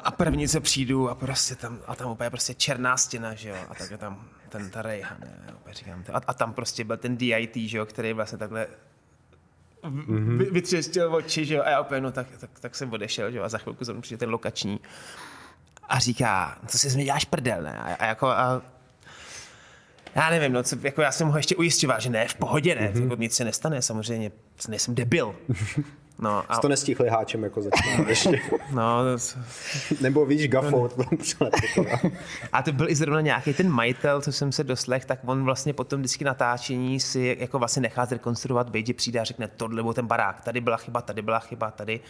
A 0.00 0.10
první, 0.10 0.48
co 0.48 0.60
přijdu 0.60 1.10
a 1.10 1.14
prostě 1.14 1.54
tam, 1.54 1.78
a 1.86 1.94
tam 1.94 2.10
úplně 2.10 2.30
prostě 2.30 2.54
černá 2.54 2.96
stěna, 2.96 3.34
že 3.34 3.48
jo, 3.48 3.56
a 3.68 3.74
tak 3.74 3.90
je 3.90 3.98
tam 3.98 4.24
ten 4.52 4.70
ta 4.70 4.82
Rayhan, 4.82 5.18
říkám. 5.72 6.04
A, 6.12 6.20
a, 6.26 6.34
tam 6.34 6.52
prostě 6.52 6.84
byl 6.84 6.96
ten 6.96 7.16
DIT, 7.16 7.56
že 7.56 7.78
jo, 7.78 7.86
který 7.86 8.12
vlastně 8.12 8.38
takhle 8.38 8.66
mm-hmm. 9.82 11.14
oči, 11.14 11.44
že 11.44 11.54
jo, 11.54 11.62
a 11.62 11.70
já 11.70 11.80
úplně, 11.80 12.00
no 12.00 12.12
tak, 12.12 12.26
tak, 12.38 12.50
tak 12.60 12.74
jsem 12.74 12.92
odešel, 12.92 13.30
že 13.30 13.38
jo, 13.38 13.44
a 13.44 13.48
za 13.48 13.58
chvilku 13.58 13.84
zrovna 13.84 14.02
přijde 14.02 14.18
ten 14.18 14.30
lokační 14.30 14.80
a 15.88 15.98
říká, 15.98 16.58
co 16.66 16.78
si 16.78 16.96
mi 16.96 17.04
děláš 17.04 17.24
prdel, 17.24 17.62
ne? 17.62 17.78
A, 17.78 17.94
a 17.94 18.06
jako, 18.06 18.26
a, 18.26 18.62
já 20.14 20.30
nevím, 20.30 20.52
no, 20.52 20.62
co, 20.62 20.76
jako 20.82 21.02
já 21.02 21.12
jsem 21.12 21.28
ho 21.28 21.36
ještě 21.36 21.56
ujišťoval, 21.56 22.00
že 22.00 22.10
ne, 22.10 22.28
v 22.28 22.34
pohodě 22.34 22.74
ne, 22.74 22.88
mm-hmm. 22.88 23.02
jako 23.02 23.16
nic 23.16 23.34
se 23.34 23.44
nestane, 23.44 23.82
samozřejmě, 23.82 24.32
nejsem 24.68 24.94
debil. 24.94 25.34
No, 26.18 26.44
a... 26.48 26.54
Jsi 26.54 26.60
to 26.60 26.68
nestihli 26.68 27.08
háčem 27.08 27.44
jako 27.44 27.62
začínat 27.62 27.98
ještě. 28.08 28.40
no, 28.70 29.02
to... 29.02 29.40
Nebo 30.00 30.26
víš, 30.26 30.48
gafou. 30.48 30.88
a 32.52 32.62
to 32.62 32.72
byl 32.72 32.88
i 32.88 32.94
zrovna 32.94 33.20
nějaký 33.20 33.54
ten 33.54 33.70
majitel, 33.70 34.20
co 34.20 34.32
jsem 34.32 34.52
se 34.52 34.64
doslech, 34.64 35.04
tak 35.04 35.18
on 35.24 35.44
vlastně 35.44 35.72
potom 35.72 36.00
vždycky 36.00 36.24
natáčení 36.24 37.00
si 37.00 37.36
jako 37.40 37.58
vlastně 37.58 37.82
nechá 37.82 38.04
zrekonstruovat 38.04 38.70
že 38.86 38.94
přijde 38.94 39.20
a 39.20 39.24
řekne 39.24 39.48
tohle, 39.48 39.76
nebo 39.76 39.94
ten 39.94 40.06
barák, 40.06 40.40
tady 40.40 40.60
byla 40.60 40.76
chyba, 40.76 41.02
tady 41.02 41.22
byla 41.22 41.38
chyba, 41.38 41.70
tady. 41.70 42.00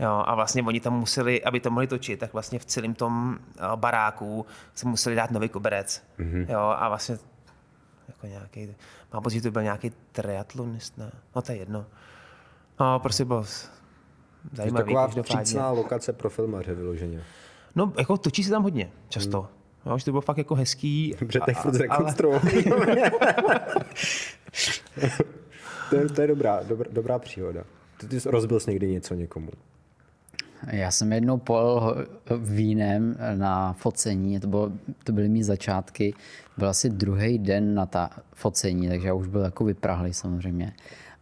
Jo, 0.00 0.22
a 0.26 0.34
vlastně 0.34 0.62
oni 0.62 0.80
tam 0.80 0.98
museli, 0.98 1.44
aby 1.44 1.60
to 1.60 1.70
mohli 1.70 1.86
točit, 1.86 2.20
tak 2.20 2.32
vlastně 2.32 2.58
v 2.58 2.64
celém 2.64 2.94
tom 2.94 3.38
eh, 3.56 3.62
baráku 3.76 4.46
se 4.74 4.88
museli 4.88 5.16
dát 5.16 5.30
nový 5.30 5.48
koberec. 5.48 6.02
Mm-hmm. 6.18 6.46
Jo, 6.50 6.60
a 6.60 6.88
vlastně 6.88 7.18
jako 8.08 8.26
nějaký, 8.26 8.74
mám 9.12 9.22
pocit, 9.22 9.36
že 9.36 9.42
to 9.42 9.50
byl 9.50 9.62
nějaký 9.62 9.92
triatlonist, 10.12 10.98
ne? 10.98 11.10
No 11.36 11.42
to 11.42 11.52
je 11.52 11.58
jedno. 11.58 11.86
No, 12.80 13.00
prostě 13.00 13.24
byl 13.24 13.44
zajímavý. 14.52 14.92
Je 14.92 14.96
taková 14.96 15.22
vstřícná 15.22 15.70
lokace 15.70 16.12
pro 16.12 16.30
filmaře 16.30 16.74
vyloženě. 16.74 17.22
No, 17.74 17.92
jako 17.98 18.16
točí 18.16 18.44
se 18.44 18.50
tam 18.50 18.62
hodně, 18.62 18.90
často. 19.08 19.40
Hmm. 19.40 19.50
No, 19.86 19.98
že 19.98 20.04
to 20.04 20.10
bylo 20.10 20.20
fakt 20.20 20.38
jako 20.38 20.54
hezký. 20.54 21.14
Dobře, 21.20 21.40
tak 21.46 21.56
furt. 21.56 21.80
Ale... 21.88 22.14
to, 25.90 25.96
je, 25.96 26.08
to 26.08 26.20
je 26.20 26.26
dobrá, 26.26 26.62
dobrá, 26.62 26.90
dobrá 26.92 27.18
příhoda. 27.18 27.64
Ty, 28.00 28.06
ty 28.08 28.18
rozbil 28.24 28.60
jsi 28.60 28.70
někdy 28.70 28.92
něco 28.92 29.14
někomu? 29.14 29.50
Já 30.70 30.90
jsem 30.90 31.12
jednou 31.12 31.38
pol 31.38 31.94
vínem 32.38 33.16
na 33.34 33.72
focení, 33.72 34.40
to, 34.40 34.46
bylo, 34.46 34.72
to 35.04 35.12
byly 35.12 35.28
mý 35.28 35.42
začátky, 35.42 36.14
byl 36.56 36.68
asi 36.68 36.90
druhý 36.90 37.38
den 37.38 37.74
na 37.74 37.86
ta 37.86 38.10
focení, 38.34 38.88
takže 38.88 39.08
já 39.08 39.14
už 39.14 39.26
byl 39.26 39.40
jako 39.40 39.64
vyprahlý 39.64 40.14
samozřejmě 40.14 40.72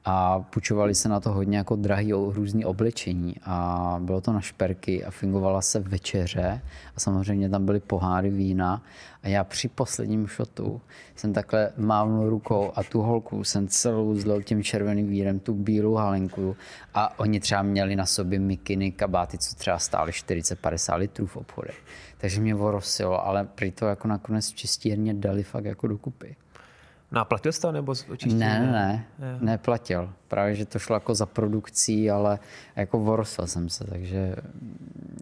a 0.05 0.41
půjčovali 0.41 0.95
se 0.95 1.09
na 1.09 1.21
to 1.21 1.33
hodně 1.33 1.59
jako 1.59 1.77
drahý 1.77 2.13
různý 2.13 2.65
oblečení 2.65 3.35
a 3.45 3.97
bylo 4.03 4.21
to 4.21 4.33
na 4.33 4.41
šperky 4.41 5.05
a 5.05 5.11
fungovala 5.11 5.63
se 5.63 5.81
večeře 5.81 6.61
a 6.97 7.01
samozřejmě 7.01 7.49
tam 7.49 7.67
byly 7.67 7.81
poháry 7.81 8.31
vína 8.31 8.83
a 9.23 9.29
já 9.29 9.45
při 9.45 9.69
posledním 9.69 10.27
šotu 10.27 10.81
jsem 11.17 11.33
takhle 11.33 11.73
mávnul 11.77 12.31
rukou 12.31 12.73
a 12.75 12.83
tu 12.83 13.03
holku 13.03 13.45
jsem 13.45 13.69
celou 13.69 14.15
zlil 14.15 14.43
tím 14.43 14.63
červeným 14.63 15.09
vírem, 15.09 15.39
tu 15.39 15.55
bílou 15.55 15.95
halenku 15.95 16.57
a 16.95 17.19
oni 17.19 17.41
třeba 17.41 17.63
měli 17.63 17.97
na 17.97 18.07
sobě 18.07 18.39
mikiny, 18.39 18.93
kabáty, 18.93 19.39
co 19.39 19.55
třeba 19.55 19.79
stály 19.79 20.13
40-50 20.13 20.97
litrů 20.97 21.27
v 21.27 21.37
obchodech. 21.37 21.83
Takže 22.19 22.41
mě 22.41 22.55
vorosilo, 22.55 23.27
ale 23.27 23.45
prý 23.45 23.71
to 23.71 23.87
jako 23.87 24.09
nakonec 24.09 24.53
čistírně 24.53 25.15
dali 25.15 25.43
fakt 25.43 25.65
jako 25.65 25.87
dokupy. 25.87 26.37
No 27.15 27.21
a 27.21 27.25
platil 27.25 27.53
jsi 27.53 27.61
to 27.61 27.73
nebo 27.73 27.95
očištění? 28.11 28.41
Ne, 28.41 28.61
ne, 28.61 29.07
ne, 29.19 29.39
neplatil. 29.41 30.13
Právě, 30.29 30.55
že 30.55 30.67
to 30.67 30.79
šlo 30.79 30.97
jako 30.97 31.15
za 31.15 31.27
produkcí, 31.27 32.11
ale 32.11 32.39
jako 32.77 32.99
vorosel 32.99 33.47
jsem 33.47 33.69
se, 33.69 33.85
takže 33.85 34.37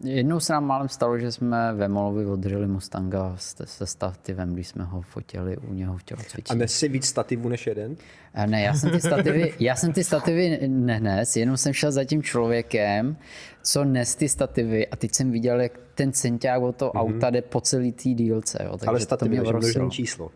jednou 0.03 0.41
se 0.41 0.53
nám 0.53 0.65
málem 0.65 0.89
stalo, 0.89 1.19
že 1.19 1.33
jsme 1.33 1.73
ve 1.75 1.89
Molovi 1.89 2.27
odřeli 2.27 2.67
Mustanga 2.67 3.35
se 3.65 3.87
stativem, 3.87 4.55
když 4.55 4.69
jsme 4.69 4.85
ho 4.85 5.03
fotili 5.03 5.57
u 5.57 5.75
něho 5.75 5.99
v 5.99 6.03
tělocvičení. 6.03 6.61
A 6.61 6.63
nes 6.63 6.73
si 6.75 6.89
víc 6.89 7.07
stativů 7.07 7.49
než 7.49 7.67
jeden? 7.67 7.97
Eh, 8.35 8.47
ne, 8.47 8.63
já 8.63 8.75
jsem 8.75 8.91
ty 8.91 9.01
stativy, 9.01 9.55
já 9.61 9.77
jsem 9.77 9.93
ty 9.93 10.05
stativy 10.05 10.69
nenes, 10.69 11.37
jenom 11.37 11.57
jsem 11.57 11.73
šel 11.73 11.93
za 11.93 12.05
tím 12.05 12.23
člověkem, 12.23 13.17
co 13.63 13.85
nes 13.85 14.17
ty 14.17 14.29
stativy 14.29 14.89
a 14.89 14.97
teď 14.97 15.15
jsem 15.15 15.31
viděl, 15.31 15.61
jak 15.61 15.73
ten 15.95 16.13
centiák 16.13 16.63
od 16.63 16.77
toho 16.77 16.93
mm-hmm. 16.93 17.01
auta 17.01 17.31
jde 17.31 17.43
po 17.43 17.61
celý 17.61 17.93
té 17.93 18.09
dílce. 18.09 18.59
Jo, 18.65 18.71
takže 18.71 18.89
Ale 18.89 19.01
stativy, 19.01 19.41
to 19.41 19.59
mě 19.59 19.91
číslo. 19.91 20.31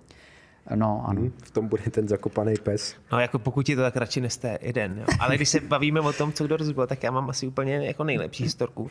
No, 0.74 1.04
ano. 1.06 1.20
Hmm, 1.20 1.32
v 1.44 1.50
tom 1.50 1.68
bude 1.68 1.82
ten 1.82 2.08
zakopaný 2.08 2.54
pes. 2.62 2.96
No, 3.12 3.20
jako 3.20 3.38
pokud 3.38 3.68
je 3.68 3.76
to, 3.76 3.82
tak 3.82 3.96
radši 3.96 4.20
neste 4.20 4.58
jeden. 4.60 4.98
Jo. 4.98 5.06
Ale 5.20 5.36
když 5.36 5.48
se 5.48 5.60
bavíme 5.60 6.00
o 6.00 6.12
tom, 6.12 6.32
co 6.32 6.44
kdo 6.44 6.56
rozbil, 6.56 6.86
tak 6.86 7.02
já 7.02 7.10
mám 7.10 7.30
asi 7.30 7.46
úplně 7.46 7.86
jako 7.86 8.04
nejlepší 8.04 8.44
historku. 8.44 8.90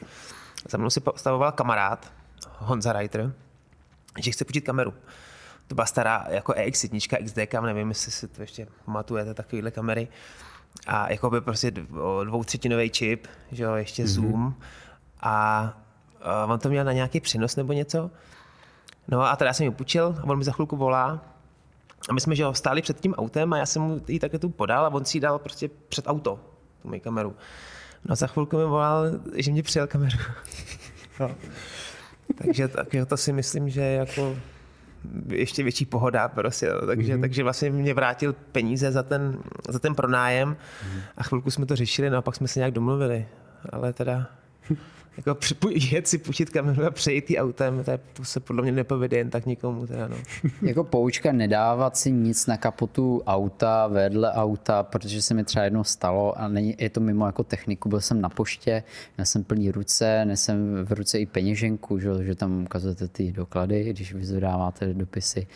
Za 0.70 0.78
mnou 0.78 0.90
si 0.90 1.02
stavoval 1.16 1.52
kamarád, 1.52 2.14
Honza 2.58 2.94
Reiter, 2.94 3.34
že 4.20 4.32
chce 4.32 4.46
počít 4.46 4.66
kameru. 4.66 4.94
To 5.68 5.76
byla 5.76 5.86
stará 5.86 6.26
jako 6.30 6.52
EX1, 6.52 7.26
XD, 7.26 7.62
nevím, 7.62 7.90
jestli 7.90 8.12
si 8.12 8.28
to 8.28 8.42
ještě 8.42 8.68
pamatujete, 8.86 9.34
takovéhle 9.34 9.72
kamery. 9.72 10.08
A 10.88 11.12
jako 11.12 11.30
by 11.30 11.42
prostě 11.42 11.72
dvoutřetinový 12.24 12.90
čip, 12.90 13.28
že 13.52 13.64
jo, 13.64 13.74
ještě 13.74 14.04
mm-hmm. 14.04 14.08
zoom. 14.08 14.56
A 15.22 15.78
on 16.48 16.60
to 16.60 16.70
měl 16.70 16.84
na 16.84 16.92
nějaký 16.92 17.20
přenos 17.20 17.56
nebo 17.56 17.74
něco. 17.74 18.12
No 19.08 19.22
a 19.22 19.36
teda 19.36 19.50
já 19.50 19.54
jsem 19.54 19.66
ji 19.66 19.72
půjčil 19.72 20.16
a 20.22 20.24
on 20.24 20.38
mi 20.38 20.44
za 20.44 20.52
chvilku 20.52 20.78
volá, 20.78 21.35
a 22.10 22.14
my 22.14 22.22
jsme 22.22 22.36
že 22.36 22.46
ho 22.46 22.54
stáli 22.54 22.82
před 22.82 23.00
tím 23.00 23.14
autem 23.14 23.54
a 23.54 23.58
já 23.58 23.66
jsem 23.66 23.82
mu 23.82 24.02
ji 24.08 24.20
takhle 24.20 24.40
tu 24.40 24.50
podal 24.50 24.86
a 24.86 24.90
on 24.90 25.06
si 25.06 25.18
ji 25.18 25.22
dal 25.22 25.40
prostě 25.40 25.70
před 25.90 26.08
auto. 26.08 26.40
tu 26.82 26.88
moji 26.88 27.00
kameru. 27.00 27.36
No 28.06 28.14
a 28.14 28.16
za 28.16 28.28
chvilku 28.28 28.58
mi 28.58 28.66
volal, 28.66 29.06
že 29.36 29.52
mě 29.52 29.64
přijel 29.64 29.88
kameru. 29.88 30.18
no. 31.20 31.36
takže, 32.36 32.68
takže 32.68 33.06
to 33.06 33.18
si 33.18 33.34
myslím, 33.34 33.70
že 33.70 33.82
jako 33.82 34.36
ještě 35.28 35.64
větší 35.64 35.86
pohoda 35.86 36.28
prostě, 36.28 36.70
no. 36.70 36.88
takže, 36.88 37.16
mm-hmm. 37.16 37.22
takže 37.22 37.44
vlastně 37.44 37.70
mě 37.70 37.94
vrátil 37.94 38.36
peníze 38.52 38.92
za 38.92 39.04
ten, 39.04 39.40
za 39.70 39.80
ten 39.80 39.96
pronájem 39.96 40.54
mm-hmm. 40.56 41.02
a 41.18 41.24
chvilku 41.24 41.52
jsme 41.52 41.66
to 41.66 41.76
řešili, 41.76 42.10
no 42.10 42.18
a 42.18 42.22
pak 42.22 42.36
jsme 42.36 42.48
se 42.48 42.60
nějak 42.60 42.74
domluvili, 42.74 43.28
ale 43.70 43.94
teda 43.94 44.28
jako 45.18 45.38
jet 45.92 46.08
si 46.08 46.18
půjčit 46.18 46.50
kameru 46.50 46.86
a 46.86 46.92
přejít 46.92 47.32
autem, 47.38 47.84
to, 47.84 47.92
je, 47.92 48.00
to 48.14 48.26
se 48.26 48.40
podle 48.40 48.62
mě 48.62 48.72
nepovede 48.72 49.18
jen 49.18 49.30
tak 49.30 49.46
nikomu. 49.46 49.88
Teda, 49.88 50.08
no. 50.08 50.18
jako 50.62 50.84
poučka 50.84 51.32
nedávat 51.32 51.98
si 51.98 52.12
nic 52.12 52.48
na 52.48 52.58
kapotu 52.58 53.24
auta, 53.28 53.88
vedle 53.88 54.32
auta, 54.32 54.84
protože 54.84 55.22
se 55.22 55.34
mi 55.34 55.44
třeba 55.44 55.66
jednou 55.66 55.84
stalo 55.84 56.40
a 56.40 56.48
není, 56.48 56.76
je 56.78 56.90
to 56.90 57.00
mimo 57.00 57.26
jako 57.26 57.44
techniku, 57.44 57.90
byl 57.90 58.02
jsem 58.02 58.22
na 58.22 58.30
poště, 58.30 58.84
měl 59.18 59.26
jsem 59.26 59.44
plný 59.44 59.72
ruce, 59.72 60.26
nesem 60.26 60.86
v 60.86 60.92
ruce 60.92 61.20
i 61.20 61.26
peněženku, 61.26 62.00
že, 62.00 62.10
že 62.22 62.36
tam 62.36 62.64
ukazujete 62.64 63.08
ty 63.08 63.32
doklady, 63.32 63.84
když 63.84 64.14
vyzadáváte 64.14 64.94
dopisy 64.94 65.48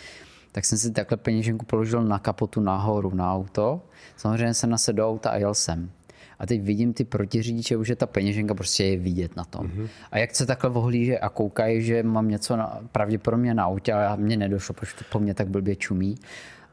tak 0.51 0.65
jsem 0.65 0.77
si 0.77 0.91
takhle 0.91 1.17
peněženku 1.17 1.65
položil 1.65 2.03
na 2.03 2.19
kapotu 2.19 2.61
nahoru 2.61 3.15
na 3.15 3.33
auto. 3.33 3.81
Samozřejmě 4.17 4.53
jsem 4.53 4.69
nasedl 4.69 4.97
do 4.97 5.09
auta 5.09 5.29
a 5.29 5.37
jel 5.37 5.53
jsem 5.53 5.91
a 6.39 6.45
teď 6.45 6.61
vidím 6.61 6.93
ty 6.93 7.03
protiřidiče, 7.03 7.77
už 7.77 7.87
je 7.87 7.95
ta 7.95 8.05
peněženka 8.05 8.53
prostě 8.53 8.83
je 8.83 8.97
vidět 8.97 9.35
na 9.35 9.43
tom. 9.43 9.67
Mm-hmm. 9.67 9.87
A 10.11 10.17
jak 10.17 10.35
se 10.35 10.45
takhle 10.45 10.69
ohlíže 10.69 11.19
a 11.19 11.29
koukají, 11.29 11.81
že 11.81 12.03
mám 12.03 12.27
něco 12.27 12.57
na, 12.57 12.79
pravděpodobně 12.91 13.53
na 13.53 13.63
autě 13.63 13.93
a 13.93 14.15
mě 14.15 14.37
nedošlo, 14.37 14.75
protože 14.75 14.95
to 14.95 15.03
po 15.11 15.19
mně 15.19 15.33
tak 15.33 15.47
blbě 15.47 15.75
čumí. 15.75 16.15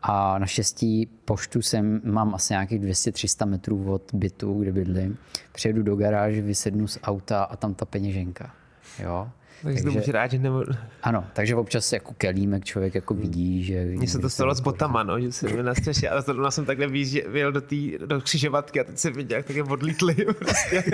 A 0.02 0.38
naštěstí 0.38 1.08
poštu 1.24 1.62
jsem, 1.62 2.00
mám 2.04 2.34
asi 2.34 2.52
nějakých 2.52 2.80
200-300 2.80 3.46
metrů 3.46 3.92
od 3.92 4.02
bytu, 4.14 4.60
kde 4.60 4.72
bydlím. 4.72 5.18
Přijedu 5.52 5.82
do 5.82 5.96
garáže, 5.96 6.42
vysednu 6.42 6.86
z 6.86 6.98
auta 7.02 7.44
a 7.44 7.56
tam 7.56 7.74
ta 7.74 7.84
peněženka. 7.84 8.54
Jo? 9.02 9.30
Takže, 9.62 9.82
takže 9.82 10.00
to 10.00 10.12
rád, 10.12 10.30
že 10.30 10.38
nebo... 10.38 10.64
Ano, 11.02 11.24
takže 11.32 11.56
občas 11.56 11.92
jako 11.92 12.14
kelímek 12.18 12.64
člověk 12.64 12.94
jako 12.94 13.14
vidí, 13.14 13.64
že... 13.64 13.84
Mně 13.84 14.08
se 14.08 14.18
to 14.18 14.30
stalo 14.30 14.54
s 14.54 14.60
botama, 14.60 15.02
no, 15.02 15.20
že 15.20 15.32
jsem 15.32 15.64
na 15.64 15.74
střeše, 15.74 16.08
ale 16.08 16.22
zrovna 16.22 16.50
jsem 16.50 16.64
takhle 16.64 16.86
vyjel 16.86 17.52
do, 17.52 17.60
tý, 17.60 17.98
do 18.06 18.20
křižovatky 18.20 18.80
a 18.80 18.84
teď 18.84 18.98
jsem 18.98 19.12
viděl, 19.12 19.36
jak 19.36 19.46
také 19.46 19.62
odlítli. 19.62 20.14
Prostě. 20.38 20.84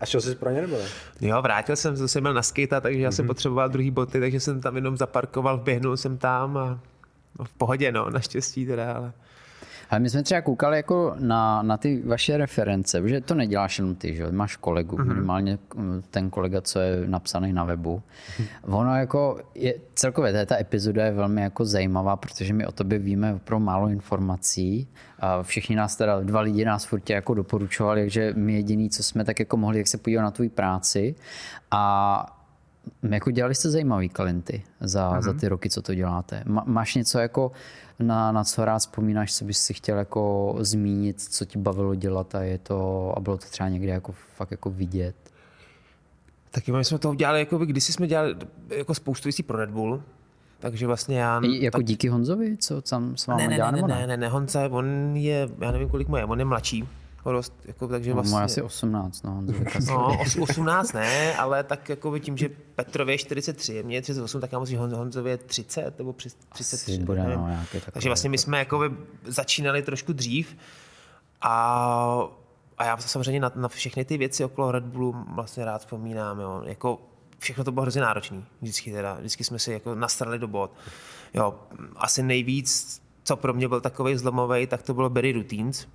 a 0.00 0.06
šel 0.06 0.20
jsi 0.20 0.34
pro 0.34 0.50
ně 0.50 0.60
nebo 0.60 0.76
Jo, 1.20 1.42
vrátil 1.42 1.76
jsem, 1.76 2.08
jsem 2.08 2.22
byl 2.22 2.34
na 2.34 2.42
skate, 2.42 2.80
takže 2.80 3.00
já 3.00 3.10
jsem 3.10 3.24
mm-hmm. 3.24 3.28
potřeboval 3.28 3.68
druhý 3.68 3.90
boty, 3.90 4.20
takže 4.20 4.40
jsem 4.40 4.60
tam 4.60 4.76
jenom 4.76 4.96
zaparkoval, 4.96 5.58
vběhnul 5.58 5.96
jsem 5.96 6.18
tam 6.18 6.56
a 6.56 6.80
no, 7.38 7.44
v 7.44 7.54
pohodě, 7.54 7.92
no, 7.92 8.10
naštěstí 8.10 8.66
teda, 8.66 8.92
ale... 8.92 9.12
Ale 9.90 10.00
my 10.00 10.10
jsme 10.10 10.22
třeba 10.22 10.40
koukali 10.40 10.76
jako 10.76 11.14
na, 11.18 11.62
na 11.62 11.76
ty 11.76 12.02
vaše 12.06 12.36
reference, 12.36 13.00
protože 13.00 13.20
to 13.20 13.34
neděláš 13.34 13.78
jenom 13.78 13.94
ty, 13.94 14.14
že 14.14 14.32
máš 14.32 14.56
kolegu, 14.56 14.96
mm-hmm. 14.96 15.08
minimálně 15.08 15.58
ten 16.10 16.30
kolega, 16.30 16.60
co 16.60 16.80
je 16.80 17.06
napsaný 17.06 17.52
na 17.52 17.64
webu. 17.64 18.02
Mm-hmm. 18.02 18.46
Ono 18.62 18.96
jako 18.96 19.40
je, 19.54 19.74
celkově 19.94 20.46
ta 20.46 20.58
epizoda 20.58 21.04
je 21.04 21.12
velmi 21.12 21.42
jako 21.42 21.64
zajímavá, 21.64 22.16
protože 22.16 22.52
my 22.52 22.66
o 22.66 22.72
tobě 22.72 22.98
víme 22.98 23.38
pro 23.44 23.60
málo 23.60 23.88
informací. 23.88 24.88
A 25.18 25.42
všichni 25.42 25.76
nás 25.76 25.96
teda, 25.96 26.20
dva 26.20 26.40
lidi 26.40 26.64
nás 26.64 26.84
furt 26.84 27.10
jako 27.10 27.34
doporučovali, 27.34 28.00
takže 28.00 28.32
my 28.36 28.52
jediný, 28.52 28.90
co 28.90 29.02
jsme 29.02 29.24
tak 29.24 29.38
jako 29.38 29.56
mohli, 29.56 29.78
jak 29.78 29.88
se 29.88 29.98
podívat 29.98 30.22
na 30.22 30.30
tvou 30.30 30.48
práci. 30.48 31.14
A 31.70 32.40
jako 33.02 33.30
dělali 33.30 33.54
jste 33.54 33.70
zajímavý 33.70 34.08
klienty 34.08 34.62
za, 34.80 35.10
mm-hmm. 35.10 35.22
za 35.22 35.32
ty 35.32 35.48
roky, 35.48 35.70
co 35.70 35.82
to 35.82 35.94
děláte. 35.94 36.42
Má, 36.46 36.64
máš 36.66 36.94
něco 36.94 37.18
jako 37.18 37.52
na, 37.98 38.32
na 38.32 38.44
co 38.44 38.64
rád 38.64 38.78
vzpomínáš, 38.78 39.34
co 39.34 39.44
bys 39.44 39.58
si 39.62 39.74
chtěl 39.74 39.98
jako 39.98 40.54
zmínit, 40.58 41.20
co 41.20 41.44
ti 41.44 41.58
bavilo 41.58 41.94
dělat 41.94 42.34
a 42.34 42.42
je 42.42 42.58
to, 42.58 43.12
a 43.16 43.20
bylo 43.20 43.38
to 43.38 43.46
třeba 43.50 43.68
někde 43.68 43.92
jako 43.92 44.12
fakt 44.12 44.50
jako 44.50 44.70
vidět? 44.70 45.16
Taky 46.50 46.72
my 46.72 46.84
jsme 46.84 46.98
to 46.98 47.10
udělali, 47.10 47.38
jako 47.38 47.58
by, 47.58 47.66
kdysi 47.66 47.92
jsme 47.92 48.06
dělali 48.06 48.34
jako 48.68 48.94
spoustu 48.94 49.26
věcí 49.26 49.42
pro 49.42 49.58
Red 49.58 49.70
Bull, 49.70 50.02
takže 50.58 50.86
vlastně 50.86 51.18
já... 51.18 51.40
Jako 51.44 51.78
tak... 51.78 51.86
díky 51.86 52.08
Honzovi, 52.08 52.56
co 52.56 52.82
tam 52.82 53.16
s 53.16 53.26
vámi 53.26 53.42
ne, 53.42 53.48
ne, 53.48 53.56
dělá, 53.56 53.70
ne, 53.70 53.82
ne, 53.82 53.88
ne, 53.88 54.06
ne, 54.06 54.16
ne, 54.16 54.28
Honza, 54.28 54.68
on 54.70 55.16
je, 55.16 55.48
já 55.60 55.70
nevím, 55.70 55.88
kolik 55.88 56.08
mu 56.08 56.16
je, 56.16 56.24
on 56.24 56.38
je 56.38 56.44
mladší, 56.44 56.88
Dost, 57.32 57.52
jako, 57.64 57.88
takže 57.88 58.10
no, 58.10 58.14
vlastně... 58.14 58.38
asi 58.38 58.62
18, 58.62 59.22
no. 59.22 59.42
no 59.88 60.18
18 60.40 60.92
ne, 60.92 61.36
ale 61.36 61.64
tak 61.64 61.88
jako 61.88 62.18
tím, 62.18 62.36
že 62.36 62.48
Petrově 62.74 63.14
je 63.14 63.18
43, 63.18 63.82
mě 63.82 63.96
je 63.96 64.02
38, 64.02 64.40
tak 64.40 64.52
já 64.52 64.58
musím 64.58 64.78
Honzově 64.78 65.36
30 65.36 65.98
nebo 65.98 66.14
33. 66.52 66.98
Bude, 66.98 67.36
no, 67.36 67.48
takže 67.92 68.08
vlastně 68.08 68.30
my 68.30 68.38
jsme 68.38 68.58
jako 68.58 68.90
začínali 69.26 69.82
trošku 69.82 70.12
dřív 70.12 70.56
a, 71.40 72.28
a 72.78 72.84
já 72.84 72.96
samozřejmě 72.96 73.40
na, 73.40 73.52
na 73.54 73.68
všechny 73.68 74.04
ty 74.04 74.18
věci 74.18 74.44
okolo 74.44 74.72
Red 74.72 74.84
Bullu 74.84 75.16
vlastně 75.34 75.64
rád 75.64 75.78
vzpomínám. 75.78 76.40
Jo. 76.40 76.62
Jako 76.64 77.00
všechno 77.38 77.64
to 77.64 77.72
bylo 77.72 77.82
hrozně 77.82 78.00
náročné. 78.00 78.42
Vždycky, 78.62 78.92
teda, 78.92 79.14
vždycky 79.14 79.44
jsme 79.44 79.58
si 79.58 79.72
jako 79.72 79.94
nastrali 79.94 80.38
do 80.38 80.48
bod. 80.48 80.70
Jo, 81.34 81.54
asi 81.96 82.22
nejvíc, 82.22 83.00
co 83.24 83.36
pro 83.36 83.54
mě 83.54 83.68
byl 83.68 83.80
takový 83.80 84.16
zlomový, 84.16 84.66
tak 84.66 84.82
to 84.82 84.94
bylo 84.94 85.10
Berry 85.10 85.32
Routines, 85.32 85.86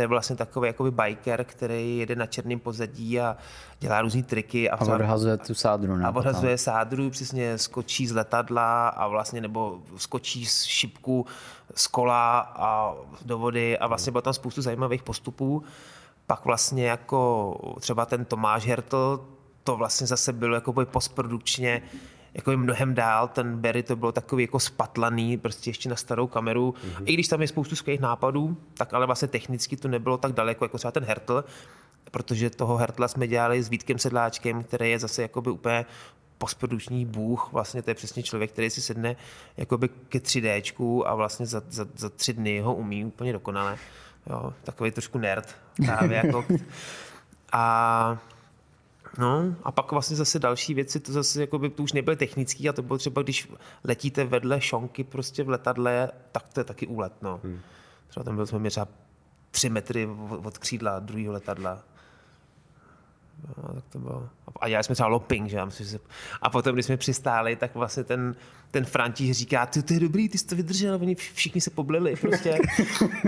to 0.00 0.04
je 0.04 0.08
vlastně 0.08 0.36
takový 0.36 0.66
jakoby 0.66 0.90
biker, 0.90 1.44
který 1.44 1.98
jede 1.98 2.16
na 2.16 2.26
černém 2.26 2.60
pozadí 2.60 3.20
a 3.20 3.36
dělá 3.80 4.00
různé 4.00 4.22
triky. 4.22 4.70
A, 4.70 4.76
a 4.76 4.94
odhazuje 4.94 5.36
tu 5.36 5.54
sádru. 5.54 5.96
Ne? 5.96 6.04
A 6.04 6.10
odhazuje 6.10 6.58
sádru, 6.58 7.10
přesně 7.10 7.58
skočí 7.58 8.06
z 8.06 8.12
letadla 8.12 8.88
a 8.88 9.08
vlastně 9.08 9.40
nebo 9.40 9.82
skočí 9.96 10.46
z 10.46 10.62
šipku 10.62 11.26
z 11.74 11.86
kola 11.86 12.38
a 12.40 12.94
do 13.24 13.38
vody 13.38 13.78
a 13.78 13.86
vlastně 13.86 14.12
bylo 14.12 14.22
tam 14.22 14.32
spoustu 14.32 14.62
zajímavých 14.62 15.02
postupů. 15.02 15.62
Pak 16.26 16.44
vlastně 16.44 16.86
jako 16.86 17.54
třeba 17.80 18.06
ten 18.06 18.24
Tomáš 18.24 18.66
Hertl, 18.66 19.24
to 19.64 19.76
vlastně 19.76 20.06
zase 20.06 20.32
bylo 20.32 20.54
jako 20.54 20.72
postprodukčně 20.72 21.82
jako 22.34 22.56
mnohem 22.56 22.94
dál, 22.94 23.28
ten 23.28 23.58
Berry 23.58 23.82
to 23.82 23.96
bylo 23.96 24.12
takový 24.12 24.44
jako 24.44 24.60
spatlaný, 24.60 25.38
prostě 25.38 25.70
ještě 25.70 25.88
na 25.88 25.96
starou 25.96 26.26
kameru. 26.26 26.70
Mm-hmm. 26.70 27.02
I 27.06 27.14
když 27.14 27.28
tam 27.28 27.42
je 27.42 27.48
spoustu 27.48 27.76
skvělých 27.76 28.00
nápadů, 28.00 28.56
tak 28.74 28.94
ale 28.94 29.06
vlastně 29.06 29.28
technicky 29.28 29.76
to 29.76 29.88
nebylo 29.88 30.18
tak 30.18 30.32
daleko 30.32 30.64
jako 30.64 30.78
třeba 30.78 30.92
ten 30.92 31.04
Hertl, 31.04 31.44
protože 32.10 32.50
toho 32.50 32.76
Hertla 32.76 33.08
jsme 33.08 33.26
dělali 33.26 33.62
s 33.62 33.68
Vítkem 33.68 33.98
Sedláčkem, 33.98 34.62
který 34.62 34.90
je 34.90 34.98
zase 34.98 35.22
jakoby 35.22 35.50
úplně 35.50 35.86
postproduční 36.38 37.06
bůh, 37.06 37.48
vlastně 37.52 37.82
to 37.82 37.90
je 37.90 37.94
přesně 37.94 38.22
člověk, 38.22 38.52
který 38.52 38.70
si 38.70 38.82
sedne 38.82 39.16
jakoby 39.56 39.88
ke 39.88 40.18
3D 40.18 41.02
a 41.06 41.14
vlastně 41.14 41.46
za, 41.46 41.62
za, 41.68 41.86
za 41.96 42.08
tři 42.08 42.32
dny 42.32 42.60
ho 42.60 42.74
umí 42.74 43.04
úplně 43.04 43.32
dokonale. 43.32 43.78
Jo, 44.30 44.54
takový 44.64 44.90
trošku 44.90 45.18
nerd 45.18 45.56
právě 45.86 46.16
jako. 46.24 46.44
A 47.52 48.18
No 49.18 49.54
a 49.62 49.72
pak 49.72 49.92
vlastně 49.92 50.16
zase 50.16 50.38
další 50.38 50.74
věci, 50.74 51.00
to 51.00 51.12
zase 51.12 51.40
jako 51.40 51.58
by 51.58 51.70
to 51.70 51.82
už 51.82 51.92
nebyly 51.92 52.16
technický 52.16 52.68
a 52.68 52.72
to 52.72 52.82
bylo 52.82 52.98
třeba, 52.98 53.22
když 53.22 53.52
letíte 53.84 54.24
vedle 54.24 54.60
šonky 54.60 55.04
prostě 55.04 55.44
v 55.44 55.48
letadle, 55.48 56.10
tak 56.32 56.52
to 56.52 56.60
je 56.60 56.64
taky 56.64 56.86
úlet, 56.86 57.12
no. 57.22 57.40
Hmm. 57.44 57.60
Třeba 58.08 58.24
tam 58.24 58.36
byl 58.36 58.46
jsme 58.46 58.70
třeba 58.70 58.88
tři 59.50 59.68
metry 59.68 60.08
od 60.44 60.58
křídla 60.58 60.98
druhého 60.98 61.32
letadla. 61.32 61.82
No, 63.48 63.74
tak 63.74 63.84
to 63.88 63.98
bylo. 63.98 64.28
A 64.60 64.68
dělali 64.68 64.84
jsme 64.84 64.94
třeba 64.94 65.08
lopping, 65.08 65.48
že? 65.48 65.60
A 66.42 66.50
potom, 66.50 66.72
když 66.74 66.86
jsme 66.86 66.96
přistáli, 66.96 67.56
tak 67.56 67.74
vlastně 67.74 68.04
ten, 68.04 68.34
ten 68.70 68.84
Františ 68.84 69.36
říká, 69.36 69.66
ty 69.66 69.82
to 69.82 69.94
je 69.94 70.00
dobrý, 70.00 70.28
ty 70.28 70.38
jsi 70.38 70.46
to 70.46 70.56
vydržel, 70.56 70.94
oni 70.94 71.14
všichni 71.14 71.60
se 71.60 71.70
poblili 71.70 72.16
prostě. 72.16 72.58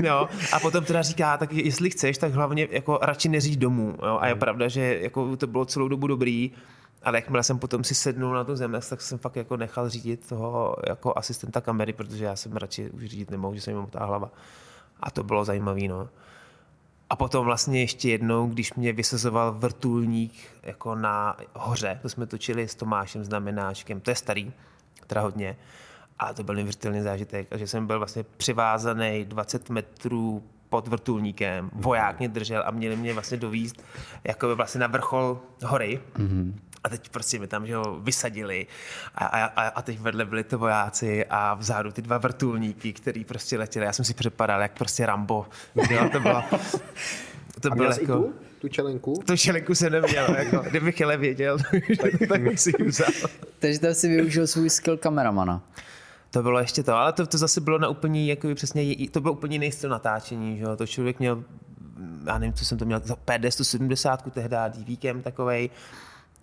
jo. 0.02 0.28
A 0.52 0.60
potom 0.60 0.84
teda 0.84 1.02
říká, 1.02 1.38
tak 1.38 1.52
jestli 1.52 1.90
chceš, 1.90 2.18
tak 2.18 2.32
hlavně 2.32 2.68
jako 2.70 2.98
radši 3.02 3.28
neříď 3.28 3.58
domů. 3.58 3.94
Jo. 4.02 4.18
A 4.20 4.28
je 4.28 4.34
pravda, 4.34 4.68
že 4.68 4.98
jako 5.00 5.36
to 5.36 5.46
bylo 5.46 5.64
celou 5.64 5.88
dobu 5.88 6.06
dobrý, 6.06 6.52
ale 7.02 7.18
jakmile 7.18 7.42
jsem 7.42 7.58
potom 7.58 7.84
si 7.84 7.94
sednul 7.94 8.34
na 8.34 8.44
tu 8.44 8.56
zem, 8.56 8.76
tak 8.88 9.00
jsem 9.00 9.18
fakt 9.18 9.36
jako 9.36 9.56
nechal 9.56 9.88
řídit 9.88 10.28
toho 10.28 10.76
jako 10.88 11.12
asistenta 11.16 11.60
kamery, 11.60 11.92
protože 11.92 12.24
já 12.24 12.36
jsem 12.36 12.56
radši 12.56 12.90
už 12.90 13.04
řídit 13.04 13.30
nemohl, 13.30 13.54
že 13.54 13.60
jsem 13.60 13.76
jim 13.76 13.86
ta 13.86 14.04
hlava. 14.04 14.30
A 15.00 15.10
to 15.10 15.22
bylo 15.22 15.44
zajímavé, 15.44 15.88
no. 15.88 16.08
A 17.12 17.16
potom 17.16 17.44
vlastně 17.44 17.80
ještě 17.80 18.10
jednou, 18.10 18.46
když 18.46 18.74
mě 18.74 18.92
vysazoval 18.92 19.52
vrtulník 19.52 20.32
jako 20.62 20.94
na 20.94 21.36
hoře, 21.54 21.98
to 22.02 22.08
jsme 22.08 22.26
točili 22.26 22.68
s 22.68 22.74
Tomášem 22.74 23.24
Znamenáčkem, 23.24 24.00
to 24.00 24.10
je 24.10 24.16
starý, 24.16 24.52
teda 25.06 25.20
hodně, 25.20 25.56
a 26.18 26.34
to 26.34 26.42
byl 26.42 26.54
neuvěřitelný 26.54 27.00
zážitek, 27.00 27.52
a 27.52 27.56
že 27.56 27.66
jsem 27.66 27.86
byl 27.86 27.98
vlastně 27.98 28.22
přivázaný 28.36 29.24
20 29.24 29.70
metrů 29.70 30.42
pod 30.68 30.88
vrtulníkem, 30.88 31.70
voják 31.72 32.18
mě 32.18 32.28
držel 32.28 32.62
a 32.66 32.70
měli 32.70 32.96
mě 32.96 33.12
vlastně 33.12 33.36
dovízt 33.36 33.82
jako 34.24 34.56
vlastně 34.56 34.80
na 34.80 34.86
vrchol 34.86 35.40
hory. 35.64 36.00
Mm-hmm. 36.14 36.52
A 36.84 36.88
teď 36.88 37.08
prostě 37.08 37.38
mi 37.38 37.46
tam 37.46 37.66
že 37.66 37.76
ho 37.76 38.00
vysadili 38.00 38.66
a, 39.14 39.26
a, 39.26 39.68
a 39.68 39.82
teď 39.82 40.00
vedle 40.00 40.24
byli 40.24 40.44
to 40.44 40.58
vojáci 40.58 41.26
a 41.26 41.54
vzadu 41.54 41.92
ty 41.92 42.02
dva 42.02 42.18
vrtulníky, 42.18 42.92
který 42.92 43.24
prostě 43.24 43.58
letěli. 43.58 43.86
Já 43.86 43.92
jsem 43.92 44.04
si 44.04 44.14
připadal 44.14 44.60
jak 44.60 44.72
prostě 44.72 45.06
Rambo. 45.06 45.46
Jo, 45.90 46.08
to 46.12 46.20
bylo, 46.20 46.44
to 47.60 47.70
bylo 47.70 47.90
jako... 47.90 48.28
tu 48.58 48.68
čelenku? 48.68 49.22
Tu 49.26 49.36
čelenku 49.36 49.74
jsem 49.74 49.92
neměl, 49.92 50.26
jako, 50.38 50.58
kdybych 50.70 51.02
ale 51.02 51.16
věděl, 51.16 51.58
tak, 52.02 52.28
tak 52.28 52.42
bych 52.42 52.60
si 52.60 52.72
ji 52.78 52.84
vzal. 52.84 53.12
Takže 53.58 53.78
tam 53.78 53.94
si 53.94 54.08
využil 54.08 54.46
svůj 54.46 54.70
skill 54.70 54.96
kameramana. 54.96 55.62
To 56.30 56.42
bylo 56.42 56.58
ještě 56.58 56.82
to, 56.82 56.94
ale 56.94 57.12
to, 57.12 57.26
to 57.26 57.38
zase 57.38 57.60
bylo 57.60 57.78
na 57.78 57.88
úplně, 57.88 58.26
jako 58.26 58.54
přesně, 58.54 59.08
to 59.08 59.20
bylo 59.20 59.34
úplně 59.34 59.54
jiný 59.54 59.72
styl 59.72 59.90
natáčení, 59.90 60.58
že 60.58 60.64
jo? 60.64 60.76
to 60.76 60.86
člověk 60.86 61.18
měl 61.18 61.44
já 62.26 62.38
nevím, 62.38 62.54
co 62.54 62.64
jsem 62.64 62.78
to 62.78 62.84
měl, 62.84 63.00
za 63.04 63.14
PD170 63.14 64.30
tehdy, 64.30 64.56
DVkem 64.84 65.22
takovej, 65.22 65.70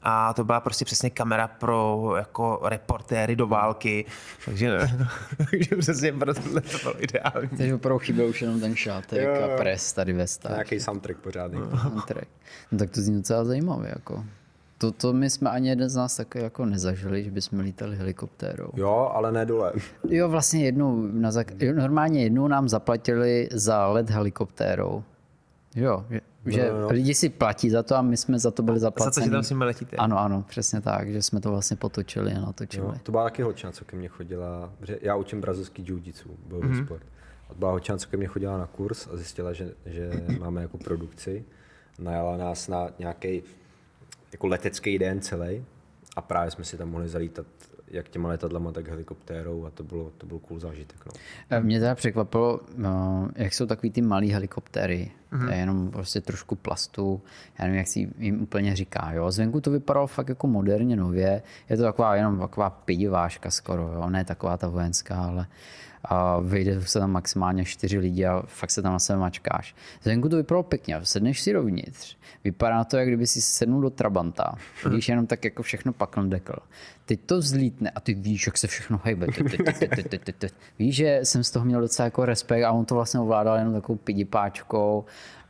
a 0.04 0.34
to 0.34 0.44
byla 0.44 0.60
prostě 0.60 0.86
přesně 0.86 1.10
kamera 1.10 1.48
pro 1.48 2.14
jako 2.18 2.60
reportéry 2.64 3.36
do 3.36 3.48
války, 3.48 4.06
takže, 4.46 4.80
takže 5.52 5.76
přesně 5.80 6.14
pro 6.14 6.34
tohle 6.34 6.62
to 6.62 6.78
bylo 6.84 7.04
ideální. 7.04 7.50
Takže 7.58 7.76
opravdu 7.76 8.00
chyběl 8.00 8.28
už 8.28 8.42
jenom 8.42 8.60
ten 8.60 8.76
šátek 8.76 9.24
Jo, 9.24 9.36
jo. 9.36 9.52
a 9.54 9.58
pres 9.58 9.94
tady 9.94 10.14
ve 10.14 10.28
stáži. 10.28 10.54
Nějaký 10.54 10.80
soundtrack 10.80 11.20
pořádný. 11.20 11.60
Soundtrack. 11.82 12.28
No 12.72 12.78
tak 12.78 12.90
to 12.90 13.02
zní 13.02 13.16
docela 13.18 13.46
zajímavě. 13.46 13.92
Jako. 13.96 14.24
To, 14.78 14.92
to 14.92 15.14
my 15.14 15.30
jsme 15.30 15.50
ani 15.50 15.70
jeden 15.70 15.90
z 15.90 15.96
nás 15.96 16.16
také 16.16 16.44
jako 16.44 16.66
nezažili, 16.66 17.24
že 17.24 17.32
bychom 17.32 17.60
lítali 17.60 17.96
helikoptérou. 17.96 18.70
Jo, 18.76 19.12
ale 19.14 19.32
ne 19.32 19.46
dole. 19.46 19.74
Jo, 20.10 20.30
vlastně 20.30 20.66
jednou, 20.66 21.08
na 21.12 21.30
zak- 21.30 21.56
jo, 21.66 21.74
normálně 21.74 22.24
jednou 22.24 22.48
nám 22.48 22.70
zaplatili 22.70 23.50
za 23.52 23.88
let 23.88 24.10
helikoptérou. 24.10 25.04
Jo, 25.76 26.06
že, 26.10 26.22
že 26.46 26.70
no, 26.74 26.82
no. 26.82 26.88
lidi 26.90 27.14
si 27.14 27.30
platí 27.30 27.70
za 27.70 27.84
to 27.84 27.96
a 27.96 28.02
my 28.02 28.18
jsme 28.18 28.40
za 28.40 28.52
to 28.52 28.64
byli 28.64 28.80
Za 28.80 28.92
to, 28.92 28.96
zaplaceni. 29.00 29.26
že 29.26 29.32
tam 29.32 29.44
s 29.44 29.50
nimi 29.50 29.64
letíte. 29.64 29.98
Ano, 29.98 30.20
ano, 30.20 30.44
přesně 30.50 30.82
tak, 30.82 31.10
že 31.12 31.22
jsme 31.22 31.40
to 31.42 31.50
vlastně 31.50 31.78
potočili 31.78 32.32
a 32.34 32.40
natočili. 32.42 32.86
Jo, 32.88 32.94
to 33.04 33.12
byla 33.12 33.24
taky 33.24 33.42
holčina, 33.42 33.72
co 33.72 33.86
ke 33.86 33.98
mně 33.98 34.08
chodila, 34.08 34.74
já 35.02 35.16
učím 35.16 35.42
brazilský 35.42 35.84
jiu-jitsu, 35.84 36.28
bojový 36.48 36.68
Mhm. 36.68 36.78
mm-hmm. 36.80 36.86
sport. 36.86 37.04
A 37.50 37.54
to 37.54 37.60
byla 37.60 37.72
holčina, 37.72 37.98
co 37.98 38.10
ke 38.10 38.18
mně 38.18 38.28
chodila 38.28 38.58
na 38.58 38.68
kurz 38.68 39.08
a 39.14 39.18
zjistila, 39.18 39.54
že, 39.54 39.72
že 39.86 40.12
máme 40.40 40.62
jako 40.62 40.78
produkci. 40.78 41.46
Najala 42.00 42.38
nás 42.38 42.68
na 42.68 42.88
nějaký 43.00 43.44
jako 44.32 44.48
letecký 44.48 45.00
den 45.00 45.22
celý 45.22 45.66
a 46.16 46.22
právě 46.22 46.52
jsme 46.52 46.64
si 46.64 46.78
tam 46.78 46.90
mohli 46.90 47.10
zalítat 47.10 47.46
jak 47.92 48.10
těma 48.10 48.30
letadlama, 48.30 48.72
tak 48.72 48.88
helikoptérou 48.88 49.66
a 49.66 49.70
to 49.70 49.84
bylo, 49.84 50.12
to 50.18 50.26
byl 50.26 50.40
cool 50.40 50.60
zážitek. 50.60 51.06
No. 51.06 51.12
Eh, 51.50 51.60
Mě 51.62 51.80
teda 51.80 51.96
překvapilo, 51.96 52.60
no, 52.78 53.28
jak 53.36 53.54
jsou 53.54 53.66
takový 53.66 53.92
ty 53.92 54.02
malý 54.02 54.32
helikoptéry. 54.32 55.12
Mm-hmm. 55.32 55.46
To 55.46 55.52
je 55.52 55.58
jenom 55.58 55.92
prostě 55.92 56.22
trošku 56.22 56.56
plastu. 56.56 57.22
Já 57.60 57.66
nevím, 57.66 57.78
jak 57.78 57.88
si 57.88 58.10
jim 58.18 58.42
úplně 58.42 58.76
říká. 58.76 59.12
Jo. 59.12 59.32
Zvenku 59.32 59.62
to 59.62 59.72
vypadalo 59.72 60.08
fakt 60.08 60.30
jako 60.30 60.48
moderně, 60.48 60.96
nově. 60.96 61.42
Je 61.70 61.78
to 61.78 61.84
taková 61.84 62.16
jenom 62.16 62.40
taková 62.40 62.70
pidiváška 62.70 63.52
skoro. 63.52 63.92
Jo. 63.94 64.10
Ne 64.10 64.26
taková 64.26 64.58
ta 64.58 64.68
vojenská, 64.68 65.16
ale 65.16 65.48
a 66.04 66.40
vyjde 66.40 66.82
se 66.82 67.00
tam 67.00 67.12
maximálně 67.12 67.66
čtyři 67.66 67.98
lidi 67.98 68.26
a 68.26 68.44
fakt 68.46 68.72
se 68.72 68.82
tam 68.82 68.94
na 68.94 69.00
sebe 69.00 69.20
mačkáš. 69.20 69.76
Zvenku 70.04 70.30
to 70.30 70.36
vypadalo 70.36 70.64
pěkně, 70.64 71.00
sedneš 71.04 71.42
si 71.42 71.54
dovnitř. 71.54 72.18
Vypadá 72.44 72.84
to, 72.84 72.98
jak 72.98 73.08
kdyby 73.08 73.28
si 73.28 73.42
sednul 73.42 73.82
do 73.82 73.90
Trabanta. 73.90 74.56
Když 74.90 75.10
jenom 75.10 75.28
tak 75.28 75.46
jako 75.46 75.64
všechno 75.64 75.94
pakl 75.94 76.24
dekl. 76.24 76.56
Teď 77.06 77.20
to 77.26 77.38
vzlítne 77.38 77.90
a 77.90 78.00
ty 78.00 78.14
víš, 78.14 78.46
jak 78.46 78.58
se 78.58 78.68
všechno 78.68 79.02
hejbe. 79.04 79.28
Víš, 80.80 80.96
že 80.96 81.20
jsem 81.24 81.44
z 81.44 81.52
toho 81.52 81.66
měl 81.66 81.82
docela 81.82 82.06
jako 82.06 82.26
respekt 82.26 82.64
a 82.64 82.72
on 82.72 82.86
to 82.86 82.96
vlastně 82.96 83.20
ovládal 83.20 83.58
jenom 83.58 83.74
takovou 83.74 83.98
pidipáčkou. 83.98 85.06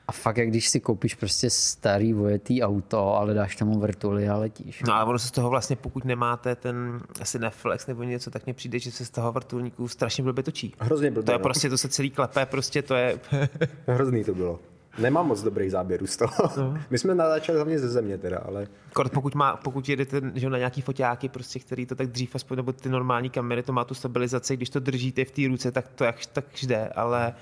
A 0.09 0.11
fakt, 0.11 0.37
jak 0.37 0.47
když 0.47 0.69
si 0.69 0.79
koupíš 0.79 1.15
prostě 1.15 1.49
starý 1.49 2.13
vojetý 2.13 2.63
auto, 2.63 3.15
ale 3.15 3.33
dáš 3.33 3.55
tomu 3.55 3.79
vrtuli 3.79 4.29
a 4.29 4.37
letíš. 4.37 4.83
No 4.87 4.93
ale 4.93 5.05
ono 5.05 5.19
se 5.19 5.27
z 5.27 5.31
toho 5.31 5.49
vlastně, 5.49 5.75
pokud 5.75 6.05
nemáte 6.05 6.55
ten 6.55 7.01
asi 7.21 7.39
Netflix 7.39 7.87
nebo 7.87 8.03
něco, 8.03 8.31
tak 8.31 8.45
mně 8.45 8.53
přijde, 8.53 8.79
že 8.79 8.91
se 8.91 9.05
z 9.05 9.09
toho 9.09 9.31
vrtulníku 9.31 9.87
strašně 9.87 10.23
blbě 10.23 10.43
točí. 10.43 10.73
Hrozně 10.79 11.11
blbě, 11.11 11.23
To 11.23 11.31
je 11.31 11.37
no. 11.37 11.43
prostě, 11.43 11.69
to 11.69 11.77
se 11.77 11.87
celý 11.89 12.09
klepe, 12.09 12.45
prostě 12.45 12.81
to 12.81 12.95
je, 12.95 13.19
Hrozný 13.87 14.23
to 14.23 14.33
bylo. 14.33 14.59
Nemám 14.97 15.27
moc 15.27 15.41
dobrých 15.41 15.71
záběrů 15.71 16.07
z 16.07 16.17
toho. 16.17 16.51
No. 16.57 16.77
My 16.89 16.97
jsme 16.97 17.15
natáčeli 17.15 17.57
hlavně 17.57 17.79
ze 17.79 17.89
země 17.89 18.17
teda, 18.17 18.37
ale 18.37 18.67
Kort, 18.93 19.13
pokud, 19.13 19.35
má, 19.35 19.57
pokud 19.57 19.89
jedete 19.89 20.21
že 20.35 20.49
na 20.49 20.57
nějaký 20.57 20.81
foťáky, 20.81 21.29
prostě, 21.29 21.59
který 21.59 21.85
to 21.85 21.95
tak 21.95 22.07
dřív 22.07 22.35
aspoň, 22.35 22.55
nebo 22.55 22.73
ty 22.73 22.89
normální 22.89 23.29
kamery, 23.29 23.63
to 23.63 23.73
má 23.73 23.83
tu 23.83 23.93
stabilizaci, 23.93 24.57
když 24.57 24.69
to 24.69 24.79
držíte 24.79 25.25
v 25.25 25.31
té 25.31 25.47
ruce, 25.47 25.71
tak 25.71 25.87
to 25.87 26.03
jak 26.03 26.25
tak 26.25 26.45
jde, 26.63 26.87
ale 26.87 27.33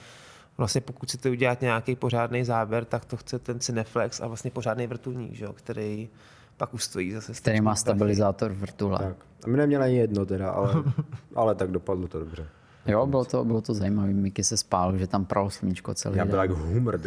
vlastně 0.58 0.82
pokud 0.82 1.10
chcete 1.10 1.30
udělat 1.30 1.62
nějaký 1.62 1.96
pořádný 1.96 2.44
záběr, 2.44 2.86
tak 2.86 3.06
to 3.06 3.18
chce 3.18 3.40
ten 3.40 3.60
Cineflex 3.60 4.22
a 4.22 4.28
vlastně 4.28 4.52
pořádný 4.52 4.88
vrtulník, 4.88 5.34
že 5.34 5.46
jo, 5.46 5.54
který 5.54 6.10
pak 6.58 6.74
ustojí 6.74 7.12
zase. 7.12 7.34
Který 7.34 7.62
má 7.62 7.76
stabilizátor 7.76 8.52
vrtule. 8.52 9.00
tak. 9.00 9.16
A 9.44 9.48
my 9.48 9.58
neměli 9.58 9.84
ani 9.84 9.98
jedno 9.98 10.26
teda, 10.26 10.50
ale, 10.50 10.84
ale 11.36 11.56
tak 11.56 11.72
dopadlo 11.72 12.08
to 12.08 12.20
dobře. 12.20 12.48
Jo, 12.88 13.06
bylo 13.06 13.26
to, 13.26 13.46
bylo 13.46 13.62
to 13.62 13.74
zajímavé. 13.74 14.14
Miky 14.14 14.44
se 14.44 14.58
spál, 14.58 14.98
že 14.98 15.08
tam 15.08 15.26
pralo 15.26 15.50
sluníčko 15.50 15.94
celý 15.94 16.18
Já 16.18 16.26
byl 16.26 16.40
jak 16.40 16.52
humor, 16.52 17.00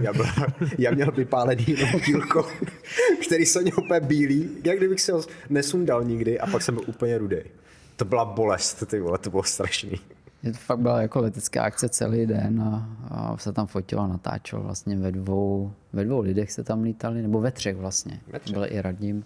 já, 0.00 0.12
byl, 0.12 0.24
já 0.78 0.90
měl 0.90 1.10
vypálený 1.10 1.64
jenom 1.68 2.00
dílko, 2.06 2.48
který 3.26 3.46
se 3.46 3.60
měl 3.62 3.74
úplně 3.84 4.00
bílý, 4.00 4.50
jak 4.64 4.78
kdybych 4.78 5.00
se 5.00 5.12
ho 5.12 5.22
nesundal 5.50 6.04
nikdy 6.04 6.40
a 6.40 6.46
pak 6.46 6.62
jsem 6.62 6.74
byl 6.74 6.84
úplně 6.86 7.18
rudý. 7.18 7.36
To 7.96 8.04
byla 8.04 8.24
bolest, 8.24 8.84
ty 8.86 9.00
vole, 9.00 9.18
to 9.18 9.30
bylo 9.30 9.42
strašný. 9.42 10.00
Je 10.42 10.52
to 10.52 10.58
fakt 10.58 10.78
byla 10.78 11.02
jako 11.02 11.20
letecká 11.20 11.62
akce 11.62 11.88
celý 11.88 12.26
den 12.26 12.62
a, 12.62 12.88
a 13.08 13.36
se 13.36 13.52
tam 13.52 13.66
fotilo 13.66 14.02
a 14.02 14.06
natáčelo 14.06 14.62
vlastně 14.62 14.96
ve 14.96 15.12
dvou, 15.12 15.72
ve 15.92 16.04
dvou 16.04 16.20
lidech 16.20 16.52
se 16.52 16.64
tam 16.64 16.82
lítali, 16.82 17.22
nebo 17.22 17.40
ve 17.40 17.50
třech 17.50 17.76
vlastně. 17.76 18.20
Ve 18.32 18.38
třech. 18.38 18.54
Byl 18.54 18.66
i 18.68 18.82
radním. 18.82 19.24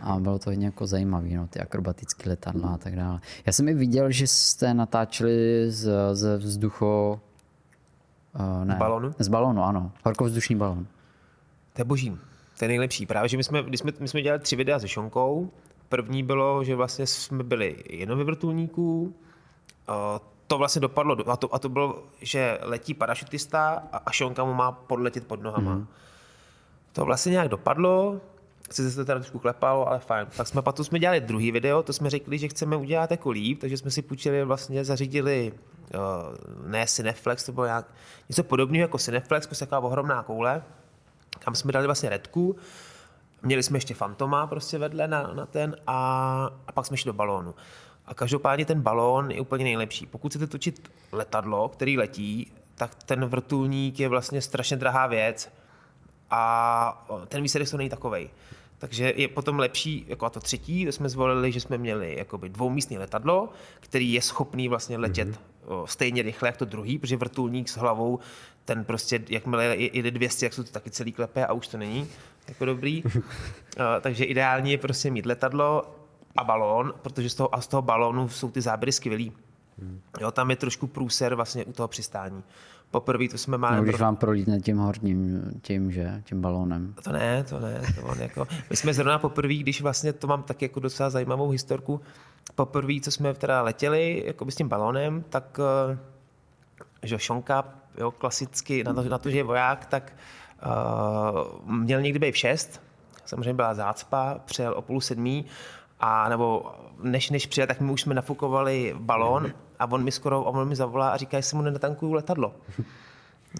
A 0.00 0.18
bylo 0.18 0.38
to 0.38 0.50
hodně 0.50 0.66
jako 0.66 0.86
zajímavé, 0.86 1.28
no, 1.28 1.46
ty 1.46 1.60
akrobatické 1.60 2.30
letadla 2.30 2.68
a 2.68 2.78
tak 2.78 2.96
dále. 2.96 3.20
Já 3.46 3.52
jsem 3.52 3.68
i 3.68 3.74
viděl, 3.74 4.10
že 4.10 4.26
jste 4.26 4.74
natáčeli 4.74 5.66
z, 5.70 5.90
ze 6.12 6.36
vzducho... 6.36 7.20
Uh, 8.34 8.64
ne, 8.64 8.76
balónu? 8.78 9.12
Z 9.18 9.28
balónu, 9.28 9.62
ano. 9.62 9.92
Horkovzdušný 10.04 10.56
balón. 10.56 10.86
To 11.72 11.80
je 11.80 11.84
boží. 11.84 12.16
To 12.58 12.64
je 12.64 12.68
nejlepší. 12.68 13.06
Právě, 13.06 13.28
že 13.28 13.36
my 13.36 13.44
jsme, 13.44 13.62
když 13.62 13.80
jsme, 13.80 13.92
my 14.00 14.08
jsme 14.08 14.22
dělali 14.22 14.42
tři 14.42 14.56
videa 14.56 14.78
se 14.78 14.88
Šonkou. 14.88 15.50
První 15.88 16.22
bylo, 16.22 16.64
že 16.64 16.76
vlastně 16.76 17.06
jsme 17.06 17.44
byli 17.44 17.76
jenom 17.90 18.18
ve 18.18 18.24
vrtulníku. 18.24 19.14
A 19.88 20.20
To 20.46 20.58
vlastně 20.58 20.80
dopadlo, 20.80 21.14
do- 21.14 21.30
a 21.30 21.36
to, 21.36 21.54
a 21.54 21.58
to 21.58 21.68
bylo, 21.68 22.02
že 22.20 22.58
letí 22.62 22.94
parašutista 22.94 23.82
a, 23.92 23.96
a 23.96 24.10
Šonka 24.12 24.44
mu 24.44 24.54
má 24.54 24.72
podletět 24.72 25.26
pod 25.26 25.42
nohama. 25.42 25.72
Hmm. 25.72 25.86
To 26.92 27.04
vlastně 27.04 27.32
nějak 27.32 27.48
dopadlo, 27.48 28.20
sice 28.70 28.90
se 28.90 28.96
to 28.96 29.04
teda 29.04 29.18
trošku 29.18 29.38
klepalo, 29.38 29.88
ale 29.88 29.98
fajn. 29.98 30.26
Tak 30.36 30.46
jsme 30.48 30.62
potom 30.62 30.84
jsme 30.84 30.98
dělali 30.98 31.20
druhý 31.20 31.52
video, 31.52 31.82
to 31.82 31.92
jsme 31.92 32.10
řekli, 32.10 32.38
že 32.38 32.48
chceme 32.48 32.76
udělat 32.76 33.10
jako 33.10 33.30
líp, 33.30 33.60
takže 33.60 33.76
jsme 33.76 33.90
si 33.90 34.02
půjčili, 34.02 34.44
vlastně 34.44 34.84
zařídili 34.84 35.52
uh, 35.94 36.68
ne 36.70 36.86
Cineflex, 36.86 37.44
to 37.44 37.52
bylo 37.52 37.66
nějak, 37.66 37.86
něco 38.28 38.42
podobného 38.44 38.82
jako 38.82 38.98
Cineflex, 38.98 39.46
prostě 39.46 39.66
taková 39.66 39.88
ohromná 39.88 40.22
koule, 40.22 40.62
kam 41.38 41.54
jsme 41.54 41.72
dali 41.72 41.86
vlastně 41.86 42.08
redku, 42.08 42.56
měli 43.42 43.62
jsme 43.62 43.76
ještě 43.76 43.94
Fantoma 43.94 44.46
prostě 44.46 44.78
vedle 44.78 45.08
na, 45.08 45.30
na 45.34 45.46
ten 45.46 45.76
a, 45.86 46.50
a 46.66 46.72
pak 46.72 46.86
jsme 46.86 46.96
šli 46.96 47.08
do 47.08 47.12
balónu. 47.12 47.54
A 48.08 48.14
každopádně 48.14 48.64
ten 48.64 48.80
balón 48.80 49.30
je 49.30 49.40
úplně 49.40 49.64
nejlepší. 49.64 50.06
Pokud 50.06 50.28
chcete 50.28 50.46
točit 50.46 50.90
letadlo, 51.12 51.68
který 51.68 51.98
letí, 51.98 52.52
tak 52.74 52.94
ten 52.94 53.24
vrtulník 53.24 54.00
je 54.00 54.08
vlastně 54.08 54.42
strašně 54.42 54.76
drahá 54.76 55.06
věc 55.06 55.52
a 56.30 57.06
ten 57.28 57.42
výsledek 57.42 57.70
to 57.70 57.76
není 57.76 57.90
takovej. 57.90 58.30
Takže 58.78 59.12
je 59.16 59.28
potom 59.28 59.58
lepší, 59.58 60.04
jako 60.08 60.26
a 60.26 60.30
to 60.30 60.40
třetí, 60.40 60.86
to 60.86 60.92
jsme 60.92 61.08
zvolili, 61.08 61.52
že 61.52 61.60
jsme 61.60 61.78
měli 61.78 62.16
jakoby 62.18 62.48
dvoumístný 62.48 62.98
letadlo, 62.98 63.48
který 63.80 64.12
je 64.12 64.22
schopný 64.22 64.68
vlastně 64.68 64.98
letět 64.98 65.28
mm-hmm. 65.28 65.84
stejně 65.84 66.22
rychle 66.22 66.48
jak 66.48 66.56
to 66.56 66.64
druhý, 66.64 66.98
protože 66.98 67.16
vrtulník 67.16 67.68
s 67.68 67.76
hlavou, 67.76 68.18
ten 68.64 68.84
prostě, 68.84 69.22
jakmile 69.28 69.64
je- 69.64 69.96
jede 69.96 70.10
200, 70.10 70.46
jak 70.46 70.54
jsou 70.54 70.62
to 70.62 70.72
taky 70.72 70.90
celý 70.90 71.12
klepe 71.12 71.46
a 71.46 71.52
už 71.52 71.68
to 71.68 71.78
není 71.78 72.08
jako 72.48 72.64
dobrý. 72.64 73.02
Takže 74.00 74.24
ideální 74.24 74.72
je 74.72 74.78
prostě 74.78 75.10
mít 75.10 75.26
letadlo 75.26 75.97
a 76.38 76.44
balón, 76.44 76.94
protože 77.02 77.30
z 77.30 77.34
toho, 77.34 77.54
a 77.54 77.60
z 77.60 77.66
toho 77.66 77.82
balónu 77.82 78.28
jsou 78.28 78.50
ty 78.50 78.60
záběry 78.60 78.92
skvělý. 78.92 79.32
Jo, 80.20 80.30
tam 80.30 80.50
je 80.50 80.56
trošku 80.56 80.86
průser 80.86 81.34
vlastně 81.34 81.64
u 81.64 81.72
toho 81.72 81.88
přistání. 81.88 82.42
Poprvé 82.90 83.28
to 83.28 83.38
jsme 83.38 83.52
No, 83.52 83.58
máme... 83.58 83.82
když 83.82 84.00
vám 84.00 84.16
prolítne 84.16 84.60
tím 84.60 84.78
horním, 84.78 85.42
tím, 85.62 85.92
že, 85.92 86.22
tím 86.24 86.40
balónem. 86.40 86.94
To 87.04 87.12
ne, 87.12 87.44
to 87.44 87.60
ne, 87.60 87.80
to 87.94 88.06
on 88.06 88.20
jako, 88.20 88.46
my 88.70 88.76
jsme 88.76 88.94
zrovna 88.94 89.18
poprvé, 89.18 89.54
když 89.54 89.82
vlastně 89.82 90.12
to 90.12 90.26
mám 90.26 90.42
tak 90.42 90.62
jako 90.62 90.80
docela 90.80 91.10
zajímavou 91.10 91.50
historku, 91.50 92.00
poprvé, 92.54 92.94
co 93.02 93.10
jsme 93.10 93.34
teda 93.34 93.62
letěli 93.62 94.22
jako 94.26 94.50
s 94.50 94.54
tím 94.54 94.68
balónem, 94.68 95.24
tak 95.28 95.60
eh, 95.92 95.98
že 97.02 97.18
Šonka, 97.18 97.64
jo, 97.98 98.10
klasicky 98.10 98.84
na 98.84 98.94
to, 98.94 99.02
na 99.02 99.18
to, 99.18 99.30
že 99.30 99.36
je 99.36 99.44
voják, 99.44 99.86
tak 99.86 100.12
uh, 100.66 101.72
měl 101.72 102.00
někdy 102.00 102.18
být 102.18 102.32
v 102.32 102.36
šest, 102.36 102.80
samozřejmě 103.24 103.54
byla 103.54 103.74
zácpa, 103.74 104.40
přijel 104.44 104.74
o 104.76 104.82
půl 104.82 105.00
sedmí, 105.00 105.44
a 106.00 106.28
nebo 106.28 106.72
než, 107.02 107.30
než 107.30 107.46
přijel, 107.46 107.66
tak 107.66 107.80
my 107.80 107.92
už 107.92 108.00
jsme 108.00 108.14
nafukovali 108.14 108.94
balón 108.98 109.52
a 109.78 109.90
on 109.90 110.04
mi 110.04 110.12
skoro, 110.12 110.42
on 110.42 110.68
mi 110.68 110.76
zavolá 110.76 111.10
a 111.10 111.16
říká, 111.16 111.36
jestli 111.36 111.56
mu 111.56 111.62
nenatankuju 111.62 112.12
letadlo. 112.12 112.54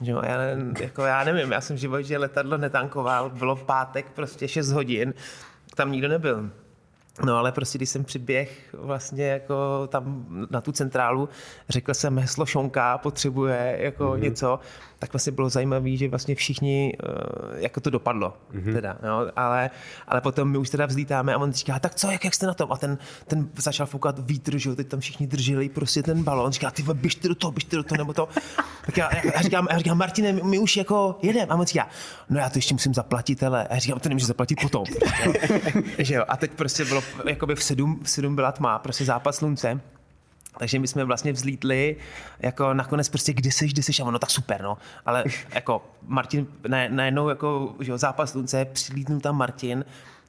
Jo, 0.03 0.23
já, 0.27 0.39
ne, 0.39 0.57
jako 0.81 1.03
já 1.03 1.25
nevím, 1.25 1.53
já 1.53 1.61
jsem 1.61 1.77
v 1.77 1.81
životě 1.81 2.19
letadlo 2.19 2.57
netankoval, 2.57 3.31
bylo 3.31 3.57
pátek, 3.57 4.07
prostě 4.15 4.49
6 4.49 4.73
hodin, 4.73 5.15
tam 5.75 5.93
nikdo 5.93 6.09
nebyl. 6.09 6.51
No 7.25 7.37
ale 7.37 7.53
prostě, 7.53 7.79
když 7.79 7.89
jsem 7.89 8.05
přiběh 8.05 8.61
vlastně 8.73 9.25
jako 9.25 9.87
tam 9.87 10.27
na 10.51 10.61
tu 10.61 10.73
centrálu, 10.73 11.29
řekl 11.69 11.95
jsem 11.95 12.19
heslo 12.19 12.47
Šonka, 12.47 12.99
potřebuje 12.99 13.77
jako 13.81 14.05
mm-hmm. 14.05 14.21
něco, 14.21 14.61
tak 14.99 15.13
vlastně 15.13 15.33
bylo 15.33 15.49
zajímavé, 15.49 15.97
že 15.97 16.09
vlastně 16.09 16.35
všichni, 16.35 16.97
uh, 17.03 17.59
jako 17.59 17.81
to 17.81 17.91
dopadlo. 17.91 18.37
Mm-hmm. 18.55 18.73
Teda, 18.73 18.99
no, 19.03 19.27
ale, 19.37 19.71
ale 20.09 20.21
potom 20.21 20.51
my 20.51 20.59
už 20.59 20.71
teda 20.71 20.87
vzlítáme 20.87 21.35
a 21.35 21.39
on 21.39 21.53
říká, 21.53 21.79
tak 21.79 21.95
co, 21.95 22.11
jak, 22.11 22.25
jak 22.25 22.35
jste 22.35 22.47
na 22.47 22.55
tom? 22.55 22.73
A 22.73 22.77
ten, 22.77 22.99
ten 23.27 23.49
začal 23.57 23.87
foukat 23.87 24.19
vítr, 24.19 24.59
že 24.59 24.69
jo, 24.69 24.77
teď 24.77 24.89
tam 24.89 25.01
všichni 25.01 25.27
drželi 25.27 25.69
prostě 25.69 26.03
ten 26.03 26.23
balon. 26.23 26.53
Říká, 26.53 26.71
ty 26.71 26.83
běžte 26.83 27.29
do 27.29 27.35
toho, 27.35 27.53
běžte 27.53 27.77
do 27.77 27.83
toho, 27.83 27.99
nebo 27.99 28.13
to. 28.13 28.29
Tak 28.87 28.97
já, 28.97 29.11
já, 29.35 29.43
říkám, 29.43 29.69
já 29.71 29.79
říkám, 29.79 29.99
Martine, 29.99 30.33
my, 30.33 30.43
my 30.43 30.59
už 30.59 30.77
jako 30.77 31.19
jedeme. 31.23 31.47
A 31.47 31.55
on 31.55 31.67
říká, 31.67 31.89
no 32.31 32.39
já 32.39 32.51
to 32.51 32.59
ještě 32.59 32.75
musím 32.75 32.95
zaplatit, 32.95 33.43
ale 33.43 33.69
a 33.69 33.75
já 33.75 33.81
říkám, 33.81 34.01
to 34.01 34.09
nemůžu 34.09 34.27
zaplatit 34.27 34.61
potom. 34.63 34.85
Že 35.99 36.15
jo. 36.15 36.25
A 36.29 36.37
teď 36.37 36.51
prostě 36.51 36.85
bylo, 36.85 37.03
jakoby 37.29 37.55
v 37.55 37.63
sedm, 37.63 38.01
v 38.03 38.11
sedm 38.11 38.35
byla 38.35 38.53
tma, 38.53 38.79
prostě 38.79 39.05
západ 39.05 39.35
slunce. 39.35 39.81
Takže 40.59 40.79
my 40.79 40.89
jsme 40.89 41.05
vlastně 41.05 41.33
vzlítli, 41.33 41.97
jako 42.41 42.75
nakonec 42.75 43.09
prostě 43.09 43.33
kde 43.33 43.51
seš, 43.51 43.73
kde 43.73 43.83
seš, 43.83 44.01
a 44.01 44.05
ono 44.05 44.19
tak 44.19 44.31
super, 44.31 44.63
no. 44.63 44.79
Ale 45.07 45.25
jako 45.55 45.85
Martin, 46.07 46.47
na, 46.69 46.79
najednou 46.89 47.29
jako, 47.29 47.75
že 47.81 47.91
jo, 47.91 47.99
zápas 47.99 48.31
slunce, 48.31 48.65
přilítnul 48.65 49.21
tam 49.21 49.37
Martin, 49.37 49.85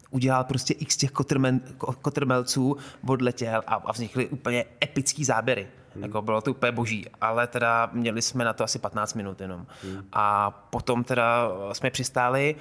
udělal 0.10 0.44
prostě 0.44 0.74
x 0.74 0.98
těch 0.98 1.12
kotrmen, 1.12 1.62
kotrmelců, 2.02 2.78
odletěl 3.08 3.62
a, 3.68 3.76
a 3.76 3.92
vznikly 3.92 4.28
úplně 4.28 4.66
epický 4.84 5.26
záběry. 5.26 5.68
Hmm. 5.96 6.04
Jako 6.04 6.22
bylo 6.22 6.42
to 6.42 6.52
úplně 6.52 6.72
boží, 6.72 7.06
ale 7.22 7.48
teda 7.48 7.90
měli 7.94 8.22
jsme 8.22 8.46
na 8.46 8.54
to 8.54 8.64
asi 8.64 8.80
15 8.80 9.14
minut 9.14 9.42
jenom. 9.42 9.66
Hmm. 9.84 10.04
A 10.14 10.52
potom 10.52 11.04
teda 11.04 11.52
jsme 11.74 11.90
přistáli, 11.90 12.56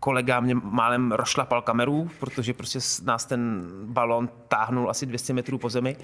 kolega 0.00 0.40
mě 0.40 0.54
málem 0.54 1.12
rošlapal 1.12 1.62
kameru, 1.62 2.10
protože 2.20 2.54
prostě 2.54 2.78
nás 3.04 3.24
ten 3.24 3.68
balon 3.84 4.28
táhnul 4.48 4.90
asi 4.90 5.06
200 5.06 5.32
metrů 5.32 5.58
po 5.58 5.70
zemi. 5.70 5.96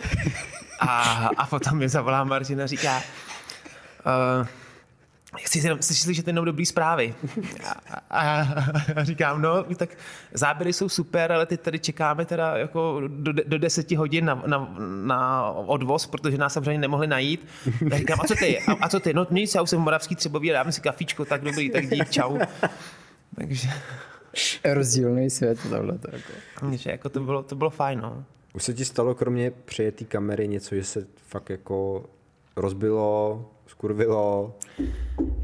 A, 0.81 1.29
a 1.37 1.47
potom 1.47 1.79
mi 1.79 1.89
zavolá 1.89 2.25
Martin 2.25 2.63
a 2.63 2.67
říká, 2.67 3.03
uh, 4.41 4.47
chci 5.39 5.59
jenom, 5.59 5.83
jsi 5.83 5.95
slyšet 5.95 6.27
jenom 6.27 6.45
dobrý 6.45 6.67
zprávy. 6.67 7.15
A, 7.65 8.21
a, 8.21 8.47
a, 8.97 9.05
říkám, 9.05 9.43
no, 9.43 9.65
tak 9.77 9.91
záběry 10.33 10.73
jsou 10.73 10.89
super, 10.89 11.33
ale 11.33 11.47
teď 11.47 11.61
tady 11.61 11.79
čekáme 11.79 12.25
teda 12.25 12.57
jako 12.57 13.03
do, 13.09 13.33
do 13.33 13.59
deseti 13.59 13.95
hodin 13.95 14.25
na, 14.25 14.43
na, 14.47 14.75
na, 15.05 15.51
odvoz, 15.51 16.07
protože 16.07 16.39
nás 16.39 16.53
samozřejmě 16.53 16.81
nemohli 16.81 17.07
najít. 17.07 17.47
A 17.93 17.99
říkám, 17.99 18.21
a 18.21 18.25
co 18.25 18.35
ty? 18.35 18.59
A, 18.61 18.73
a 18.73 18.89
co 18.89 19.01
ty? 19.01 19.15
No 19.15 19.27
nic, 19.31 19.55
já 19.55 19.63
už 19.63 19.71
jsem 19.71 19.79
v 19.79 19.83
Moravský 19.83 20.17
Třebový, 20.17 20.51
dáme 20.51 20.73
si 20.73 20.81
kafičko, 20.81 21.25
tak 21.25 21.41
dobrý, 21.41 21.71
tak 21.71 21.91
dík, 21.91 22.11
čau. 22.11 22.39
Takže... 23.35 23.69
Rozdílný 24.65 25.31
svět 25.31 25.59
tohle. 25.63 25.99
Jako. 26.13 26.33
Takže 26.61 26.91
jako 26.91 27.09
to 27.09 27.21
bylo, 27.21 27.43
to 27.43 27.55
bylo 27.55 27.71
fajn, 27.71 28.01
no. 28.01 28.25
Už 28.55 28.63
se 28.63 28.75
ti 28.75 28.85
stalo 28.85 29.15
kromě 29.15 29.51
přijetý 29.51 30.05
kamery 30.05 30.49
něco, 30.49 30.75
že 30.75 30.85
se 30.85 31.07
fakt 31.27 31.51
jako 31.51 32.05
rozbilo, 32.57 33.45
skurvilo? 33.67 34.55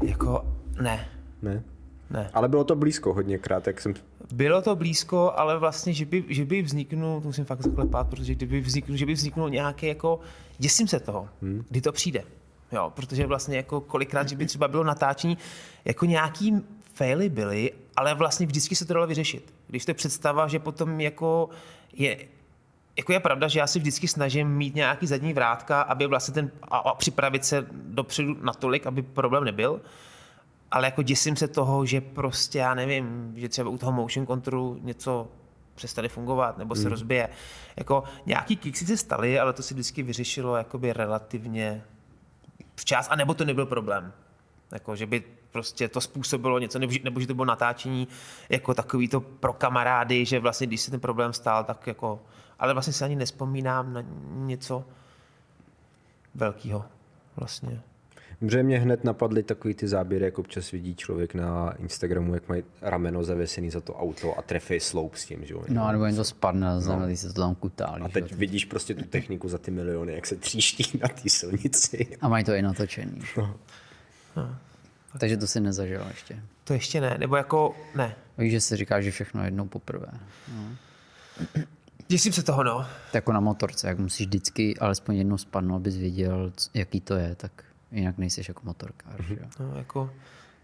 Jako 0.03 0.45
ne. 0.81 1.09
Ne? 1.41 1.63
Ne. 2.09 2.29
Ale 2.33 2.47
bylo 2.47 2.63
to 2.63 2.75
blízko 2.75 3.13
hodněkrát, 3.13 3.67
jak 3.67 3.81
jsem... 3.81 3.93
Bylo 4.33 4.61
to 4.61 4.75
blízko, 4.75 5.33
ale 5.35 5.59
vlastně, 5.59 5.93
že 5.93 6.05
by, 6.05 6.23
že 6.27 6.45
by 6.45 6.61
vzniknul, 6.61 7.21
to 7.21 7.27
musím 7.27 7.45
fakt 7.45 7.61
zaklepat, 7.61 8.09
protože 8.09 8.35
kdyby 8.35 8.61
vzniknul, 8.61 8.97
že 8.97 9.05
by 9.05 9.13
vzniknul 9.13 9.49
nějaký 9.49 9.87
jako, 9.87 10.19
děsím 10.57 10.87
se 10.87 10.99
toho, 10.99 11.29
hmm. 11.41 11.65
kdy 11.69 11.81
to 11.81 11.91
přijde. 11.91 12.23
Jo, 12.71 12.91
protože 12.95 13.25
vlastně 13.27 13.57
jako 13.57 13.81
kolikrát, 13.81 14.29
že 14.29 14.35
by 14.35 14.45
třeba 14.45 14.67
bylo 14.67 14.83
natáčení, 14.83 15.37
jako 15.85 16.05
nějaký 16.05 16.61
faily 17.01 17.29
byly, 17.29 17.71
ale 17.95 18.13
vlastně 18.13 18.45
vždycky 18.45 18.75
se 18.75 18.85
to 18.85 18.93
dalo 18.93 19.07
vyřešit. 19.07 19.53
Když 19.67 19.85
to 19.85 19.91
je 19.91 19.95
představa, 19.95 20.47
že 20.47 20.59
potom 20.59 21.01
jako 21.01 21.49
je, 21.93 22.17
jako 22.97 23.13
je 23.13 23.19
pravda, 23.19 23.47
že 23.47 23.59
já 23.59 23.67
si 23.67 23.79
vždycky 23.79 24.07
snažím 24.07 24.47
mít 24.47 24.75
nějaký 24.75 25.07
zadní 25.07 25.33
vrátka, 25.33 25.81
aby 25.81 26.07
vlastně 26.07 26.33
ten, 26.33 26.51
a, 26.61 26.77
a 26.77 26.95
připravit 26.95 27.45
se 27.45 27.67
dopředu 27.71 28.37
natolik, 28.41 28.87
aby 28.87 29.01
problém 29.01 29.43
nebyl. 29.43 29.81
Ale 30.71 30.87
jako 30.87 31.01
děsím 31.01 31.35
se 31.35 31.47
toho, 31.47 31.85
že 31.85 32.01
prostě 32.01 32.57
já 32.59 32.73
nevím, 32.73 33.33
že 33.35 33.49
třeba 33.49 33.69
u 33.69 33.77
toho 33.77 33.91
motion 33.91 34.27
controlu 34.27 34.79
něco 34.81 35.27
přestane 35.75 36.09
fungovat 36.09 36.57
nebo 36.57 36.75
se 36.75 36.81
hmm. 36.81 36.91
rozbije. 36.91 37.29
Jako 37.77 38.03
nějaký 38.25 38.57
kiksy 38.57 38.85
se 38.85 38.97
staly, 38.97 39.39
ale 39.39 39.53
to 39.53 39.63
si 39.63 39.73
vždycky 39.73 40.03
vyřešilo 40.03 40.55
jakoby 40.55 40.93
relativně 40.93 41.83
včas, 42.75 43.07
a 43.09 43.15
nebo 43.15 43.33
to 43.33 43.45
nebyl 43.45 43.65
problém. 43.65 44.13
Jako, 44.71 44.95
že 44.95 45.05
by 45.05 45.23
prostě 45.51 45.87
to 45.87 46.01
způsobilo 46.01 46.59
něco, 46.59 46.79
nebo, 46.79 46.93
nebo 47.03 47.19
že 47.19 47.27
to 47.27 47.33
bylo 47.33 47.45
natáčení 47.45 48.07
jako 48.49 48.73
takový 48.73 49.07
to 49.07 49.21
pro 49.21 49.53
kamarády, 49.53 50.25
že 50.25 50.39
vlastně 50.39 50.67
když 50.67 50.81
se 50.81 50.91
ten 50.91 50.99
problém 50.99 51.33
stál, 51.33 51.63
tak 51.63 51.87
jako, 51.87 52.19
ale 52.59 52.73
vlastně 52.73 52.93
si 52.93 53.03
ani 53.03 53.15
nespomínám 53.15 53.93
na 53.93 54.03
něco 54.31 54.85
velkého 56.35 56.85
vlastně. 57.37 57.81
Dobře, 58.41 58.63
mě 58.63 58.79
hned 58.79 59.03
napadly 59.03 59.43
takový 59.43 59.73
ty 59.73 59.87
záběry, 59.87 60.25
jak 60.25 60.39
občas 60.39 60.71
vidí 60.71 60.95
člověk 60.95 61.33
na 61.33 61.71
Instagramu, 61.79 62.33
jak 62.33 62.49
mají 62.49 62.63
rameno 62.81 63.23
zavěsený 63.23 63.69
za 63.69 63.81
to 63.81 63.95
auto 63.95 64.39
a 64.39 64.41
trefí 64.41 64.79
sloup 64.79 65.15
s 65.15 65.25
tím, 65.25 65.45
že 65.45 65.53
jo? 65.53 65.63
No, 65.69 65.91
nebo 65.91 66.05
jen 66.05 66.15
to 66.15 66.23
spadne, 66.23 66.75
no. 66.75 67.15
se 67.15 67.33
to 67.33 67.41
tam 67.41 67.55
kutálí. 67.55 68.01
A 68.01 68.09
teď 68.09 68.29
že? 68.29 68.35
vidíš 68.35 68.65
prostě 68.65 68.95
tu 68.95 69.03
techniku 69.03 69.49
za 69.49 69.57
ty 69.57 69.71
miliony, 69.71 70.13
jak 70.13 70.27
se 70.27 70.35
tříští 70.35 70.99
na 71.01 71.07
té 71.07 71.29
silnici. 71.29 72.17
A 72.21 72.27
mají 72.27 72.43
to 72.43 72.53
i 72.53 72.61
natočený. 72.61 73.21
No. 73.37 73.55
No. 74.35 74.55
Takže 75.19 75.37
to 75.37 75.47
si 75.47 75.59
nezažil 75.59 76.01
ještě. 76.07 76.43
To 76.63 76.73
ještě 76.73 77.01
ne, 77.01 77.17
nebo 77.17 77.35
jako 77.35 77.75
ne. 77.95 78.15
Víš, 78.37 78.51
že 78.51 78.61
se 78.61 78.77
říká, 78.77 79.01
že 79.01 79.11
všechno 79.11 79.45
jednou 79.45 79.67
poprvé. 79.67 80.07
No. 80.55 80.63
Děsím 82.07 82.33
se 82.33 82.43
toho, 82.43 82.63
no. 82.63 82.79
Tak 82.79 83.13
jako 83.13 83.31
na 83.31 83.39
motorce, 83.39 83.87
jak 83.87 83.99
musíš 83.99 84.27
vždycky 84.27 84.77
alespoň 84.77 85.15
jednou 85.15 85.37
spadnout, 85.37 85.75
abys 85.75 85.97
věděl, 85.97 86.51
jaký 86.73 87.01
to 87.01 87.15
je, 87.15 87.35
tak 87.35 87.63
jinak 87.91 88.17
nejsiš 88.17 88.47
jako 88.47 88.61
motorkář. 88.63 89.15
Mm-hmm. 89.15 89.37
Jo? 89.41 89.47
No, 89.59 89.77
jako 89.77 90.13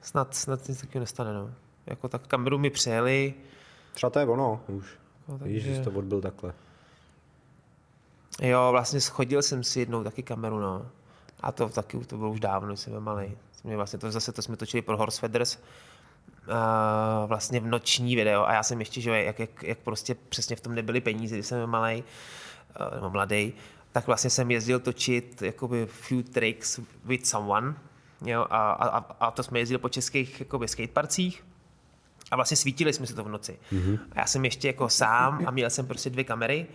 snad, 0.02 0.36
snad 0.36 0.68
nic 0.68 0.82
takového 0.82 1.00
nestane, 1.00 1.34
no. 1.34 1.50
Jako 1.86 2.08
tak 2.08 2.28
kameru 2.28 2.58
mi 2.58 2.70
přejeli. 2.70 3.34
Třeba 3.94 4.10
to 4.10 4.20
je 4.20 4.26
ono 4.26 4.64
už. 4.68 4.86
No, 5.28 5.40
takže... 5.40 5.54
Víš, 5.54 5.64
že 5.64 5.76
jsi 5.76 5.82
to 5.82 5.92
odbil 5.92 6.22
takhle. 6.22 6.54
Jo, 8.42 8.68
vlastně 8.72 9.02
schodil 9.02 9.42
jsem 9.42 9.64
si 9.64 9.80
jednou 9.80 10.04
taky 10.04 10.24
kameru, 10.24 10.60
no. 10.60 10.86
A 11.42 11.52
to 11.52 11.70
taky 11.70 11.98
to 11.98 12.18
bylo 12.18 12.32
už 12.32 12.40
dávno, 12.40 12.78
jsem 12.78 12.94
byl 12.94 13.02
malý. 13.02 13.38
Jsme 13.68 13.76
vlastně 13.76 14.00
to 14.00 14.12
zase 14.12 14.32
to 14.32 14.42
jsme 14.42 14.58
točili 14.58 14.82
pro 14.82 14.98
Horse 14.98 15.20
Feathers, 15.20 15.58
uh, 15.58 16.54
vlastně 17.28 17.60
v 17.60 17.66
noční 17.66 18.16
video 18.16 18.46
a 18.46 18.54
já 18.54 18.64
jsem 18.64 18.80
ještě, 18.80 19.02
že 19.02 19.24
jak, 19.24 19.40
jak, 19.40 19.64
jak 19.64 19.78
prostě 19.78 20.16
přesně 20.16 20.56
v 20.56 20.62
tom 20.62 20.76
nebyly 20.76 21.02
peníze, 21.02 21.36
když 21.36 21.48
jsem 21.48 21.70
malý, 21.70 22.04
uh, 22.80 22.96
nebo 22.96 23.10
mladý, 23.10 23.54
tak 23.92 24.08
vlastně 24.08 24.30
jsem 24.30 24.52
jezdil 24.52 24.80
točit 24.80 25.42
jakoby 25.42 25.86
few 25.86 26.24
tricks 26.24 26.80
with 27.06 27.28
someone, 27.28 27.76
jo, 28.26 28.46
a, 28.50 28.72
a, 28.72 28.98
a, 28.98 29.32
to 29.32 29.44
jsme 29.44 29.60
jezdili 29.60 29.78
po 29.78 29.90
českých 29.90 30.40
jakoby 30.40 30.68
skateparcích 30.68 31.46
a 32.32 32.36
vlastně 32.36 32.58
svítili 32.58 32.94
jsme 32.94 33.08
se 33.08 33.16
to 33.16 33.24
v 33.24 33.30
noci. 33.30 33.60
Mm-hmm. 33.72 34.00
A 34.12 34.20
já 34.20 34.26
jsem 34.26 34.46
ještě 34.46 34.68
jako 34.68 34.90
sám 34.90 35.44
a 35.48 35.52
měl 35.52 35.70
jsem 35.70 35.88
prostě 35.88 36.10
dvě 36.10 36.24
kamery 36.24 36.68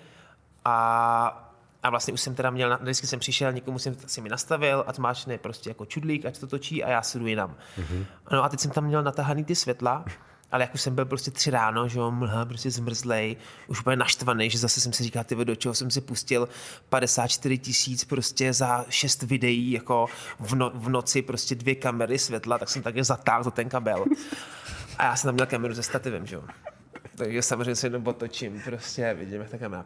a 0.64 1.51
a 1.82 1.90
vlastně 1.90 2.12
už 2.12 2.20
jsem 2.20 2.34
teda 2.34 2.50
měl, 2.50 2.78
vždycky 2.82 3.06
jsem 3.06 3.20
přišel, 3.20 3.52
někomu 3.52 3.78
jsem 3.78 3.96
si 4.06 4.20
mi 4.20 4.28
nastavil 4.28 4.84
a 4.86 4.92
zmáčne 4.92 5.38
prostě 5.38 5.70
jako 5.70 5.86
čudlík, 5.86 6.24
ať 6.24 6.38
to 6.38 6.46
točí 6.46 6.84
a 6.84 6.90
já 6.90 7.02
si 7.02 7.18
jdu 7.18 7.26
jinam. 7.26 7.56
Mm-hmm. 7.78 8.06
No 8.32 8.44
a 8.44 8.48
teď 8.48 8.60
jsem 8.60 8.70
tam 8.70 8.84
měl 8.84 9.02
natahaný 9.02 9.44
ty 9.44 9.54
světla, 9.54 10.04
ale 10.52 10.62
jak 10.62 10.74
už 10.74 10.80
jsem 10.80 10.94
byl 10.94 11.04
prostě 11.04 11.30
tři 11.30 11.50
ráno, 11.50 11.88
že 11.88 11.98
jo, 11.98 12.10
mlha, 12.10 12.44
prostě 12.44 12.70
zmrzlej, 12.70 13.36
už 13.66 13.80
úplně 13.80 13.96
naštvaný, 13.96 14.50
že 14.50 14.58
zase 14.58 14.80
jsem 14.80 14.92
si 14.92 15.04
říkal, 15.04 15.24
ty 15.24 15.34
do 15.34 15.56
čeho 15.56 15.74
jsem 15.74 15.90
si 15.90 16.00
pustil 16.00 16.48
54 16.88 17.58
tisíc 17.58 18.04
prostě 18.04 18.52
za 18.52 18.84
šest 18.88 19.22
videí, 19.22 19.72
jako 19.72 20.06
v, 20.40 20.54
no, 20.54 20.70
v, 20.74 20.88
noci 20.88 21.22
prostě 21.22 21.54
dvě 21.54 21.74
kamery 21.74 22.18
světla, 22.18 22.58
tak 22.58 22.68
jsem 22.68 22.82
také 22.82 23.04
zatáhl 23.04 23.44
za 23.44 23.50
ten 23.50 23.68
kabel. 23.68 24.04
A 24.98 25.04
já 25.04 25.16
jsem 25.16 25.28
tam 25.28 25.34
měl 25.34 25.46
kameru 25.46 25.74
se 25.74 25.82
stativem, 25.82 26.26
že 26.26 26.36
jo. 26.36 26.42
Takže 27.16 27.42
samozřejmě 27.42 27.74
se 27.74 27.86
jenom 27.86 28.06
otočím, 28.06 28.60
prostě 28.64 29.14
vidím, 29.14 29.40
jak 29.40 29.50
ta 29.50 29.58
kamera 29.58 29.84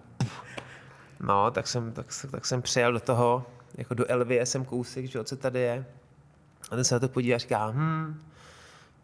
No, 1.20 1.50
tak 1.50 1.66
jsem, 1.66 1.92
tak, 1.92 2.07
tak 2.31 2.46
jsem 2.46 2.62
přijel 2.62 2.92
do 2.92 3.00
toho, 3.00 3.46
jako 3.74 3.94
do 3.94 4.05
jsem 4.29 4.64
kousek, 4.64 5.07
že 5.07 5.24
co 5.24 5.37
tady 5.37 5.61
je. 5.61 5.87
A 6.70 6.76
ten 6.76 6.85
se 6.85 6.94
na 6.94 6.98
to 6.98 7.09
podívá 7.09 7.35
a 7.35 7.38
říká, 7.38 7.70
hm, 7.70 8.20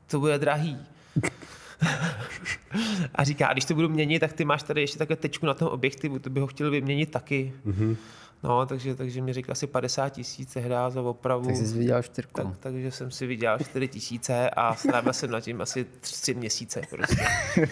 to 0.07 0.21
bude 0.21 0.39
drahý. 0.39 0.79
a 3.15 3.25
říká, 3.25 3.47
a 3.47 3.53
když 3.53 3.65
to 3.65 3.75
budu 3.75 3.89
měnit, 3.89 4.21
tak 4.21 4.33
ty 4.33 4.45
máš 4.45 4.63
tady 4.63 4.81
ještě 4.81 4.99
takhle 4.99 5.17
tečku 5.17 5.47
na 5.47 5.55
tom 5.55 5.69
objektivu, 5.69 6.19
to 6.19 6.31
by 6.31 6.41
ho 6.41 6.47
chtěl 6.47 6.71
vyměnit 6.71 7.11
taky. 7.11 7.53
Mm-hmm. 7.67 7.97
No, 8.43 8.67
takže, 8.67 8.95
takže 8.95 9.23
mi 9.23 9.33
řekl 9.33 9.53
asi 9.53 9.67
50 9.67 10.09
tisíc 10.09 10.57
hra 10.57 10.91
za 10.91 11.03
opravu. 11.03 11.47
Tak 11.47 11.57
jsi 11.57 11.79
viděl 11.79 12.03
čtyřku. 12.03 12.33
Tak, 12.33 12.59
takže 12.61 12.91
jsem 12.91 13.11
si 13.11 13.27
viděl 13.27 13.59
4 13.59 13.89
tisíce 13.89 14.51
a 14.51 14.75
strávil 14.75 15.13
jsem 15.13 15.31
na 15.31 15.41
tím 15.41 15.61
asi 15.61 15.87
3 16.01 16.35
měsíce. 16.35 16.83
Prostě. 16.91 17.25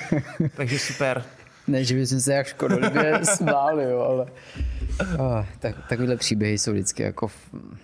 takže 0.56 0.78
super. 0.78 1.24
Ne, 1.70 1.84
že 1.84 1.94
bychom 1.94 2.20
se 2.20 2.32
jak 2.32 2.46
škodolibě 2.46 3.20
smáli, 3.24 3.84
jo, 3.84 4.00
ale 4.00 4.26
oh, 5.18 5.46
tak, 5.58 5.88
takovýhle 5.88 6.16
příběhy 6.16 6.58
jsou 6.58 6.72
vždycky 6.72 7.02
jako, 7.02 7.30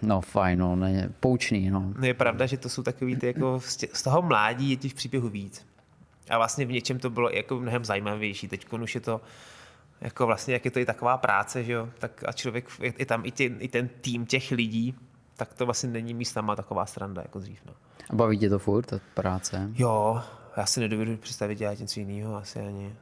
no 0.02 0.20
fajn, 0.20 0.58
no, 0.58 0.76
ne, 0.76 1.12
poučný, 1.20 1.70
no. 1.70 1.92
no. 1.98 2.06
Je 2.06 2.14
pravda, 2.14 2.46
že 2.46 2.56
to 2.56 2.68
jsou 2.68 2.82
takový 2.82 3.16
ty 3.16 3.26
jako 3.26 3.60
z 3.92 4.02
toho 4.02 4.22
mládí 4.22 4.70
je 4.70 4.76
těch 4.76 4.94
příběhů 4.94 5.28
víc. 5.28 5.66
A 6.30 6.38
vlastně 6.38 6.64
v 6.64 6.72
něčem 6.72 6.98
to 6.98 7.10
bylo 7.10 7.30
jako 7.30 7.60
mnohem 7.60 7.84
zajímavější. 7.84 8.48
Teď 8.48 8.72
už 8.72 8.94
je 8.94 9.00
to 9.00 9.20
jako 10.00 10.26
vlastně, 10.26 10.54
jak 10.54 10.64
je 10.64 10.70
to 10.70 10.78
i 10.78 10.84
taková 10.84 11.16
práce, 11.16 11.64
že 11.64 11.72
jo, 11.72 11.88
tak 11.98 12.24
a 12.26 12.32
člověk, 12.32 12.68
je, 12.80 12.92
je 12.98 13.06
tam 13.06 13.26
i, 13.26 13.30
tě, 13.30 13.44
i 13.44 13.68
ten 13.68 13.88
tým 14.00 14.26
těch 14.26 14.50
lidí, 14.50 14.94
tak 15.36 15.54
to 15.54 15.64
vlastně 15.64 15.88
není 15.88 16.14
místama 16.14 16.56
taková 16.56 16.86
stranda 16.86 17.22
jako 17.22 17.38
dřív. 17.38 17.58
No. 17.66 17.72
A 18.10 18.14
baví 18.14 18.38
tě 18.38 18.50
to 18.50 18.58
furt, 18.58 18.86
ta 18.86 19.00
práce? 19.14 19.70
Jo, 19.74 20.22
já 20.56 20.66
si 20.66 20.80
nedovedu 20.80 21.16
představit 21.16 21.58
dělat 21.58 21.78
něco 21.78 22.00
jiného 22.00 22.36
asi 22.36 22.60
ani. 22.60 22.94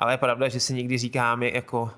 Ale 0.00 0.12
je 0.12 0.18
pravda, 0.18 0.48
že 0.48 0.60
si 0.60 0.74
někdy 0.74 0.98
říkám, 0.98 1.42
jako, 1.42 1.90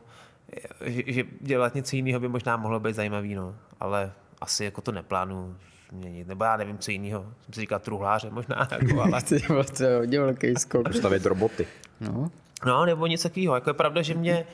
že, 0.84 1.02
že 1.06 1.24
dělat 1.40 1.74
něco 1.74 1.96
jiného 1.96 2.20
by 2.20 2.28
možná 2.28 2.56
mohlo 2.56 2.80
být 2.80 2.94
zajímavý, 2.94 3.34
no. 3.34 3.54
ale 3.80 4.12
asi 4.40 4.64
jako 4.64 4.80
to 4.80 4.92
neplánu 4.92 5.56
změnit. 5.90 6.28
Nebo 6.28 6.44
já 6.44 6.56
nevím, 6.56 6.78
co 6.78 6.90
jiného. 6.90 7.22
Jsem 7.44 7.54
si 7.54 7.60
říkal 7.60 7.78
truhláře 7.78 8.30
možná. 8.30 8.68
Jako, 8.70 9.02
ale... 9.02 9.22
to 9.76 9.84
je 9.84 9.96
hodně 9.96 10.20
velký 10.20 10.54
skok. 10.54 10.94
Stavět 10.94 11.26
roboty. 11.26 11.66
No. 12.00 12.30
No, 12.66 12.86
nebo 12.86 13.06
něco 13.06 13.28
takového. 13.28 13.54
Jako 13.54 13.70
je 13.70 13.74
pravda, 13.74 14.02
že 14.02 14.14
mě 14.14 14.46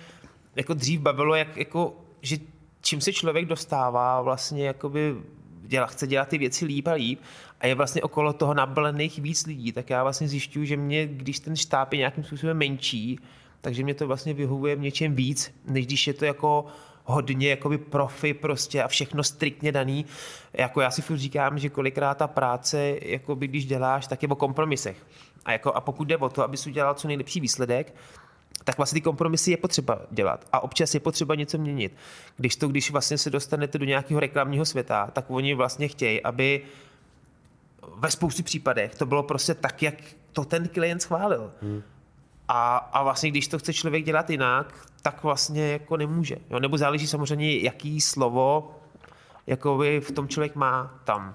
jako 0.56 0.74
dřív 0.74 1.00
bavilo, 1.00 1.34
jak, 1.34 1.56
jako, 1.56 1.96
že 2.22 2.36
čím 2.80 3.00
se 3.00 3.12
člověk 3.12 3.46
dostává 3.46 4.22
vlastně 4.22 4.66
jakoby 4.66 5.16
děla, 5.68 5.86
chce 5.86 6.06
dělat 6.06 6.28
ty 6.28 6.38
věci 6.38 6.64
líp 6.64 6.86
a 6.86 6.92
líp 6.92 7.20
a 7.60 7.66
je 7.66 7.74
vlastně 7.74 8.02
okolo 8.02 8.32
toho 8.32 8.54
nabalených 8.54 9.18
víc 9.18 9.46
lidí, 9.46 9.72
tak 9.72 9.90
já 9.90 10.02
vlastně 10.02 10.28
zjišťuju, 10.28 10.64
že 10.64 10.76
mě, 10.76 11.06
když 11.06 11.40
ten 11.40 11.56
štáb 11.56 11.92
je 11.92 11.98
nějakým 11.98 12.24
způsobem 12.24 12.56
menší, 12.56 13.18
takže 13.60 13.84
mě 13.84 13.94
to 13.94 14.06
vlastně 14.06 14.34
vyhovuje 14.34 14.76
v 14.76 14.80
něčem 14.80 15.14
víc, 15.14 15.54
než 15.64 15.86
když 15.86 16.06
je 16.06 16.14
to 16.14 16.24
jako 16.24 16.66
hodně 17.04 17.50
jakoby 17.50 17.78
profi 17.78 18.34
prostě 18.34 18.82
a 18.82 18.88
všechno 18.88 19.24
striktně 19.24 19.72
daný. 19.72 20.06
Jako 20.52 20.80
já 20.80 20.90
si 20.90 21.02
furt 21.02 21.16
říkám, 21.16 21.58
že 21.58 21.68
kolikrát 21.68 22.18
ta 22.18 22.26
práce, 22.26 22.96
jakoby 23.02 23.48
když 23.48 23.66
děláš, 23.66 24.06
tak 24.06 24.22
je 24.22 24.28
o 24.28 24.34
kompromisech. 24.34 25.06
A, 25.44 25.52
jako, 25.52 25.72
a 25.72 25.80
pokud 25.80 26.08
jde 26.08 26.16
o 26.16 26.28
to, 26.28 26.44
abys 26.44 26.66
udělal 26.66 26.94
co 26.94 27.08
nejlepší 27.08 27.40
výsledek, 27.40 27.94
tak 28.64 28.76
vlastně 28.76 28.96
ty 28.96 29.00
kompromisy 29.00 29.50
je 29.50 29.56
potřeba 29.56 29.98
dělat 30.10 30.44
a 30.52 30.60
občas 30.60 30.94
je 30.94 31.00
potřeba 31.00 31.34
něco 31.34 31.58
měnit. 31.58 31.96
Když 32.36 32.56
to, 32.56 32.68
když 32.68 32.90
vlastně 32.90 33.18
se 33.18 33.30
dostanete 33.30 33.78
do 33.78 33.84
nějakého 33.84 34.20
reklamního 34.20 34.64
světa, 34.64 35.10
tak 35.12 35.24
oni 35.28 35.54
vlastně 35.54 35.88
chtějí, 35.88 36.22
aby 36.22 36.62
ve 37.96 38.10
spoustě 38.10 38.42
případech 38.42 38.94
to 38.94 39.06
bylo 39.06 39.22
prostě 39.22 39.54
tak, 39.54 39.82
jak 39.82 39.94
to 40.32 40.44
ten 40.44 40.68
klient 40.68 41.02
schválil. 41.02 41.52
Hmm. 41.62 41.82
A, 42.48 42.76
a 42.76 43.02
vlastně, 43.02 43.30
když 43.30 43.48
to 43.48 43.58
chce 43.58 43.74
člověk 43.74 44.04
dělat 44.04 44.30
jinak, 44.30 44.74
tak 45.02 45.22
vlastně 45.22 45.72
jako 45.72 45.96
nemůže. 45.96 46.36
Jo? 46.50 46.58
Nebo 46.58 46.78
záleží 46.78 47.06
samozřejmě, 47.06 47.58
jaký 47.58 48.00
slovo 48.00 48.74
jakoby 49.46 50.00
v 50.00 50.12
tom 50.12 50.28
člověk 50.28 50.54
má 50.54 51.00
tam. 51.04 51.34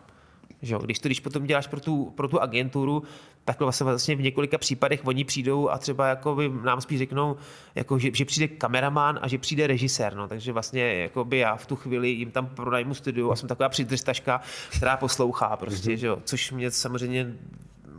Že? 0.61 0.75
Když 0.83 0.99
to, 0.99 1.07
když 1.07 1.19
potom 1.19 1.45
děláš 1.45 1.67
pro 1.67 1.79
tu, 1.79 2.13
pro 2.15 2.27
tu 2.27 2.41
agenturu, 2.41 3.03
tak 3.45 3.59
vlastně, 3.59 3.83
vlastně 3.83 4.15
v 4.15 4.21
několika 4.21 4.57
případech 4.57 5.01
oni 5.03 5.23
přijdou 5.23 5.69
a 5.69 5.77
třeba 5.77 6.07
jako 6.07 6.35
by 6.35 6.49
nám 6.63 6.81
spíš 6.81 6.99
řeknou, 6.99 7.35
jako, 7.75 7.99
že, 7.99 8.09
že, 8.13 8.25
přijde 8.25 8.47
kameraman 8.47 9.19
a 9.21 9.27
že 9.27 9.37
přijde 9.37 9.67
režisér. 9.67 10.15
No. 10.15 10.27
Takže 10.27 10.53
vlastně 10.53 10.93
jako 10.93 11.25
by 11.25 11.37
já 11.37 11.55
v 11.55 11.65
tu 11.65 11.75
chvíli 11.75 12.09
jim 12.09 12.31
tam 12.31 12.47
pronajmu 12.47 12.93
studiu 12.93 13.31
a 13.31 13.35
jsem 13.35 13.49
taková 13.49 13.69
přidržtaška, 13.69 14.41
která 14.77 14.97
poslouchá 14.97 15.57
prostě, 15.57 15.89
mm-hmm. 15.89 15.97
že 15.97 16.07
jo? 16.07 16.17
což 16.23 16.51
mě 16.51 16.71
samozřejmě 16.71 17.33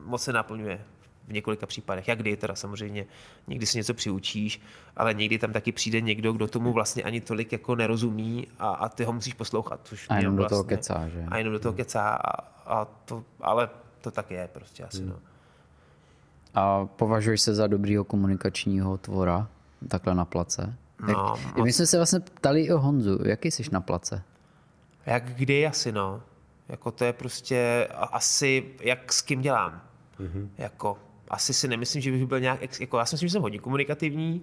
moc 0.05 0.23
se 0.23 0.33
naplňuje 0.33 0.81
v 1.29 1.33
několika 1.33 1.67
případech. 1.67 2.09
Jak 2.09 2.19
kdy 2.19 2.37
teda 2.37 2.55
samozřejmě, 2.55 3.07
někdy 3.47 3.67
si 3.67 3.79
něco 3.79 3.95
přiučíš, 3.95 4.61
ale 4.97 5.15
někdy 5.15 5.39
tam 5.39 5.53
taky 5.53 5.73
přijde 5.73 6.01
někdo, 6.01 6.33
kdo 6.33 6.47
tomu 6.49 6.73
vlastně 6.73 7.03
ani 7.03 7.21
tolik 7.21 7.53
jako 7.53 7.75
nerozumí 7.75 8.47
a, 8.59 8.69
a 8.69 8.89
ty 8.89 9.05
ho 9.05 9.13
musíš 9.13 9.35
poslouchat. 9.35 9.81
Což 9.85 10.07
a 10.09 10.17
jenom 10.17 10.37
vlastně, 10.37 10.45
do 10.45 10.49
toho 10.49 10.63
vlastně- 10.63 10.77
kecá, 10.77 11.09
že? 11.09 11.25
A 11.29 11.39
jenom 11.39 11.53
do 11.53 11.59
toho 11.59 11.73
kecá, 11.73 12.09
a, 12.09 12.41
a 12.67 12.85
to, 12.85 13.25
ale 13.41 13.69
to 14.01 14.11
tak 14.11 14.31
je 14.31 14.49
prostě 14.53 14.85
asi. 14.85 14.99
Hmm. 14.99 15.09
No. 15.09 15.17
A 16.55 16.87
považuješ 16.87 17.41
se 17.41 17.55
za 17.55 17.67
dobrýho 17.67 18.05
komunikačního 18.05 18.99
tvora 18.99 19.49
takhle 19.89 20.15
na 20.15 20.25
place? 20.25 20.75
No, 21.09 21.37
Jak, 21.47 21.65
my 21.65 21.73
jsme 21.73 21.87
se 21.87 21.97
vlastně 21.97 22.21
ptali 22.21 22.63
i 22.63 22.73
o 22.73 22.79
Honzu. 22.79 23.19
Jaký 23.25 23.51
jsi 23.51 23.63
na 23.73 23.81
place? 23.81 24.23
Jak 25.07 25.25
kdy 25.25 25.67
asi, 25.67 25.93
no. 25.93 26.23
Jako 26.69 26.91
to 26.91 27.05
je 27.05 27.13
prostě 27.13 27.89
asi, 28.13 28.65
jak 28.81 29.13
s 29.13 29.23
kým 29.23 29.41
dělám. 29.41 29.83
Mm-hmm. 30.21 30.49
Jako, 30.59 30.99
asi 31.29 31.55
si 31.55 31.69
nemyslím, 31.69 32.03
že 32.03 32.11
bych 32.11 32.27
byl 32.27 32.41
nějak, 32.41 32.81
jako 32.81 32.99
já 32.99 33.07
si 33.07 33.15
myslím, 33.15 33.29
že 33.29 33.33
jsem 33.33 33.43
hodně 33.43 33.59
komunikativní, 33.59 34.43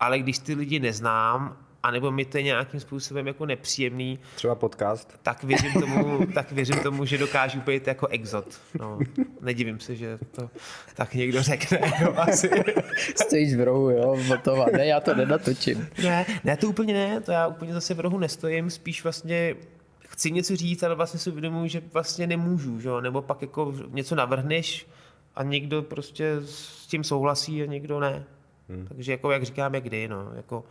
ale 0.00 0.18
když 0.18 0.38
ty 0.38 0.54
lidi 0.54 0.80
neznám 0.80 1.56
anebo 1.86 2.10
mi 2.10 2.24
to 2.24 2.36
je 2.36 2.42
nějakým 2.42 2.80
způsobem 2.80 3.26
jako 3.26 3.46
nepříjemný. 3.46 4.18
Třeba 4.34 4.54
podcast. 4.54 5.18
Tak 5.22 5.44
věřím 5.44 5.72
tomu, 5.72 6.26
tak 6.34 6.52
věřím 6.52 6.78
tomu 6.78 7.04
že 7.04 7.18
dokážu 7.18 7.60
být 7.60 7.86
jako 7.86 8.06
exot. 8.06 8.60
No, 8.80 8.98
nedivím 9.40 9.80
se, 9.80 9.96
že 9.96 10.18
to 10.32 10.50
tak 10.94 11.14
někdo 11.14 11.42
řekne. 11.42 11.80
No, 12.02 12.20
asi. 12.20 12.50
Stojíš 13.26 13.54
v 13.54 13.64
rohu, 13.64 13.90
jo, 13.90 14.16
motova. 14.26 14.66
Ne, 14.72 14.86
já 14.86 15.00
to 15.00 15.14
nenatočím. 15.14 15.88
Ne, 16.02 16.26
ne, 16.44 16.56
to 16.56 16.68
úplně 16.68 16.94
ne, 16.94 17.20
to 17.20 17.32
já 17.32 17.46
úplně 17.46 17.74
zase 17.74 17.94
v 17.94 18.00
rohu 18.00 18.18
nestojím, 18.18 18.70
spíš 18.70 19.02
vlastně 19.02 19.54
chci 20.08 20.30
něco 20.30 20.56
říct, 20.56 20.82
ale 20.82 20.94
vlastně 20.94 21.20
si 21.20 21.30
uvědomuji, 21.30 21.68
že 21.68 21.82
vlastně 21.92 22.26
nemůžu, 22.26 22.80
že? 22.80 22.90
nebo 23.00 23.22
pak 23.22 23.42
jako 23.42 23.74
něco 23.88 24.14
navrhneš 24.14 24.86
a 25.34 25.42
někdo 25.42 25.82
prostě 25.82 26.32
s 26.44 26.86
tím 26.86 27.04
souhlasí 27.04 27.62
a 27.62 27.66
někdo 27.66 28.00
ne. 28.00 28.24
Hmm. 28.68 28.86
Takže 28.86 29.12
jako 29.12 29.30
jak 29.30 29.42
říkám, 29.42 29.74
jak 29.74 29.84
kdy, 29.84 30.08
no, 30.08 30.30
jako 30.36 30.64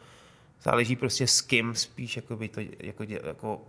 záleží 0.62 0.96
prostě 0.96 1.28
s 1.28 1.42
kým 1.42 1.76
spíš 1.76 2.16
jako 2.16 2.36
by 2.36 2.48
to 2.48 2.62
jako, 2.80 3.04
jako 3.04 3.62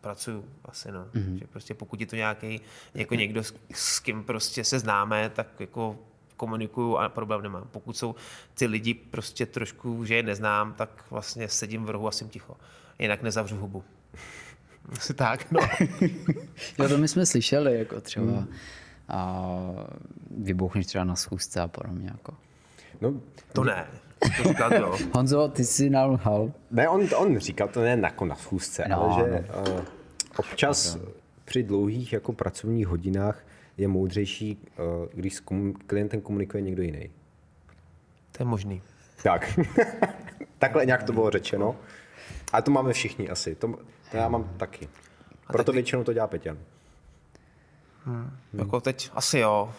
pracuju 0.00 0.44
asi, 0.64 0.92
no. 0.92 1.04
Mm-hmm. 1.04 1.38
Že 1.38 1.46
prostě 1.46 1.74
pokud 1.74 2.00
je 2.00 2.06
to 2.06 2.16
nějaký, 2.16 2.60
jako 2.94 3.14
někdo, 3.14 3.44
s, 3.44 3.54
s 3.72 3.98
kým 4.00 4.24
prostě 4.24 4.64
se 4.64 4.78
známe, 4.78 5.30
tak 5.30 5.60
jako 5.60 5.98
komunikuju 6.36 6.96
a 6.96 7.08
problém 7.08 7.42
nemám. 7.42 7.64
Pokud 7.70 7.96
jsou 7.96 8.14
ty 8.54 8.66
lidi 8.66 8.94
prostě 8.94 9.46
trošku, 9.46 10.04
že 10.04 10.14
je 10.14 10.22
neznám, 10.22 10.74
tak 10.74 11.04
vlastně 11.10 11.48
sedím 11.48 11.84
v 11.84 11.90
rohu 11.90 12.08
a 12.08 12.12
jsem 12.12 12.28
ticho. 12.28 12.56
Jinak 12.98 13.22
nezavřu 13.22 13.56
hubu. 13.56 13.84
Asi 14.98 15.14
tak, 15.14 15.50
no. 15.50 15.60
jo, 16.78 16.88
to 16.88 16.98
my 16.98 17.08
jsme 17.08 17.26
slyšeli, 17.26 17.78
jako 17.78 18.00
třeba 18.00 18.26
mm. 18.26 18.48
a 19.08 19.48
vybouchneš 20.30 20.86
třeba 20.86 21.04
na 21.04 21.16
schůzce 21.16 21.60
a 21.60 21.68
podobně, 21.68 22.06
jako. 22.06 22.34
No, 23.00 23.14
to 23.52 23.64
ne. 23.64 23.86
To 24.42 24.74
jo. 24.74 24.98
Honzo, 25.14 25.48
ty 25.48 25.64
jsi 25.64 25.90
nalhal. 25.90 26.52
Ne, 26.70 26.88
on, 26.88 27.08
on 27.16 27.38
říkal 27.38 27.68
to 27.68 27.80
ne 27.80 27.98
jako 28.02 28.24
na 28.24 28.34
schůzce, 28.34 28.84
no, 28.88 29.02
ale 29.02 29.24
že 29.24 29.44
no. 29.54 29.72
uh, 29.72 29.80
občas 30.36 30.94
no. 30.94 31.02
při 31.44 31.62
dlouhých 31.62 32.12
jako 32.12 32.32
pracovních 32.32 32.86
hodinách 32.86 33.44
je 33.76 33.88
moudřejší, 33.88 34.58
uh, 34.78 35.06
když 35.14 35.34
s 35.34 35.40
komu- 35.40 35.74
klientem 35.86 36.20
komunikuje 36.20 36.62
někdo 36.62 36.82
jiný. 36.82 37.10
To 38.32 38.42
je 38.42 38.46
možný. 38.46 38.82
Tak. 39.22 39.58
Takhle 40.58 40.86
nějak 40.86 41.02
to 41.02 41.12
bylo 41.12 41.30
řečeno. 41.30 41.76
A 42.52 42.62
to 42.62 42.70
máme 42.70 42.92
všichni 42.92 43.28
asi. 43.28 43.54
To, 43.54 43.68
to 44.10 44.16
já 44.16 44.28
mám 44.28 44.44
taky. 44.56 44.88
Proto 45.46 45.64
taky... 45.64 45.76
většinou 45.76 46.04
to 46.04 46.12
dělá 46.12 46.26
Peťan. 46.26 46.58
Hmm. 48.04 48.16
hmm. 48.16 48.60
Jako 48.60 48.80
teď 48.80 49.10
asi 49.14 49.38
jo. 49.38 49.74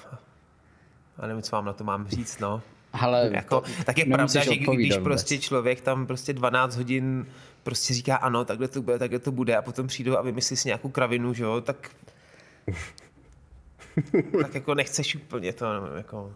Já 1.21 1.27
nevím, 1.27 1.41
co 1.43 1.55
vám 1.55 1.65
na 1.65 1.73
to 1.73 1.83
mám 1.83 2.07
říct, 2.07 2.39
no. 2.39 2.61
Ale 2.93 3.29
jako, 3.33 3.61
to 3.61 3.83
tak 3.85 3.97
je 3.97 4.05
pravda, 4.05 4.43
že 4.43 4.55
když 4.55 4.97
prostě 4.97 5.37
člověk 5.37 5.81
tam 5.81 6.07
prostě 6.07 6.33
12 6.33 6.75
hodin 6.75 7.25
prostě 7.63 7.93
říká 7.93 8.15
ano, 8.15 8.45
takhle 8.45 8.67
to 8.67 8.81
bude, 8.81 8.99
takhle 8.99 9.19
to 9.19 9.31
bude 9.31 9.57
a 9.57 9.61
potom 9.61 9.87
přijdou 9.87 10.17
a 10.17 10.21
vymyslí 10.21 10.57
si 10.57 10.67
nějakou 10.67 10.89
kravinu, 10.89 11.33
že 11.33 11.43
jo, 11.43 11.61
tak 11.61 11.89
tak 14.41 14.55
jako 14.55 14.75
nechceš 14.75 15.15
úplně 15.15 15.53
to, 15.53 15.65
no, 15.65 15.95
jako, 15.95 16.33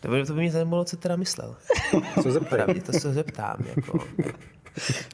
to 0.00 0.08
by, 0.08 0.24
to 0.24 0.34
by 0.34 0.40
mě 0.40 0.50
zajímalo, 0.50 0.84
co 0.84 0.96
teda 0.96 1.16
myslel. 1.16 1.56
Co 2.22 2.32
zeptám? 2.32 2.80
to 2.80 2.92
se 2.92 3.12
zeptám, 3.12 3.56
jako. 3.76 4.06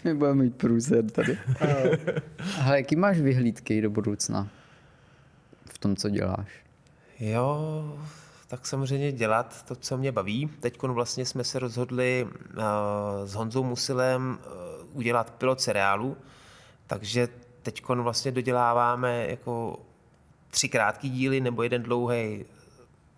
My 0.05 0.14
budeme 0.14 0.43
mít 0.43 0.57
průzer 0.57 1.11
tady. 1.11 1.38
Ale 2.64 2.76
jaký 2.76 2.97
máš 2.97 3.20
vyhlídky 3.20 3.80
do 3.80 3.90
budoucna 3.90 4.49
v 5.72 5.78
tom, 5.78 5.97
co 5.97 6.11
děláš? 6.11 6.49
Jo, 7.20 7.99
tak 8.53 8.67
samozřejmě 8.67 9.13
dělat 9.13 9.65
to, 9.65 9.77
co 9.77 9.97
mě 9.97 10.13
baví. 10.13 10.51
Teď 10.61 10.83
vlastně 10.83 11.27
jsme 11.27 11.45
se 11.45 11.59
rozhodli 11.59 12.29
uh, 12.29 12.63
s 13.25 13.35
Honzou 13.35 13.65
Musilem 13.65 14.39
uh, 14.47 14.99
udělat 14.99 15.31
pilot 15.31 15.61
seriálu, 15.61 16.17
takže 16.87 17.29
teď 17.63 17.83
vlastně 17.89 18.33
doděláváme 18.33 19.27
jako 19.29 19.81
tři 20.51 20.69
krátký 20.69 21.11
díly 21.11 21.41
nebo 21.41 21.63
jeden 21.63 21.83
dlouhý 21.83 22.45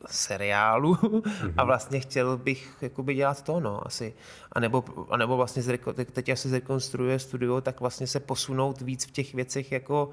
seriálu 0.06 0.94
mm-hmm. 0.94 1.54
a 1.56 1.64
vlastně 1.64 2.00
chtěl 2.00 2.36
bych 2.36 2.76
jakoby 2.80 3.14
dělat 3.14 3.42
to, 3.42 3.60
no, 3.60 3.86
asi. 3.86 4.14
A 4.52 4.60
nebo, 4.60 4.84
a 5.10 5.16
nebo 5.16 5.36
vlastně 5.36 5.62
zreko, 5.62 5.92
teď 5.92 6.28
asi 6.28 6.48
zrekonstruuje 6.48 7.18
studio, 7.18 7.60
tak 7.60 7.80
vlastně 7.80 8.06
se 8.06 8.20
posunout 8.20 8.80
víc 8.80 9.06
v 9.06 9.10
těch 9.10 9.34
věcech, 9.34 9.72
jako 9.72 10.10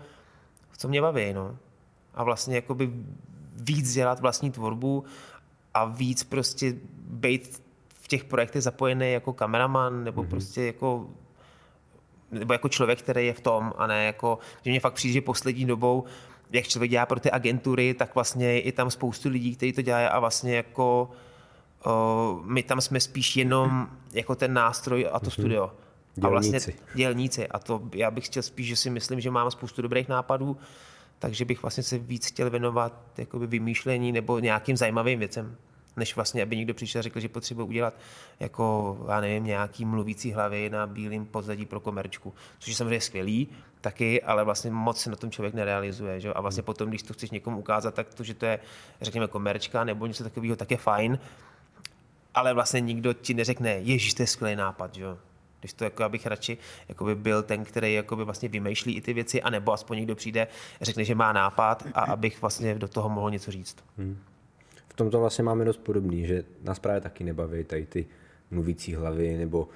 co 0.77 0.87
mě 0.87 1.01
baví, 1.01 1.33
no. 1.33 1.57
A 2.13 2.23
vlastně 2.23 2.55
jakoby 2.55 2.91
víc 3.61 3.93
dělat 3.93 4.19
vlastní 4.19 4.51
tvorbu 4.51 5.03
a 5.73 5.85
víc 5.85 6.23
prostě 6.23 6.75
být 7.07 7.63
v 8.01 8.07
těch 8.07 8.23
projektech 8.23 8.63
zapojený 8.63 9.13
jako 9.13 9.33
kameraman 9.33 10.03
nebo 10.03 10.23
mm-hmm. 10.23 10.29
prostě 10.29 10.63
jako 10.65 11.07
nebo 12.31 12.53
jako 12.53 12.69
člověk, 12.69 12.99
který 13.01 13.25
je 13.25 13.33
v 13.33 13.41
tom 13.41 13.73
a 13.77 13.87
ne 13.87 14.05
jako, 14.05 14.39
že 14.61 14.71
mě 14.71 14.79
fakt 14.79 14.93
přijde, 14.93 15.13
že 15.13 15.21
poslední 15.21 15.65
dobou 15.65 16.05
jak 16.51 16.67
člověk 16.67 16.91
dělá 16.91 17.05
pro 17.05 17.19
ty 17.19 17.31
agentury, 17.31 17.93
tak 17.93 18.15
vlastně 18.15 18.59
je 18.59 18.71
tam 18.71 18.91
spoustu 18.91 19.29
lidí, 19.29 19.55
kteří 19.55 19.73
to 19.73 19.81
dělají 19.81 20.07
a 20.07 20.19
vlastně 20.19 20.55
jako 20.55 21.09
o, 21.85 22.39
my 22.43 22.63
tam 22.63 22.81
jsme 22.81 22.99
spíš 22.99 23.35
jenom 23.35 23.89
jako 24.13 24.35
ten 24.35 24.53
nástroj 24.53 25.09
a 25.11 25.19
to 25.19 25.25
mm-hmm. 25.25 25.29
studio. 25.29 25.71
Dělníci. 26.15 26.27
A 26.27 26.29
vlastně 26.29 26.59
dělníci. 26.95 27.47
A 27.47 27.59
to 27.59 27.81
já 27.93 28.11
bych 28.11 28.25
chtěl 28.25 28.43
spíš, 28.43 28.67
že 28.67 28.75
si 28.75 28.89
myslím, 28.89 29.19
že 29.19 29.31
mám 29.31 29.51
spoustu 29.51 29.81
dobrých 29.81 30.07
nápadů, 30.07 30.57
takže 31.21 31.45
bych 31.45 31.61
vlastně 31.61 31.83
se 31.83 31.97
víc 31.97 32.27
chtěl 32.27 32.49
věnovat 32.49 32.93
jakoby 33.17 33.47
vymýšlení 33.47 34.11
nebo 34.11 34.39
nějakým 34.39 34.77
zajímavým 34.77 35.19
věcem 35.19 35.57
než 35.95 36.15
vlastně, 36.15 36.43
aby 36.43 36.57
někdo 36.57 36.73
přišel 36.73 36.99
a 36.99 37.01
řekl, 37.01 37.19
že 37.19 37.29
potřebuje 37.29 37.67
udělat 37.67 37.93
jako, 38.39 38.97
já 39.09 39.21
nevím, 39.21 39.43
nějaký 39.43 39.85
mluvící 39.85 40.31
hlavy 40.31 40.69
na 40.69 40.87
bílém 40.87 41.25
pozadí 41.25 41.65
pro 41.65 41.79
komerčku, 41.79 42.33
což 42.59 42.67
je 42.67 42.75
samozřejmě 42.75 43.01
skvělý 43.01 43.47
taky, 43.81 44.21
ale 44.21 44.43
vlastně 44.43 44.71
moc 44.71 45.01
se 45.01 45.09
na 45.09 45.15
tom 45.15 45.31
člověk 45.31 45.53
nerealizuje. 45.53 46.19
Že? 46.19 46.33
A 46.33 46.41
vlastně 46.41 46.63
potom, 46.63 46.89
když 46.89 47.03
to 47.03 47.13
chceš 47.13 47.31
někomu 47.31 47.59
ukázat, 47.59 47.93
tak 47.93 48.13
to, 48.13 48.23
že 48.23 48.33
to 48.33 48.45
je, 48.45 48.59
řekněme, 49.01 49.27
komerčka 49.27 49.83
nebo 49.83 50.05
něco 50.05 50.23
takového, 50.23 50.55
tak 50.55 50.71
je 50.71 50.77
fajn, 50.77 51.19
ale 52.33 52.53
vlastně 52.53 52.81
nikdo 52.81 53.13
ti 53.13 53.33
neřekne, 53.33 53.69
ježíš, 53.69 54.13
to 54.13 54.23
je 54.23 54.27
skvělý 54.27 54.55
nápad, 54.55 54.95
že? 54.95 55.05
Když 55.61 55.73
to 55.73 55.83
jako 55.83 56.03
abych 56.03 56.25
radši 56.25 56.57
by 57.03 57.15
byl 57.15 57.43
ten, 57.43 57.63
který 57.63 57.99
by 58.15 58.23
vlastně 58.23 58.49
vymýšlí 58.49 58.95
i 58.95 59.01
ty 59.01 59.13
věci, 59.13 59.41
anebo 59.41 59.73
aspoň 59.73 59.97
někdo 59.97 60.15
přijde, 60.15 60.47
řekne, 60.81 61.03
že 61.03 61.15
má 61.15 61.33
nápad 61.33 61.87
a 61.93 62.01
abych 62.01 62.41
vlastně 62.41 62.75
do 62.75 62.87
toho 62.87 63.09
mohl 63.09 63.31
něco 63.31 63.51
říct. 63.51 63.77
Hmm 63.97 64.17
v 64.91 64.93
tom 64.93 65.09
to 65.09 65.19
vlastně 65.19 65.43
máme 65.43 65.65
dost 65.65 65.77
podobný, 65.77 66.25
že 66.25 66.43
nás 66.63 66.79
právě 66.79 67.01
taky 67.01 67.23
nebaví 67.23 67.63
tady 67.63 67.85
ty 67.85 68.05
mluvící 68.51 68.95
hlavy, 68.95 69.37
nebo 69.37 69.67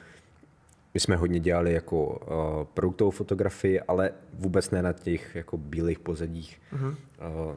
my 0.93 0.99
jsme 0.99 1.15
hodně 1.15 1.39
dělali 1.39 1.73
jako 1.73 2.05
uh, 2.05 2.63
produktovou 2.73 3.11
fotografii, 3.11 3.81
ale 3.81 4.11
vůbec 4.33 4.71
ne 4.71 4.81
na 4.81 4.93
těch 4.93 5.35
jako 5.35 5.57
bílých 5.57 5.99
pozadích. 5.99 6.61
Uh-huh. 6.73 6.87
Uh, 6.87 6.95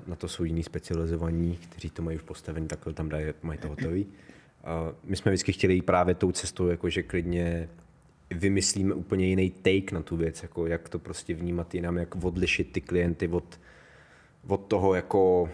na 0.06 0.16
to 0.16 0.28
jsou 0.28 0.44
jiní 0.44 0.62
specializovaní, 0.62 1.56
kteří 1.56 1.90
to 1.90 2.02
mají 2.02 2.16
už 2.16 2.22
postavený, 2.22 2.68
takhle 2.68 2.92
tam 2.92 3.08
dají, 3.08 3.26
mají 3.42 3.58
to 3.58 3.68
hotový. 3.68 4.04
Uh, 4.04 4.94
my 5.04 5.16
jsme 5.16 5.30
vždycky 5.30 5.52
chtěli 5.52 5.74
jít 5.74 5.82
právě 5.82 6.14
tou 6.14 6.32
cestou, 6.32 6.66
jako 6.66 6.90
že 6.90 7.02
klidně 7.02 7.68
vymyslíme 8.30 8.94
úplně 8.94 9.26
jiný 9.26 9.50
take 9.50 9.94
na 9.94 10.02
tu 10.02 10.16
věc, 10.16 10.42
jako 10.42 10.66
jak 10.66 10.88
to 10.88 10.98
prostě 10.98 11.34
vnímat 11.34 11.74
jinam, 11.74 11.96
jak 11.96 12.24
odlišit 12.24 12.72
ty 12.72 12.80
klienty 12.80 13.28
od, 13.28 13.60
od 14.46 14.60
toho 14.60 14.94
jako 14.94 15.50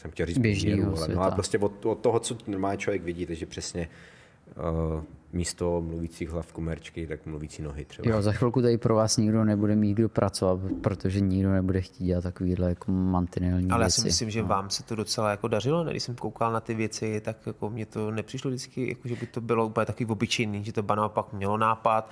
jsem 0.00 0.10
chtěl 0.10 0.26
říct 0.26 0.38
běžného 0.38 0.96
ale, 0.96 1.08
no, 1.08 1.22
ale 1.22 1.32
prostě 1.32 1.58
od, 1.58 1.86
od, 1.86 2.00
toho, 2.00 2.20
co 2.20 2.38
normálně 2.46 2.78
člověk 2.78 3.02
vidí, 3.02 3.26
takže 3.26 3.46
přesně 3.46 3.88
uh, 4.96 5.02
místo 5.32 5.80
mluvících 5.80 6.30
hlav 6.30 6.52
komerčky, 6.52 7.06
tak 7.06 7.26
mluvící 7.26 7.62
nohy 7.62 7.84
třeba. 7.84 8.10
Jo, 8.10 8.22
za 8.22 8.32
chvilku 8.32 8.62
tady 8.62 8.78
pro 8.78 8.94
vás 8.94 9.16
nikdo 9.16 9.44
nebude 9.44 9.76
mít 9.76 9.94
kdo 9.94 10.08
pracovat, 10.08 10.60
protože 10.80 11.20
nikdo 11.20 11.52
nebude 11.52 11.80
chtít 11.80 12.04
dělat 12.04 12.24
takovýhle 12.24 12.68
jako 12.68 12.92
mantinelní 12.92 13.70
Ale 13.70 13.84
věci. 13.84 14.00
já 14.00 14.02
si 14.02 14.06
myslím, 14.06 14.30
že 14.30 14.42
no. 14.42 14.48
vám 14.48 14.70
se 14.70 14.82
to 14.82 14.94
docela 14.94 15.30
jako 15.30 15.48
dařilo, 15.48 15.84
ne? 15.84 15.90
když 15.90 16.02
jsem 16.02 16.14
koukal 16.14 16.52
na 16.52 16.60
ty 16.60 16.74
věci, 16.74 17.20
tak 17.20 17.36
jako 17.46 17.70
mně 17.70 17.86
to 17.86 18.10
nepřišlo 18.10 18.50
vždycky, 18.50 18.88
jako, 18.88 19.08
že 19.08 19.16
by 19.16 19.26
to 19.26 19.40
bylo 19.40 19.66
úplně 19.66 19.86
takový 19.86 20.06
obyčejný, 20.06 20.64
že 20.64 20.72
to 20.72 20.82
ba 20.82 20.94
naopak 20.94 21.32
mělo 21.32 21.56
nápad, 21.56 22.10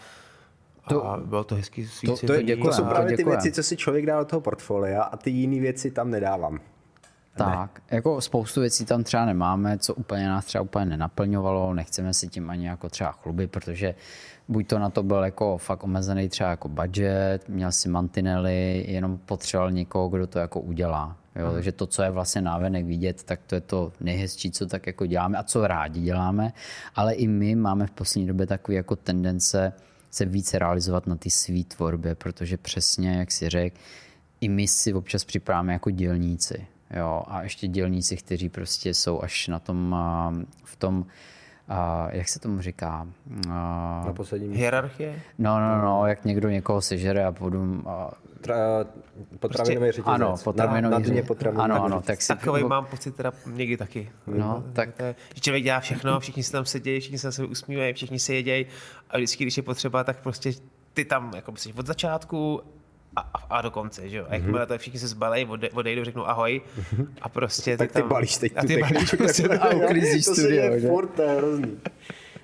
to, 0.89 1.07
a 1.07 1.17
bylo 1.17 1.45
to 1.45 1.55
hezky 1.55 1.89
to, 2.07 2.17
to, 2.27 2.33
je, 2.33 2.57
to 2.57 2.73
jsou 2.73 2.85
právě 2.85 3.17
ty 3.17 3.25
věci, 3.25 3.53
co 3.53 3.63
si 3.63 3.77
člověk 3.77 4.07
dá 4.07 4.19
do 4.19 4.25
toho 4.25 4.41
portfolia 4.41 5.03
a 5.03 5.17
ty 5.17 5.31
jiné 5.31 5.61
věci 5.61 5.91
tam 5.91 6.11
nedávám. 6.11 6.61
Tak, 7.37 7.83
ne. 7.91 7.97
jako 7.97 8.21
spoustu 8.21 8.61
věcí 8.61 8.85
tam 8.85 9.05
třeba 9.05 9.25
nemáme, 9.25 9.79
co 9.79 9.95
úplně 9.95 10.29
nás 10.29 10.45
třeba 10.45 10.63
úplně 10.63 10.85
nenaplňovalo, 10.85 11.75
nechceme 11.75 12.15
si 12.15 12.29
tím 12.29 12.51
ani 12.51 12.67
jako 12.67 12.89
třeba 12.89 13.13
chlubit, 13.13 13.51
protože 13.51 13.95
buď 14.49 14.67
to 14.67 14.79
na 14.79 14.91
to 14.91 15.03
byl 15.03 15.25
jako 15.25 15.59
fakt 15.59 15.85
omezený 15.85 16.29
třeba 16.29 16.51
jako 16.51 16.69
budget, 16.69 17.49
měl 17.49 17.73
si 17.73 17.89
mantinely, 17.89 18.85
jenom 18.89 19.19
potřeboval 19.19 19.71
někoho, 19.71 20.09
kdo 20.09 20.27
to 20.27 20.39
jako 20.39 20.61
udělá. 20.61 21.17
Jo, 21.37 21.47
hmm. 21.47 21.55
Takže 21.55 21.73
to, 21.73 21.87
co 21.87 22.03
je 22.03 22.11
vlastně 22.11 22.41
návenek 22.41 22.87
vidět, 22.87 23.23
tak 23.23 23.41
to 23.47 23.55
je 23.55 23.61
to 23.61 23.93
nejhezčí, 24.01 24.51
co 24.51 24.67
tak 24.67 24.87
jako 24.87 25.07
děláme 25.07 25.39
a 25.39 25.43
co 25.43 25.67
rádi 25.67 26.01
děláme. 26.01 26.53
Ale 26.95 27.15
i 27.15 27.27
my 27.27 27.55
máme 27.55 27.87
v 27.87 27.91
poslední 27.91 28.27
době 28.27 28.47
takové 28.47 28.77
jako 28.77 28.97
tendence 28.97 29.73
se 30.11 30.25
více 30.25 30.59
realizovat 30.59 31.07
na 31.07 31.17
ty 31.17 31.31
svý 31.31 31.65
tvorbě, 31.65 32.15
protože 32.15 32.57
přesně, 32.57 33.11
jak 33.11 33.33
si 33.33 33.49
řekl, 33.49 33.77
i 34.41 34.49
my 34.49 34.69
si 34.69 34.95
občas 34.95 35.25
připravíme 35.25 35.73
jako 35.73 35.91
dělníci. 35.91 36.67
Jo, 36.91 37.23
a 37.27 37.43
ještě 37.43 37.69
dělníci, 37.69 38.17
kteří 38.17 38.49
prostě 38.49 38.95
jsou 38.95 39.23
až 39.23 39.49
na 39.49 39.59
tom, 39.59 39.97
v 40.65 40.77
tom, 40.77 41.07
a 41.69 42.09
jak 42.11 42.29
se 42.29 42.41
tomu 42.41 42.61
říká? 42.61 43.07
Na 43.47 44.13
posledním 44.17 44.53
Hierarchie? 44.53 45.23
No, 45.39 45.61
no, 45.61 45.83
no, 45.83 46.07
jak 46.07 46.25
někdo 46.25 46.49
někoho 46.49 46.81
sežere 46.81 47.25
a 47.25 47.33
potom... 47.33 47.83
A... 47.87 48.11
Tra, 48.41 48.57
potravinový 49.39 49.79
prostě, 49.79 49.93
řetězec. 49.93 50.07
Ano, 50.07 50.35
potravinový 50.45 51.05
řetězec. 51.05 51.57
Ano, 51.57 51.85
ano, 51.85 52.03
tak 52.03 52.23
si... 52.23 52.29
Takový 52.29 52.65
mám 52.65 52.85
pocit 52.85 53.17
teda 53.17 53.33
někdy 53.47 53.77
taky. 53.77 54.11
No, 54.27 54.65
tak... 54.73 54.89
Že 55.35 55.41
člověk 55.41 55.65
dělá 55.65 55.81
všechno, 55.81 56.21
všichni 56.21 56.43
se 56.43 56.53
tam 56.53 56.65
sedějí, 56.65 57.01
všichni 57.01 57.19
se 57.19 57.27
na 57.27 57.33
sebe 57.33 57.49
usmívají, 57.49 57.93
všichni 57.93 58.19
se 58.19 58.35
jedějí 58.35 58.67
a 59.11 59.17
vždycky, 59.17 59.45
když 59.45 59.57
je 59.57 59.63
potřeba, 59.63 60.05
tak 60.05 60.23
prostě 60.23 60.53
ty 60.93 61.05
tam 61.05 61.33
jako 61.35 61.57
jsi 61.57 61.73
od 61.73 61.87
začátku 61.87 62.61
a, 63.17 63.21
a 63.51 63.63
do 63.63 63.71
konce, 63.71 64.09
že 64.09 64.17
jo. 64.17 64.27
A 64.29 64.35
jakmile 64.35 64.67
to 64.67 64.79
všichni 64.79 65.01
se 65.01 65.09
zbalej, 65.09 65.47
ode, 65.49 65.71
odejdou, 65.71 66.05
řeknou 66.05 66.29
ahoj 66.29 66.61
a 67.23 67.29
prostě 67.29 67.77
tak 67.77 67.93
ty 67.93 67.99
tam, 67.99 68.09
balíš 68.09 68.37
teď 68.37 68.53
a 68.57 68.63
ty 68.67 68.77
balíš 68.77 69.11
prostě 69.11 69.49
a 69.49 69.75
uklízíš 69.75 70.25
studio, 70.25 70.75
to 70.75 70.81
se 70.81 70.89
furt, 70.89 71.07
to 71.07 71.23
je 71.23 71.37
hrozný. 71.37 71.77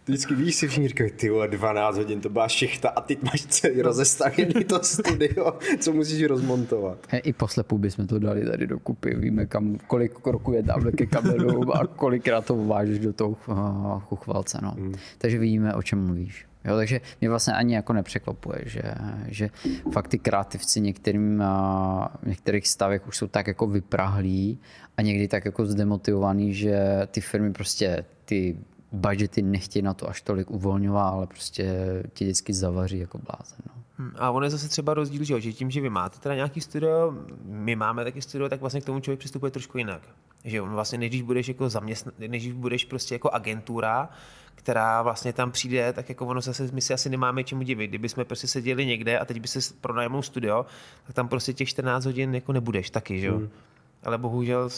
Vždycky 0.05 0.35
víš 0.35 0.55
si 0.55 0.69
všichni 0.69 0.89
říkají, 0.89 1.11
ty 1.11 1.31
vole, 1.31 1.49
12 1.49 1.97
hodin, 1.97 2.21
to 2.21 2.29
byla 2.29 2.49
šichta 2.49 2.89
a 2.89 3.01
ty 3.01 3.19
máš 3.23 3.47
celý 3.47 3.77
no. 3.77 3.83
rozestavěný 3.83 4.65
to 4.65 4.83
studio, 4.83 5.59
co 5.79 5.93
musíš 5.93 6.25
rozmontovat. 6.25 6.99
I 7.13 7.33
poslepu 7.33 7.79
bychom 7.79 8.07
to 8.07 8.19
dali 8.19 8.45
tady 8.45 8.67
do 8.67 8.79
kupy, 8.79 9.15
víme, 9.15 9.47
kam, 9.47 9.79
kolik 9.87 10.13
kroků 10.13 10.53
je 10.53 10.63
tam 10.63 10.93
ke 10.97 11.07
kameru 11.07 11.77
a 11.77 11.87
kolikrát 11.87 12.47
to 12.47 12.65
vážeš 12.65 12.99
do 12.99 13.13
toho 13.13 13.37
chuchvalce, 14.01 14.59
no. 14.63 14.71
Hmm. 14.71 14.95
Takže 15.19 15.39
vidíme, 15.39 15.75
o 15.75 15.83
čem 15.83 16.07
mluvíš. 16.07 16.50
Jo, 16.65 16.77
takže 16.77 17.01
mě 17.21 17.31
vlastně 17.31 17.53
ani 17.53 17.75
jako 17.75 17.93
nepřekvapuje, 17.93 18.63
že, 18.65 18.83
že 19.29 19.51
fakt 19.93 20.09
ty 20.09 20.19
kreativci 20.19 20.81
některým, 20.81 21.45
v 22.23 22.27
některých 22.27 22.69
stavech 22.69 23.09
už 23.09 23.17
jsou 23.17 23.27
tak 23.27 23.47
jako 23.47 23.67
vyprahlí 23.67 24.59
a 24.97 25.03
někdy 25.03 25.29
tak 25.29 25.45
jako 25.45 25.67
zdemotivovaný, 25.67 26.55
že 26.55 27.01
ty 27.11 27.21
firmy 27.21 27.53
prostě 27.53 28.05
ty 28.25 28.57
budgety 28.93 29.43
nechtějí 29.43 29.83
na 29.83 29.95
to 29.95 30.09
až 30.09 30.23
tolik 30.23 30.51
uvolňovat, 30.51 31.13
ale 31.13 31.27
prostě 31.27 31.75
ti 32.13 32.25
vždycky 32.25 32.55
zavaří 32.55 32.99
jako 32.99 33.19
blázen. 33.19 33.59
No. 33.67 33.80
A 34.19 34.31
ono 34.31 34.47
je 34.47 34.51
zase 34.51 34.69
třeba 34.69 34.95
rozdíl, 34.95 35.41
že, 35.41 35.53
tím, 35.53 35.71
že 35.71 35.81
vy 35.81 35.91
máte 35.91 36.19
teda 36.19 36.35
nějaký 36.35 36.61
studio, 36.61 37.15
my 37.45 37.77
máme 37.77 38.05
taky 38.05 38.23
studio, 38.23 38.49
tak 38.49 38.61
vlastně 38.61 38.81
k 38.81 38.85
tomu 38.85 39.01
člověk 39.01 39.19
přistupuje 39.19 39.51
trošku 39.51 39.79
jinak. 39.79 40.03
Že 40.45 40.61
on 40.61 40.71
vlastně, 40.71 40.99
než 40.99 41.09
když 41.09 41.23
budeš 41.23 41.49
jako 41.49 41.69
zaměstn... 41.69 42.09
než 42.19 42.43
když 42.43 42.53
budeš 42.53 42.85
prostě 42.85 43.15
jako 43.15 43.31
agentura, 43.31 44.09
která 44.55 45.03
vlastně 45.03 45.33
tam 45.33 45.51
přijde, 45.51 45.93
tak 45.93 46.09
jako 46.09 46.27
ono 46.27 46.41
zase, 46.41 46.69
my 46.73 46.81
si 46.81 46.95
asi 46.95 47.11
nemáme 47.11 47.45
čemu 47.45 47.63
divit. 47.63 47.91
Kdyby 47.91 48.09
jsme 48.09 48.25
prostě 48.25 48.47
seděli 48.47 48.87
někde 48.87 49.19
a 49.19 49.25
teď 49.25 49.41
by 49.41 49.49
se 49.49 49.75
pronajmul 49.81 50.23
studio, 50.23 50.67
tak 51.07 51.15
tam 51.15 51.29
prostě 51.29 51.53
těch 51.53 51.69
14 51.69 52.05
hodin 52.05 52.35
jako 52.35 52.53
nebudeš 52.53 52.91
taky, 52.91 53.21
že 53.21 53.27
jo. 53.27 53.37
Hmm. 53.37 53.49
Ale 54.03 54.19
bohužel 54.19 54.71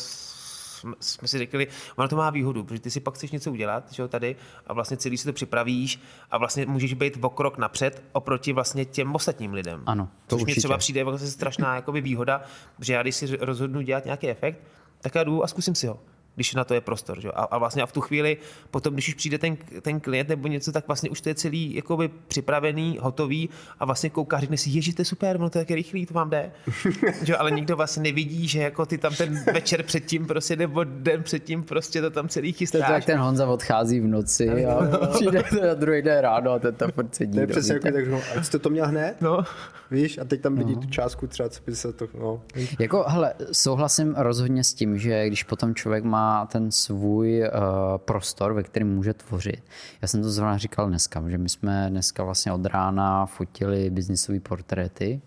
jsme 1.01 1.29
si 1.29 1.39
řekli, 1.39 1.67
ono 1.97 2.09
to 2.09 2.17
má 2.17 2.31
výhodu, 2.31 2.65
protože 2.65 2.81
ty 2.81 2.91
si 2.91 3.01
pak 3.01 3.15
chceš 3.15 3.31
něco 3.31 3.53
udělat, 3.53 3.93
že 3.93 4.03
jo, 4.03 4.09
tady 4.09 4.37
a 4.67 4.73
vlastně 4.73 4.97
celý 4.97 5.19
si 5.19 5.25
to 5.25 5.33
připravíš 5.33 6.01
a 6.31 6.39
vlastně 6.39 6.67
můžeš 6.67 6.95
být 6.95 7.19
o 7.21 7.31
krok 7.31 7.59
napřed 7.59 8.03
oproti 8.13 8.53
vlastně 8.53 8.85
těm 8.85 9.15
ostatním 9.15 9.53
lidem. 9.53 9.83
Ano, 9.87 10.09
to 10.27 10.37
Což 10.37 10.43
určitě. 10.43 10.59
mě 10.59 10.61
třeba 10.61 10.79
přijde 10.79 11.05
vlastně 11.05 11.29
strašná 11.29 11.75
jakoby, 11.75 12.01
výhoda, 12.01 12.43
že 12.81 12.93
já 12.93 13.03
když 13.03 13.17
si 13.17 13.37
rozhodnu 13.37 13.81
dělat 13.81 14.05
nějaký 14.05 14.29
efekt, 14.29 14.61
tak 15.01 15.15
já 15.15 15.25
jdu 15.25 15.45
a 15.45 15.47
zkusím 15.47 15.75
si 15.75 15.87
ho 15.87 16.01
když 16.35 16.55
na 16.55 16.65
to 16.65 16.75
je 16.75 16.81
prostor. 16.81 17.21
Že? 17.21 17.29
A, 17.33 17.43
a 17.43 17.59
vlastně 17.59 17.83
a 17.83 17.87
v 17.87 17.93
tu 17.93 18.01
chvíli, 18.01 18.37
potom, 18.71 18.95
když 18.95 19.09
už 19.09 19.15
přijde 19.15 19.39
ten, 19.39 19.57
ten 19.83 20.01
klient 20.01 20.29
nebo 20.29 20.49
něco, 20.49 20.73
tak 20.73 20.87
vlastně 20.87 21.11
už 21.11 21.21
to 21.21 21.29
je 21.29 21.35
celý 21.35 21.75
jakoby 21.75 22.11
připravený, 22.29 22.99
hotový 23.01 23.49
a 23.79 23.85
vlastně 23.85 24.11
kouká, 24.11 24.41
řekne 24.41 24.57
si, 24.57 24.71
ježi, 24.71 24.93
to 24.93 25.03
je 25.03 25.07
super, 25.07 25.41
no 25.41 25.51
to 25.51 25.59
je 25.59 25.65
rychlý, 25.69 26.07
to 26.07 26.15
vám 26.15 26.31
jde. 26.31 26.53
že? 27.23 27.37
Ale 27.37 27.51
nikdo 27.51 27.77
vlastně 27.77 28.03
nevidí, 28.03 28.49
že 28.49 28.63
jako 28.63 28.87
ty 28.87 28.99
tam 28.99 29.15
ten 29.15 29.45
večer 29.53 29.83
předtím 29.83 30.27
prostě 30.27 30.57
nebo 30.57 30.85
den 30.85 31.23
předtím 31.23 31.63
prostě 31.63 32.01
to 32.01 32.11
tam 32.11 32.29
celý 32.29 32.53
chystáš. 32.53 32.87
To 32.87 32.93
je 32.93 33.01
ten 33.01 33.19
Honza 33.19 33.47
odchází 33.47 34.01
v 34.01 34.07
noci 34.07 34.67
a 34.67 35.07
přijde 35.13 35.45
na 35.67 35.75
druhý 35.75 36.03
den 36.03 36.19
ráno 36.19 36.53
a 36.53 36.59
ten 36.59 36.75
tam 36.75 36.91
furt 36.91 37.15
sedí. 37.15 37.35
To 37.35 37.41
je 37.41 37.47
přesně 37.47 37.75
jako 37.75 37.91
tak, 37.93 38.37
a 38.37 38.43
jste 38.43 38.59
to 38.59 38.71
měl 38.71 38.87
hned? 38.87 39.17
No. 39.21 39.45
Víš, 39.91 40.19
a 40.19 40.25
teď 40.25 40.41
tam 40.41 40.57
vidí 40.57 40.75
no. 40.75 40.81
tu 40.81 40.87
částku 40.87 41.27
třeba, 41.27 41.49
co 41.49 41.63
by 41.67 41.77
se 41.77 41.93
to, 41.93 42.07
no. 42.19 42.43
Jako, 42.79 43.05
hele, 43.09 43.35
souhlasím 43.53 44.15
rozhodně 44.19 44.65
s 44.65 44.75
tím, 44.75 44.99
že 44.99 45.27
když 45.27 45.43
potom 45.43 45.75
člověk 45.75 46.05
má 46.05 46.22
ten 46.51 46.71
svůj 46.71 47.41
uh, 47.41 47.49
prostor, 47.97 48.53
ve 48.53 48.63
kterém 48.63 48.95
může 48.95 49.15
tvořit. 49.15 49.63
Já 50.03 50.09
jsem 50.09 50.23
to 50.23 50.31
zrovna 50.31 50.59
říkal 50.59 50.89
dneska, 50.89 51.25
že 51.29 51.39
my 51.39 51.49
jsme 51.49 51.87
dneska 51.91 52.25
vlastně 52.25 52.53
od 52.53 52.67
rána 52.67 53.27
fotili 53.27 53.91
biznisové 53.91 54.41
portréty. 54.41 55.21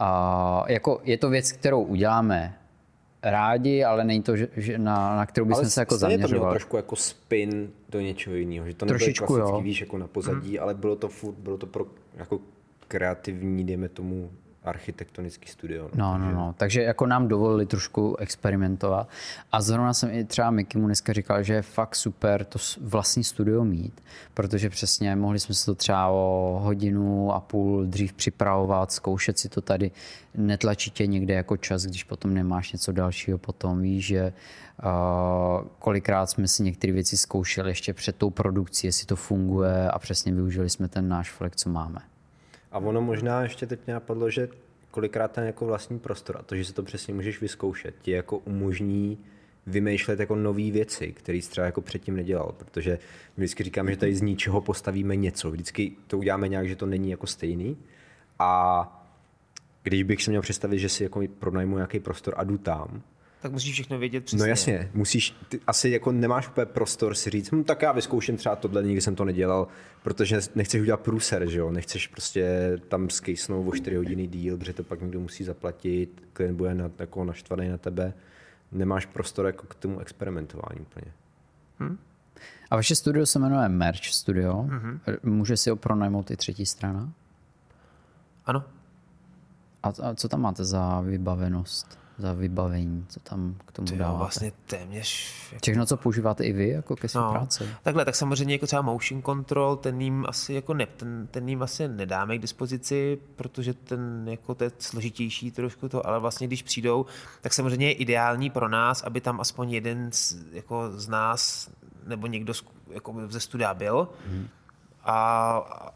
Uh, 0.00 0.66
jako 0.68 1.00
je 1.04 1.18
to 1.18 1.30
věc, 1.30 1.52
kterou 1.52 1.82
uděláme 1.82 2.54
rádi, 3.22 3.84
ale 3.84 4.04
není 4.04 4.22
to, 4.22 4.36
že, 4.36 4.48
že 4.56 4.78
na, 4.78 5.16
na 5.16 5.26
kterou 5.26 5.46
bychom 5.46 5.60
ale 5.60 5.70
se 5.70 5.80
jako 5.80 5.96
zaměřovali. 5.98 6.40
to 6.40 6.50
trošku 6.50 6.76
jako 6.76 6.96
spin 6.96 7.70
do 7.88 8.00
něčeho 8.00 8.36
jiného, 8.36 8.66
že 8.66 8.74
to 8.74 8.86
nebylo 8.86 8.98
klasický, 8.98 9.34
jo. 9.34 9.60
víš, 9.60 9.80
jako 9.80 9.98
na 9.98 10.06
pozadí, 10.06 10.50
hmm. 10.50 10.62
ale 10.62 10.74
bylo 10.74 10.96
to 10.96 11.08
furt, 11.08 11.34
bylo 11.34 11.56
to 11.56 11.66
pro 11.66 11.86
jako 12.16 12.40
kreativní, 12.88 13.64
dejme 13.64 13.88
tomu, 13.88 14.30
architektonický 14.64 15.48
studio. 15.48 15.90
No, 15.94 16.18
no, 16.18 16.32
no. 16.32 16.54
Takže 16.56 16.82
jako 16.82 17.06
nám 17.06 17.28
dovolili 17.28 17.66
trošku 17.66 18.16
experimentovat. 18.16 19.08
A 19.52 19.60
zrovna 19.60 19.94
jsem 19.94 20.10
i 20.10 20.24
třeba 20.24 20.50
Mikimu 20.50 20.86
dneska 20.86 21.12
říkal, 21.12 21.42
že 21.42 21.54
je 21.54 21.62
fakt 21.62 21.96
super 21.96 22.44
to 22.44 22.58
vlastní 22.80 23.24
studio 23.24 23.64
mít, 23.64 24.00
protože 24.34 24.70
přesně 24.70 25.16
mohli 25.16 25.40
jsme 25.40 25.54
se 25.54 25.66
to 25.66 25.74
třeba 25.74 26.08
o 26.08 26.58
hodinu 26.62 27.32
a 27.32 27.40
půl 27.40 27.86
dřív 27.86 28.12
připravovat, 28.12 28.92
zkoušet 28.92 29.38
si 29.38 29.48
to 29.48 29.60
tady, 29.60 29.90
netlačí 30.34 30.90
tě 30.90 31.06
někde 31.06 31.34
jako 31.34 31.56
čas, 31.56 31.86
když 31.86 32.04
potom 32.04 32.34
nemáš 32.34 32.72
něco 32.72 32.92
dalšího 32.92 33.38
potom, 33.38 33.82
víš, 33.82 34.06
že 34.06 34.32
uh, 34.84 35.68
kolikrát 35.78 36.26
jsme 36.26 36.48
si 36.48 36.62
některé 36.62 36.92
věci 36.92 37.16
zkoušeli 37.16 37.70
ještě 37.70 37.94
před 37.94 38.16
tou 38.16 38.30
produkcí, 38.30 38.86
jestli 38.86 39.06
to 39.06 39.16
funguje 39.16 39.90
a 39.90 39.98
přesně 39.98 40.34
využili 40.34 40.70
jsme 40.70 40.88
ten 40.88 41.08
náš 41.08 41.30
flek, 41.30 41.56
co 41.56 41.70
máme. 41.70 42.00
A 42.74 42.78
ono 42.78 43.00
možná 43.00 43.42
ještě 43.42 43.66
teď 43.66 43.80
mě 43.86 43.94
napadlo, 43.94 44.30
že 44.30 44.48
kolikrát 44.90 45.32
ten 45.32 45.44
jako 45.44 45.66
vlastní 45.66 45.98
prostor 45.98 46.36
a 46.36 46.42
to, 46.42 46.56
že 46.56 46.64
si 46.64 46.72
to 46.72 46.82
přesně 46.82 47.14
můžeš 47.14 47.40
vyzkoušet, 47.40 47.94
ti 48.02 48.10
jako 48.10 48.38
umožní 48.38 49.18
vymýšlet 49.66 50.20
jako 50.20 50.36
nové 50.36 50.70
věci, 50.70 51.12
které 51.12 51.38
jsi 51.38 51.50
třeba 51.50 51.66
jako 51.66 51.80
předtím 51.80 52.16
nedělal, 52.16 52.54
protože 52.58 52.98
my 53.36 53.44
vždycky 53.44 53.64
říkáme, 53.64 53.90
že 53.90 53.96
tady 53.96 54.14
z 54.14 54.22
ničeho 54.22 54.60
postavíme 54.60 55.16
něco, 55.16 55.50
vždycky 55.50 55.92
to 56.06 56.18
uděláme 56.18 56.48
nějak, 56.48 56.68
že 56.68 56.76
to 56.76 56.86
není 56.86 57.10
jako 57.10 57.26
stejný. 57.26 57.76
A 58.38 58.90
když 59.82 60.02
bych 60.02 60.22
si 60.22 60.30
měl 60.30 60.42
představit, 60.42 60.78
že 60.78 60.88
si 60.88 61.02
jako 61.02 61.22
pronajmu 61.38 61.76
nějaký 61.76 62.00
prostor 62.00 62.34
a 62.36 62.44
jdu 62.44 62.58
tam, 62.58 63.02
Tak 63.44 63.52
musíš 63.52 63.72
všechno 63.72 63.98
vědět 63.98 64.24
přesně. 64.24 64.38
No 64.38 64.46
jasně, 64.46 64.90
musíš, 64.94 65.36
ty 65.48 65.60
asi 65.66 65.90
jako 65.90 66.12
nemáš 66.12 66.48
úplně 66.48 66.66
prostor 66.66 67.14
si 67.14 67.30
říct, 67.30 67.52
hm, 67.52 67.64
tak 67.64 67.82
já 67.82 67.92
vyzkouším 67.92 68.36
třeba 68.36 68.56
tohle, 68.56 68.82
nikdy 68.82 69.00
jsem 69.00 69.14
to 69.14 69.24
nedělal, 69.24 69.68
protože 70.02 70.38
nechceš 70.54 70.80
udělat 70.80 71.00
průser, 71.00 71.48
že 71.48 71.58
jo, 71.58 71.70
nechceš 71.70 72.06
prostě 72.06 72.72
tam 72.88 73.10
skejsnout 73.10 73.68
o 73.68 73.72
4 73.76 73.96
hodiny 73.96 74.26
díl, 74.26 74.58
protože 74.58 74.72
to 74.72 74.84
pak 74.84 75.00
někdo 75.00 75.20
musí 75.20 75.44
zaplatit, 75.44 76.22
klient 76.32 76.56
bude 76.56 76.74
na, 76.74 76.90
jako 76.98 77.24
naštvaný 77.24 77.68
na 77.68 77.78
tebe, 77.78 78.12
nemáš 78.72 79.06
prostor 79.06 79.46
jako 79.46 79.66
k 79.66 79.74
tomu 79.74 80.00
experimentování 80.00 80.80
úplně. 80.80 81.12
A 82.70 82.76
vaše 82.76 82.96
studio 82.96 83.26
se 83.26 83.38
jmenuje 83.38 83.68
Merch 83.68 84.04
Studio. 84.04 84.62
Mm-hmm. 84.62 85.00
Může 85.22 85.56
si 85.56 85.70
ho 85.70 85.76
pronajmout 85.76 86.30
i 86.30 86.36
třetí 86.36 86.66
strana? 86.66 87.12
Ano. 88.46 88.64
A, 89.82 89.88
a 89.88 90.14
co 90.14 90.28
tam 90.28 90.40
máte 90.40 90.64
za 90.64 91.00
vybavenost, 91.00 92.03
za 92.18 92.32
vybavení, 92.32 93.06
co 93.08 93.20
tam 93.20 93.54
k 93.66 93.72
tomu 93.72 93.88
Jo, 93.92 93.96
dáváte? 93.98 94.18
vlastně 94.18 94.52
téměř 94.66 95.08
Všechno, 95.62 95.86
co 95.86 95.96
používáte 95.96 96.44
i 96.44 96.52
vy 96.52 96.68
jako 96.68 96.96
ke 96.96 97.08
své 97.08 97.20
No, 97.20 97.30
práci? 97.32 97.68
takhle, 97.82 98.04
tak 98.04 98.14
samozřejmě 98.16 98.54
jako 98.54 98.66
třeba 98.66 98.82
motion 98.82 99.22
control, 99.22 99.76
ten 99.76 100.00
jim 100.00 100.24
asi 100.28 100.54
jako 100.54 100.74
ne, 100.74 100.86
ten, 100.86 101.28
ten 101.30 101.48
jim 101.48 101.62
asi 101.62 101.88
nedáme 101.88 102.38
k 102.38 102.40
dispozici, 102.40 103.18
protože 103.36 103.74
ten 103.74 104.28
jako 104.28 104.54
to 104.54 104.64
je 104.64 104.70
složitější 104.78 105.50
trošku 105.50 105.88
to, 105.88 106.06
ale 106.06 106.20
vlastně 106.20 106.46
když 106.46 106.62
přijdou, 106.62 107.06
tak 107.40 107.52
samozřejmě 107.54 107.86
je 107.86 107.92
ideální 107.92 108.50
pro 108.50 108.68
nás, 108.68 109.02
aby 109.02 109.20
tam 109.20 109.40
aspoň 109.40 109.72
jeden 109.72 110.12
z, 110.12 110.36
jako 110.52 110.90
z 110.92 111.08
nás 111.08 111.70
nebo 112.06 112.26
někdo 112.26 112.54
z, 112.54 112.64
jako 112.90 113.14
ze 113.28 113.40
studia 113.40 113.74
byl. 113.74 114.08
Hmm. 114.28 114.48
A, 115.04 115.94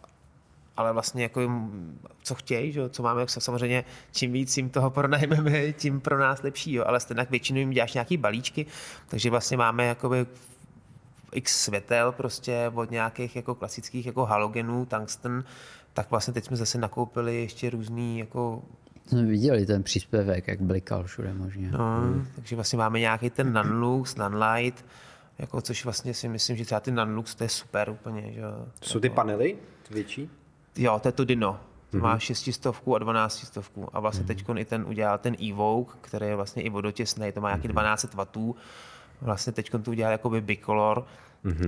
ale 0.79 0.93
vlastně 0.93 1.23
jako 1.23 1.41
jim, 1.41 1.71
co 2.23 2.35
chtějí, 2.35 2.73
že? 2.73 2.81
jo, 2.81 2.89
co 2.89 3.03
máme, 3.03 3.27
samozřejmě 3.29 3.85
čím 4.13 4.33
víc 4.33 4.57
jim 4.57 4.71
toho 4.71 4.91
pronajmeme, 4.91 5.73
tím 5.73 6.01
pro 6.01 6.19
nás 6.19 6.43
lepší, 6.43 6.73
jo? 6.73 6.85
ale 6.87 7.01
stejně 7.01 7.27
většinou 7.31 7.59
jim 7.59 7.71
děláš 7.71 7.95
nějaký 7.95 8.17
balíčky, 8.17 8.67
takže 9.09 9.31
vlastně 9.31 9.57
máme 9.57 9.85
jakoby 9.85 10.27
x 11.33 11.61
světel 11.65 12.13
prostě 12.13 12.73
od 12.75 12.91
nějakých 12.91 13.37
jako 13.37 13.55
klasických 13.55 14.07
jako 14.07 14.25
halogenů, 14.25 14.87
tungsten, 14.87 15.45
tak 15.93 16.11
vlastně 16.11 16.35
teď 16.35 16.45
jsme 16.45 16.57
zase 16.57 16.79
nakoupili 16.79 17.41
ještě 17.41 17.71
různý 17.71 18.19
jako 18.19 18.63
Jsme 19.07 19.25
viděli 19.25 19.67
ten 19.67 19.83
příspěvek, 19.83 20.49
jak 20.49 20.61
blikal 20.61 21.05
všude 21.05 21.35
možně. 21.35 21.71
No, 21.71 22.01
hmm. 22.01 22.27
takže 22.35 22.57
vlastně 22.57 22.79
máme 22.79 23.01
nějaký 23.01 23.31
ten 23.31 23.53
Nanlux, 23.53 24.17
Nanlight, 24.17 24.85
jako, 25.39 25.61
což 25.61 25.85
vlastně 25.85 26.15
si 26.15 26.29
myslím, 26.29 26.57
že 26.57 26.65
třeba 26.65 26.81
ty 26.81 26.91
Nanlux 26.91 27.35
to 27.35 27.45
je 27.45 27.49
super 27.49 27.91
úplně. 27.91 28.33
Že? 28.33 28.41
jo. 28.41 28.67
Jsou 28.83 29.01
ty 29.01 29.11
panely 29.11 29.57
ty 29.89 29.95
větší? 29.95 30.31
Jo, 30.79 30.99
to 30.99 31.09
je 31.09 31.13
to 31.13 31.25
Dino. 31.25 31.61
To 31.91 31.99
má 31.99 32.19
600 32.19 32.67
a 32.67 32.73
1200 32.73 33.61
a 33.93 34.01
vlastně 34.01 34.25
teď 34.25 34.45
i 34.57 34.65
ten 34.65 34.85
udělal 34.89 35.19
ten 35.19 35.37
Evoke, 35.51 35.93
který 36.01 36.27
je 36.27 36.37
vlastně 36.37 36.63
i 36.63 36.71
vodotěsný, 36.71 37.33
to 37.33 37.41
má 37.41 37.49
nějaký 37.49 37.69
12 37.69 38.15
W. 38.15 38.55
Vlastně 39.23 39.53
teď 39.53 39.71
to 39.71 39.91
udělal 39.91 40.13
jakoby 40.13 40.41
bicolor. 40.41 41.07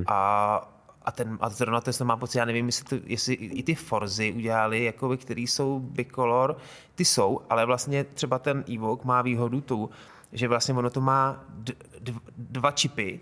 A 0.07 0.81
a, 1.03 1.13
ten, 1.13 1.39
a 1.41 1.49
zrovna 1.49 1.81
to 1.81 2.05
mám 2.05 2.19
pocit, 2.19 2.39
já 2.39 2.45
nevím, 2.45 2.67
jestli, 2.67 2.85
to, 2.85 3.07
jestli 3.07 3.35
i 3.35 3.63
ty 3.63 3.75
Forzy 3.75 4.33
udělali, 4.33 4.85
jakoby, 4.85 5.17
který 5.17 5.47
jsou 5.47 5.81
bicolor, 5.81 6.57
ty 6.95 7.05
jsou, 7.05 7.41
ale 7.51 7.67
vlastně 7.67 8.05
třeba 8.05 8.39
ten 8.39 8.65
Evoque 8.75 9.05
má 9.05 9.23
výhodu 9.23 9.61
tu, 9.61 9.91
že 10.33 10.49
vlastně 10.49 10.75
ono 10.75 10.91
to 10.91 11.01
má 11.01 11.45
d, 11.49 11.73
d, 12.01 12.13
dva 12.37 12.71
čipy 12.71 13.21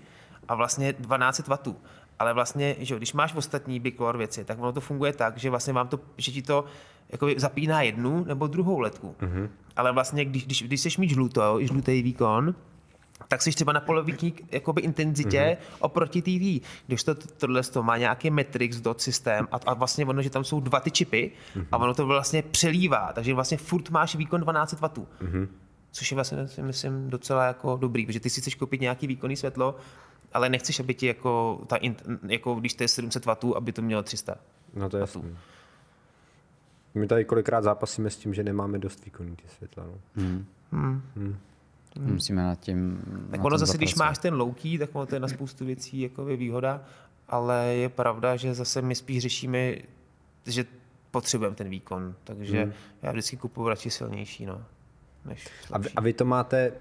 a 0.49 0.55
vlastně 0.55 0.93
12 0.93 1.49
W. 1.49 1.74
Ale 2.18 2.34
vlastně, 2.34 2.76
že 2.78 2.96
když 2.96 3.12
máš 3.12 3.34
ostatní 3.34 3.80
bicolor 3.80 4.16
věci, 4.16 4.44
tak 4.44 4.58
ono 4.58 4.72
to 4.72 4.80
funguje 4.80 5.12
tak, 5.12 5.38
že 5.38 5.50
vlastně 5.50 5.72
vám 5.72 5.88
to, 5.88 6.00
že 6.16 6.32
ti 6.32 6.42
to 6.42 6.64
jakoby 7.08 7.34
zapíná 7.38 7.82
jednu 7.82 8.24
nebo 8.24 8.46
druhou 8.46 8.78
ledku. 8.78 9.14
Mm-hmm. 9.20 9.48
Ale 9.76 9.92
vlastně, 9.92 10.24
když, 10.24 10.46
když, 10.46 10.62
když 10.62 10.80
chceš 10.80 10.98
mít 10.98 11.10
žlutou, 11.10 11.58
žlutý 11.60 12.02
výkon, 12.02 12.54
tak 13.28 13.42
jsi 13.42 13.50
třeba 13.50 13.72
na 13.72 13.80
poloviční 13.80 14.34
jakoby 14.50 14.82
intenzitě 14.82 15.58
mm-hmm. 15.60 15.76
oproti 15.78 16.22
TV. 16.22 16.66
Když 16.86 17.04
to, 17.04 17.14
tohle 17.14 17.62
to 17.62 17.82
má 17.82 17.96
nějaký 17.96 18.30
Matrix 18.30 18.76
dot 18.76 19.00
systém 19.00 19.48
a, 19.52 19.56
a 19.66 19.74
vlastně 19.74 20.06
ono, 20.06 20.22
že 20.22 20.30
tam 20.30 20.44
jsou 20.44 20.60
dva 20.60 20.80
ty 20.80 20.90
čipy 20.90 21.32
mm-hmm. 21.56 21.66
a 21.72 21.76
ono 21.76 21.94
to 21.94 22.06
vlastně 22.06 22.42
přelívá, 22.42 23.12
takže 23.12 23.34
vlastně 23.34 23.56
furt 23.56 23.90
máš 23.90 24.14
výkon 24.14 24.40
12 24.40 24.72
W. 24.72 24.78
Mm-hmm. 24.78 25.48
Což 25.92 26.10
je 26.10 26.14
vlastně, 26.14 26.38
myslím, 26.62 27.10
docela 27.10 27.44
jako 27.44 27.76
dobrý, 27.76 28.06
protože 28.06 28.20
ty 28.20 28.30
si 28.30 28.40
chceš 28.40 28.54
koupit 28.54 28.80
nějaký 28.80 29.06
výkonný 29.06 29.36
světlo, 29.36 29.74
ale 30.33 30.49
nechceš, 30.49 30.81
aby 30.81 30.95
ti 30.95 31.07
jako, 31.07 31.62
ta, 31.66 31.79
jako 32.29 32.55
když 32.55 32.74
to 32.74 32.85
je 32.85 32.89
700 32.89 33.26
W, 33.26 33.55
aby 33.57 33.72
to 33.72 33.83
mělo 33.83 34.03
300. 34.03 34.37
No 34.74 34.91
to 34.91 34.97
je 34.97 35.01
jasný. 35.01 35.39
My 36.95 37.07
tady 37.07 37.24
kolikrát 37.24 37.62
zápasíme 37.64 38.11
s 38.11 38.16
tím, 38.16 38.35
že 38.35 38.43
nemáme 38.43 38.79
dost 38.79 39.05
výkonný 39.05 39.37
ty 39.37 39.49
světla. 39.49 39.85
No. 39.87 41.01
Musíme 41.99 42.43
nad 42.43 42.61
tím 42.61 43.03
Tak 43.31 43.41
na 43.41 43.45
ono 43.47 43.59
zase, 43.59 43.76
když 43.76 43.91
zapracovat. 43.91 44.11
máš 44.11 44.18
ten 44.18 44.35
low 44.35 44.55
key, 44.55 44.79
tak 44.79 44.91
ono 44.93 45.07
to 45.07 45.14
je 45.14 45.20
na 45.20 45.29
spoustu 45.29 45.64
věcí 45.64 46.01
jako 46.01 46.29
je 46.29 46.37
výhoda, 46.37 46.83
ale 47.29 47.66
je 47.66 47.89
pravda, 47.89 48.37
že 48.37 48.55
zase 48.55 48.83
my 48.83 48.95
spíš 48.95 49.22
řešíme, 49.22 49.74
že 50.47 50.64
potřebujeme 51.11 51.57
ten 51.57 51.68
výkon, 51.68 52.14
takže 52.24 52.62
hmm. 52.62 52.72
já 53.03 53.12
vždycky 53.12 53.37
kupuju 53.37 53.68
radši 53.68 53.91
silnější, 53.91 54.47
no, 54.47 54.64
než 55.24 55.49
A, 55.72 55.79
vy, 55.79 55.89
a 55.97 56.01
vy 56.01 56.12
to 56.12 56.24
máte... 56.24 56.72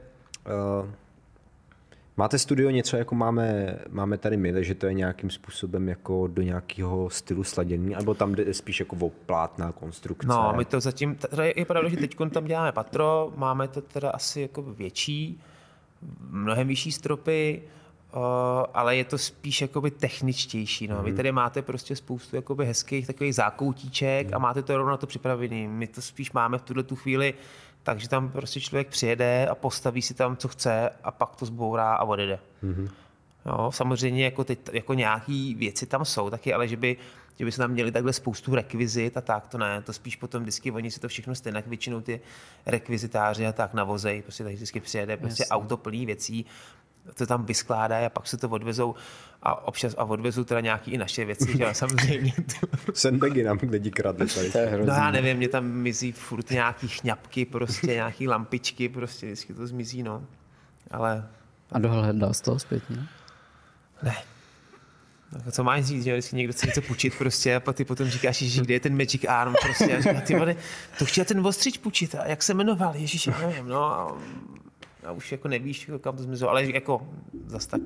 Uh, 0.81 0.89
máte 2.17 2.39
studio 2.39 2.69
něco, 2.69 2.97
jako 2.97 3.15
máme, 3.15 3.77
máme 3.89 4.17
tady 4.17 4.37
my, 4.37 4.53
že 4.63 4.75
to 4.75 4.85
je 4.85 4.93
nějakým 4.93 5.29
způsobem 5.29 5.89
jako 5.89 6.27
do 6.27 6.41
nějakého 6.41 7.09
stylu 7.09 7.43
sladěný, 7.43 7.95
nebo 7.95 8.13
tam 8.13 8.35
jde 8.35 8.53
spíš 8.53 8.79
jako 8.79 8.95
o 8.95 9.09
plátná 9.09 9.71
konstrukce? 9.71 10.27
No, 10.27 10.53
my 10.57 10.65
to 10.65 10.79
zatím, 10.79 11.15
teda 11.15 11.43
je, 11.43 11.65
pravda, 11.65 11.89
že 11.89 11.97
teď 11.97 12.17
tam 12.33 12.45
děláme 12.45 12.71
patro, 12.71 13.33
máme 13.35 13.67
to 13.67 13.81
teda 13.81 14.09
asi 14.09 14.41
jako 14.41 14.61
větší, 14.61 15.41
mnohem 16.29 16.67
vyšší 16.67 16.91
stropy, 16.91 17.61
uh, 18.15 18.21
ale 18.73 18.95
je 18.95 19.03
to 19.03 19.17
spíš 19.17 19.61
jakoby 19.61 19.91
techničtější. 19.91 20.87
No. 20.87 21.03
Vy 21.03 21.13
tady 21.13 21.31
máte 21.31 21.61
prostě 21.61 21.95
spoustu 21.95 22.35
jakoby 22.35 22.65
hezkých 22.65 23.07
takových 23.07 23.35
zákoutíček 23.35 24.33
a 24.33 24.37
máte 24.37 24.61
to 24.61 24.77
rovno 24.77 24.91
na 24.91 24.97
to 24.97 25.07
připravený. 25.07 25.67
My 25.67 25.87
to 25.87 26.01
spíš 26.01 26.31
máme 26.31 26.57
v 26.57 26.61
tuhle 26.61 26.83
tu 26.83 26.95
chvíli 26.95 27.33
takže 27.87 28.09
tam 28.09 28.29
prostě 28.29 28.61
člověk 28.61 28.87
přijede 28.87 29.47
a 29.47 29.55
postaví 29.55 30.01
si 30.01 30.13
tam, 30.13 30.37
co 30.37 30.47
chce 30.47 30.89
a 31.03 31.11
pak 31.11 31.35
to 31.35 31.45
zbourá 31.45 31.95
a 31.95 32.03
odjede. 32.03 32.39
Mm-hmm. 32.63 32.89
Jo, 33.45 33.71
samozřejmě 33.71 34.23
jako, 34.23 34.43
teď, 34.43 34.59
jako 34.73 34.93
nějaký 34.93 35.55
věci 35.55 35.85
tam 35.85 36.05
jsou 36.05 36.29
taky, 36.29 36.53
ale 36.53 36.67
že 36.67 36.77
by, 36.77 36.97
že 37.39 37.45
by 37.45 37.51
se 37.51 37.57
tam 37.57 37.71
měli 37.71 37.91
takhle 37.91 38.13
spoustu 38.13 38.55
rekvizit 38.55 39.17
a 39.17 39.21
tak, 39.21 39.47
to 39.47 39.57
ne, 39.57 39.81
to 39.81 39.93
spíš 39.93 40.15
potom 40.15 40.41
vždycky 40.41 40.71
oni 40.71 40.91
si 40.91 40.99
to 40.99 41.07
všechno 41.07 41.35
stejně, 41.35 41.63
většinou 41.67 42.01
ty 42.01 42.21
rekvizitáři 42.65 43.47
a 43.47 43.53
tak 43.53 43.73
navozej, 43.73 44.21
prostě 44.21 44.43
tady 44.43 44.55
vždycky 44.55 44.79
přijede 44.79 45.17
prostě 45.17 45.43
Jasně. 45.43 45.51
auto 45.51 45.77
plný 45.77 46.05
věcí, 46.05 46.45
to 47.13 47.25
tam 47.25 47.45
vyskládají 47.45 48.05
a 48.05 48.09
pak 48.09 48.27
se 48.27 48.37
to 48.37 48.49
odvezou 48.49 48.95
a 49.43 49.67
občas 49.67 49.95
a 49.97 50.03
odvezou 50.03 50.43
teda 50.43 50.61
nějaký 50.61 50.91
i 50.91 50.97
naše 50.97 51.25
věci, 51.25 51.57
že 51.57 51.63
jo, 51.63 51.69
samozřejmě. 51.73 52.33
Sandbagy 52.93 53.43
nám 53.43 53.59
lidi 53.69 53.91
kradli 53.91 54.27
tady. 54.27 54.51
To 54.51 54.57
je 54.57 54.65
hrozný. 54.65 54.87
No 54.87 54.93
já 54.93 55.11
nevím, 55.11 55.37
mě 55.37 55.49
tam 55.49 55.65
mizí 55.65 56.11
furt 56.11 56.49
nějaký 56.49 56.87
chňapky, 56.87 57.45
prostě 57.45 57.87
nějaký 57.87 58.27
lampičky, 58.27 58.89
prostě 58.89 59.25
vždycky 59.25 59.53
to 59.53 59.67
zmizí, 59.67 60.03
no. 60.03 60.23
Ale 60.91 61.27
A 61.71 61.79
dohledal 61.79 62.33
z 62.33 62.41
toho 62.41 62.59
zpětně? 62.59 62.97
Ne. 64.03 64.15
No, 65.31 65.51
co 65.51 65.63
máš 65.63 65.85
říct, 65.85 66.03
že 66.03 66.13
vždycky 66.13 66.35
někdo 66.35 66.53
chce 66.53 66.67
něco 66.67 66.81
půjčit 66.81 67.17
prostě 67.17 67.55
a 67.55 67.59
pak 67.59 67.75
ty 67.75 67.85
potom 67.85 68.07
říkáš, 68.07 68.37
že 68.37 68.61
kde 68.61 68.73
je 68.73 68.79
ten 68.79 68.97
Magic 68.97 69.25
Arm 69.27 69.53
prostě 69.61 69.97
a 69.97 70.01
říká, 70.01 70.21
ty 70.21 70.35
vole, 70.35 70.55
to 70.99 71.05
chtěl 71.05 71.25
ten 71.25 71.47
ostřič 71.47 71.77
půjčit 71.77 72.15
a 72.15 72.25
jak 72.25 72.43
se 72.43 72.53
jmenoval, 72.53 72.95
ježíš, 72.95 73.27
já 73.27 73.39
nevím, 73.39 73.67
no 73.67 73.83
a, 73.85 74.17
a 75.07 75.11
už 75.11 75.31
jako 75.31 75.47
nevíš, 75.47 75.91
kam 76.01 76.17
to 76.17 76.23
zmizelo, 76.23 76.51
ale 76.51 76.65
jako 76.65 77.07
zas 77.47 77.65
tak 77.65 77.81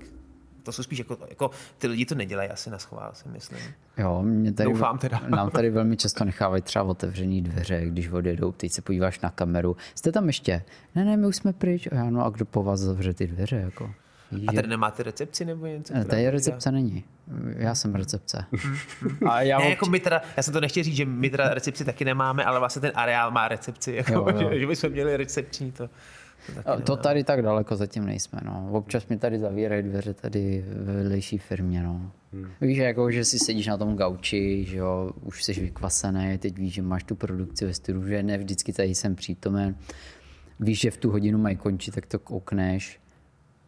To 0.63 0.72
jsou 0.72 0.84
spíš 0.84 0.99
jako, 0.99 1.17
jako 1.30 1.51
ty 1.78 1.88
lidi 1.88 2.05
to 2.05 2.15
nedělají 2.15 2.49
asi 2.49 2.69
na 2.69 2.78
schvál, 2.80 3.11
si 3.13 3.30
myslím. 3.30 3.59
Jo, 3.97 4.22
mě 4.24 4.51
tady, 4.53 4.69
Doufám 4.69 4.97
teda. 4.97 5.22
Nám 5.28 5.49
tady 5.49 5.69
velmi 5.69 5.97
často 6.03 6.26
nechávají 6.26 6.61
třeba 6.61 6.86
otevřený 6.86 7.41
dveře, 7.41 7.86
když 7.86 8.09
odjedou, 8.09 8.51
teď 8.51 8.72
se 8.72 8.82
podíváš 8.82 9.19
na 9.19 9.30
kameru. 9.30 9.78
Jste 9.95 10.11
tam 10.11 10.28
ještě? 10.28 10.63
Ne, 10.95 11.05
ne, 11.05 11.17
my 11.17 11.28
už 11.28 11.36
jsme 11.36 11.53
pryč. 11.53 11.88
A 11.91 11.95
já, 11.95 12.09
no 12.09 12.26
a 12.26 12.30
kdo 12.30 12.45
po 12.45 12.63
vás 12.63 12.80
zavře 12.80 13.13
ty 13.13 13.28
dveře? 13.28 13.55
Jako? 13.55 13.93
Víš, 14.32 14.45
A 14.47 14.53
tady 14.53 14.67
nemáte 14.67 15.03
recepci 15.03 15.45
nebo 15.45 15.65
něco? 15.65 15.93
Ne, 15.93 16.05
tady 16.05 16.30
recepce 16.30 16.72
není. 16.72 17.03
Já 17.55 17.76
jsem 17.76 17.95
recepce. 17.95 18.45
A 19.30 19.41
já 19.41 19.57
Ne, 19.59 19.65
obč- 19.65 19.69
jako 19.69 19.86
my 19.86 19.99
teda, 19.99 20.22
já 20.38 20.43
jsem 20.43 20.53
to 20.53 20.61
nechtěl 20.61 20.84
říct, 20.84 20.95
že 20.95 21.05
my 21.05 21.30
teda 21.30 21.53
recepci 21.53 21.86
taky 21.86 22.05
nemáme, 22.05 22.45
ale 22.45 22.59
vlastně 22.59 22.80
ten 22.82 22.91
areál 22.95 23.32
má 23.32 23.47
recepci, 23.47 23.91
jako, 23.93 24.11
Jo, 24.13 24.28
jo. 24.34 24.49
Že, 24.53 24.59
že 24.59 24.67
bychom 24.67 24.89
měli 24.89 25.17
recepční, 25.17 25.72
to, 25.72 25.89
to 26.45 26.51
A 26.51 26.69
nemáme. 26.69 26.83
To 26.83 26.97
tady 26.97 27.23
tak 27.23 27.41
daleko 27.41 27.75
zatím 27.75 28.05
nejsme. 28.05 28.39
No. 28.45 28.69
Občas 28.71 29.07
mi 29.07 29.17
tady 29.17 29.39
zavírají 29.39 29.83
dveře 29.83 30.13
tady 30.13 30.65
ve 30.67 30.93
vedlejší 30.93 31.37
firmě. 31.37 31.83
No. 31.83 32.11
Hmm. 32.33 32.47
Víš, 32.61 32.77
jako, 32.77 33.11
že 33.11 33.25
si 33.25 33.39
sedíš 33.39 33.67
na 33.67 33.77
tom 33.77 33.95
gauči, 33.95 34.65
že 34.65 34.77
jo, 34.77 35.11
už 35.21 35.43
jsi 35.43 35.53
vykvasený, 35.53 36.37
teď 36.37 36.57
víš, 36.57 36.73
že 36.73 36.81
máš 36.81 37.03
tu 37.03 37.15
produkci 37.15 37.65
ve 37.65 37.73
studiu, 37.73 38.07
že 38.07 38.23
ne 38.23 38.37
vždycky 38.37 38.73
tady 38.73 38.95
jsem 38.95 39.15
přítomen. 39.15 39.75
Víš, 40.59 40.79
že 40.79 40.91
v 40.91 40.97
tu 40.97 41.11
hodinu 41.11 41.37
mají 41.37 41.55
končit, 41.55 41.95
tak 41.95 42.05
to 42.05 42.19
koukneš, 42.19 42.99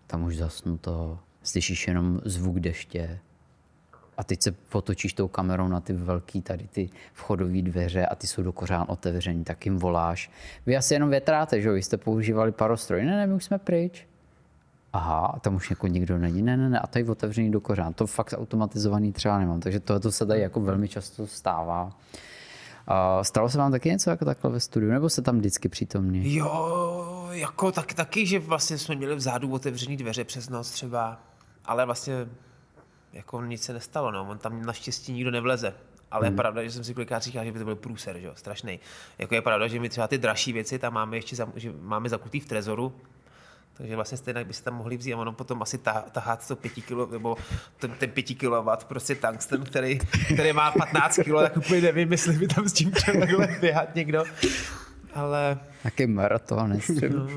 tam 0.07 0.23
už 0.23 0.37
zasnuto, 0.37 1.19
slyšíš 1.43 1.87
jenom 1.87 2.21
zvuk 2.25 2.59
deště, 2.59 3.19
a 4.17 4.23
teď 4.23 4.41
se 4.41 4.51
potočíš 4.51 5.13
tou 5.13 5.27
kamerou 5.27 5.67
na 5.67 5.79
ty 5.79 5.93
velký 5.93 6.41
tady 6.41 6.67
ty 6.67 6.89
vchodové 7.13 7.61
dveře 7.61 8.05
a 8.05 8.15
ty 8.15 8.27
jsou 8.27 8.43
dokořán 8.43 8.85
otevřený, 8.87 9.43
tak 9.43 9.65
jim 9.65 9.77
voláš. 9.77 10.31
Vy 10.65 10.77
asi 10.77 10.93
jenom 10.93 11.09
větráte, 11.09 11.61
že 11.61 11.67
jo? 11.67 11.73
Vy 11.73 11.83
jste 11.83 11.97
používali 11.97 12.51
parostroj. 12.51 13.05
Ne, 13.05 13.11
ne, 13.11 13.27
my 13.27 13.33
už 13.33 13.43
jsme 13.43 13.57
pryč. 13.57 14.07
Aha, 14.93 15.25
a 15.25 15.39
tam 15.39 15.55
už 15.55 15.69
jako 15.69 15.87
nikdo 15.87 16.17
není. 16.17 16.41
Ne, 16.41 16.57
ne, 16.57 16.69
ne, 16.69 16.79
a 16.79 16.87
tady 16.87 17.05
otevřený 17.05 17.51
do 17.51 17.61
kořán. 17.61 17.93
To 17.93 18.07
fakt 18.07 18.33
automatizovaný 18.37 19.11
třeba 19.11 19.39
nemám, 19.39 19.59
takže 19.59 19.79
tohle 19.79 20.11
se 20.11 20.25
tady 20.25 20.39
jako 20.39 20.61
velmi 20.61 20.87
často 20.87 21.27
stává. 21.27 21.91
A 22.87 23.23
stalo 23.23 23.49
se 23.49 23.57
vám 23.57 23.71
taky 23.71 23.89
něco 23.89 24.09
jako 24.09 24.25
takhle 24.25 24.51
ve 24.51 24.59
studiu, 24.59 24.91
nebo 24.91 25.09
se 25.09 25.21
tam 25.21 25.37
vždycky 25.37 25.69
přítomný? 25.69 26.35
Jo, 26.35 27.27
jako 27.31 27.71
tak, 27.71 27.93
taky, 27.93 28.25
že 28.25 28.39
vlastně 28.39 28.77
jsme 28.77 28.95
měli 28.95 29.15
vzadu 29.15 29.51
otevřený 29.51 29.97
dveře 29.97 30.23
přes 30.23 30.49
noc 30.49 30.71
třeba, 30.71 31.19
ale 31.65 31.85
vlastně 31.85 32.13
jako 33.13 33.41
nic 33.45 33.63
se 33.63 33.73
nestalo, 33.73 34.11
no. 34.11 34.27
On 34.29 34.37
tam 34.37 34.65
naštěstí 34.65 35.13
nikdo 35.13 35.31
nevleze. 35.31 35.73
Ale 36.11 36.27
Hmm. 36.27 36.33
je 36.33 36.37
pravda, 36.37 36.63
že 36.63 36.71
jsem 36.71 36.83
si 36.83 36.93
kolikrát 36.93 37.23
říkal, 37.23 37.45
že 37.45 37.51
by 37.51 37.59
to 37.59 37.65
byl 37.65 37.75
průser, 37.75 38.17
že 38.19 38.25
jo, 38.27 38.33
strašný. 38.35 38.79
Jako 39.19 39.35
je 39.35 39.41
pravda, 39.41 39.67
že 39.67 39.79
my 39.79 39.89
třeba 39.89 40.07
ty 40.07 40.17
dražší 40.17 40.53
věci 40.53 40.79
tam 40.79 40.93
máme 40.93 41.17
ještě 41.17 41.35
zam, 41.35 41.51
že 41.55 41.73
máme 41.81 42.09
zakutý 42.09 42.39
v 42.39 42.45
trezoru, 42.45 42.93
takže 43.73 43.95
vlastně 43.95 44.17
stejně 44.17 44.43
by 44.43 44.53
se 44.53 44.63
tam 44.63 44.75
mohli 44.75 44.97
vzít 44.97 45.13
a 45.13 45.17
ono 45.17 45.33
potom 45.33 45.61
asi 45.61 45.77
ta- 45.77 46.05
tahat 46.11 46.47
to 46.47 46.55
5 46.55 46.69
kilo, 46.81 47.05
nebo 47.11 47.37
ten, 47.79 47.91
ten 47.91 48.09
5 48.11 48.35
kW 48.35 48.85
prostě 48.87 49.15
tungsten, 49.15 49.63
který, 49.63 49.99
který 50.33 50.53
má 50.53 50.71
15 50.71 51.15
kg, 51.23 51.31
tak 51.41 51.57
úplně 51.57 51.81
nevím, 51.81 52.11
jestli 52.11 52.33
by 52.37 52.47
tam 52.47 52.69
s 52.69 52.73
tím 52.73 52.91
chtěl 52.91 53.19
takhle 53.19 53.47
běhat 53.61 53.95
někdo. 53.95 54.23
Ale 55.13 55.59
Jaký 55.83 56.07
maratonec 56.07 56.91
třeba. 56.95 57.27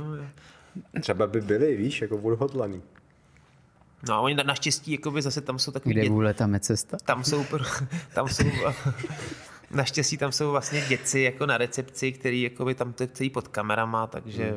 Třeba 1.00 1.26
by 1.26 1.40
byli, 1.40 1.76
víš, 1.76 2.02
jako 2.02 2.16
odhodlaný. 2.16 2.82
No 4.08 4.14
a 4.14 4.20
oni 4.20 4.34
na, 4.34 4.42
naštěstí, 4.42 4.92
jakoby 4.92 5.22
zase 5.22 5.40
tam 5.40 5.58
jsou 5.58 5.72
takový 5.72 5.94
Kde 5.94 6.02
dět, 6.02 6.08
vůle, 6.08 6.34
tam 6.34 6.54
je 6.54 6.60
cesta. 6.60 6.96
tam 7.04 7.24
jsou, 7.24 7.44
tam 8.14 8.28
jsou, 8.28 8.44
naštěstí 9.70 10.16
tam 10.16 10.32
jsou 10.32 10.50
vlastně 10.50 10.80
děci 10.80 11.20
jako 11.20 11.46
na 11.46 11.58
recepci, 11.58 12.12
který 12.12 12.42
jakoby 12.42 12.74
tam 12.74 12.92
to 12.92 13.06
chtějí 13.06 13.30
pod 13.30 13.48
kamerama, 13.48 14.06
takže 14.06 14.54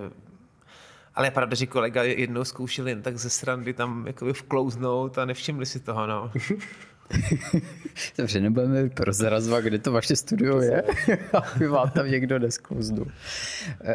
ale 1.15 1.27
je 1.27 1.31
pravda, 1.31 1.55
že 1.55 1.65
kolega 1.65 2.03
jednou 2.03 2.43
zkoušel 2.43 2.87
jen 2.87 3.01
tak 3.01 3.17
ze 3.17 3.29
srandy 3.29 3.73
tam 3.73 4.07
jakoby 4.07 4.33
vklouznout 4.33 5.17
a 5.17 5.25
nevšimli 5.25 5.65
si 5.65 5.79
toho, 5.79 6.07
no. 6.07 6.31
Dobře, 8.17 8.41
nebudeme 8.41 8.89
prozrazovat, 8.89 9.63
kde 9.63 9.79
to 9.79 9.91
vaše 9.91 10.15
studio 10.15 10.61
je, 10.61 10.83
aby 11.55 11.67
vám 11.67 11.89
tam 11.89 12.11
někdo 12.11 12.39
nesklouznul. 12.39 13.07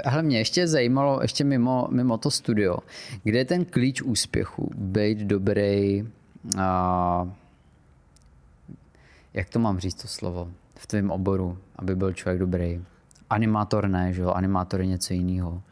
Ale 0.05 0.23
mě 0.23 0.39
ještě 0.39 0.67
zajímalo, 0.67 1.19
ještě 1.23 1.45
mimo, 1.45 1.89
mimo 1.91 2.19
to 2.19 2.31
studio, 2.31 2.77
kde 3.23 3.39
je 3.39 3.45
ten 3.45 3.65
klíč 3.65 4.03
úspěchu? 4.03 4.71
Být 4.75 5.19
dobrý, 5.19 6.05
a, 6.59 7.29
jak 9.35 9.49
to 9.49 9.59
mám 9.59 9.79
říct 9.79 10.03
to 10.03 10.09
slovo, 10.09 10.51
v 10.75 10.87
tvém 10.87 11.11
oboru, 11.11 11.59
aby 11.77 11.97
byl 11.97 12.13
člověk 12.13 12.41
dobrý. 12.41 12.85
Animátor 13.31 13.89
ne, 13.89 14.13
že 14.13 14.23
jo? 14.23 14.31
Animátor 14.31 14.81
je 14.81 14.87
něco 14.87 15.15
jiného. 15.15 15.63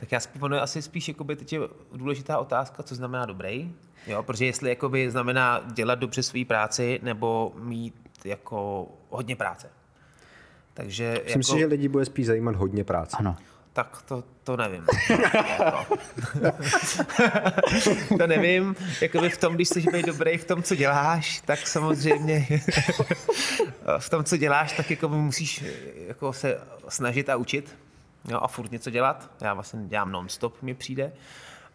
Tak 0.00 0.12
já 0.12 0.20
si 0.20 0.28
asi 0.60 0.82
spíš, 0.82 1.08
jakoby 1.08 1.36
teď 1.36 1.52
je 1.52 1.60
důležitá 1.92 2.38
otázka, 2.38 2.82
co 2.82 2.94
znamená 2.94 3.26
dobrý. 3.26 3.72
Jo, 4.06 4.22
protože 4.22 4.46
jestli 4.46 4.68
jakoby 4.70 5.10
znamená 5.10 5.62
dělat 5.74 5.94
dobře 5.94 6.22
svou 6.22 6.44
práci, 6.44 7.00
nebo 7.02 7.52
mít 7.58 7.94
jako 8.24 8.88
hodně 9.10 9.36
práce. 9.36 9.70
Takže 10.74 11.20
Myslím 11.24 11.40
jako, 11.40 11.52
si, 11.52 11.58
že 11.58 11.66
lidi 11.66 11.88
bude 11.88 12.04
spíš 12.04 12.26
zajímat 12.26 12.56
hodně 12.56 12.84
práce. 12.84 13.16
Ano. 13.20 13.36
tak 13.72 14.02
to, 14.02 14.24
to 14.44 14.56
nevím. 14.56 14.86
Jako. 15.10 15.98
to 18.18 18.26
nevím. 18.26 18.76
Jakoby 19.00 19.28
v 19.28 19.38
tom, 19.38 19.54
když 19.54 19.68
jsi 19.68 19.80
být 19.92 20.06
dobrý 20.06 20.38
v 20.38 20.44
tom, 20.44 20.62
co 20.62 20.74
děláš, 20.74 21.40
tak 21.40 21.66
samozřejmě 21.66 22.46
v 23.98 24.10
tom, 24.10 24.24
co 24.24 24.36
děláš, 24.36 24.72
tak 24.72 24.90
jako 24.90 25.08
musíš 25.08 25.64
jako 26.08 26.32
se 26.32 26.60
snažit 26.88 27.28
a 27.28 27.36
učit 27.36 27.76
jo, 28.28 28.38
a 28.42 28.48
furt 28.48 28.72
něco 28.72 28.90
dělat. 28.90 29.30
Já 29.40 29.54
vlastně 29.54 29.80
dělám 29.86 30.12
non-stop, 30.12 30.62
mi 30.62 30.74
přijde. 30.74 31.12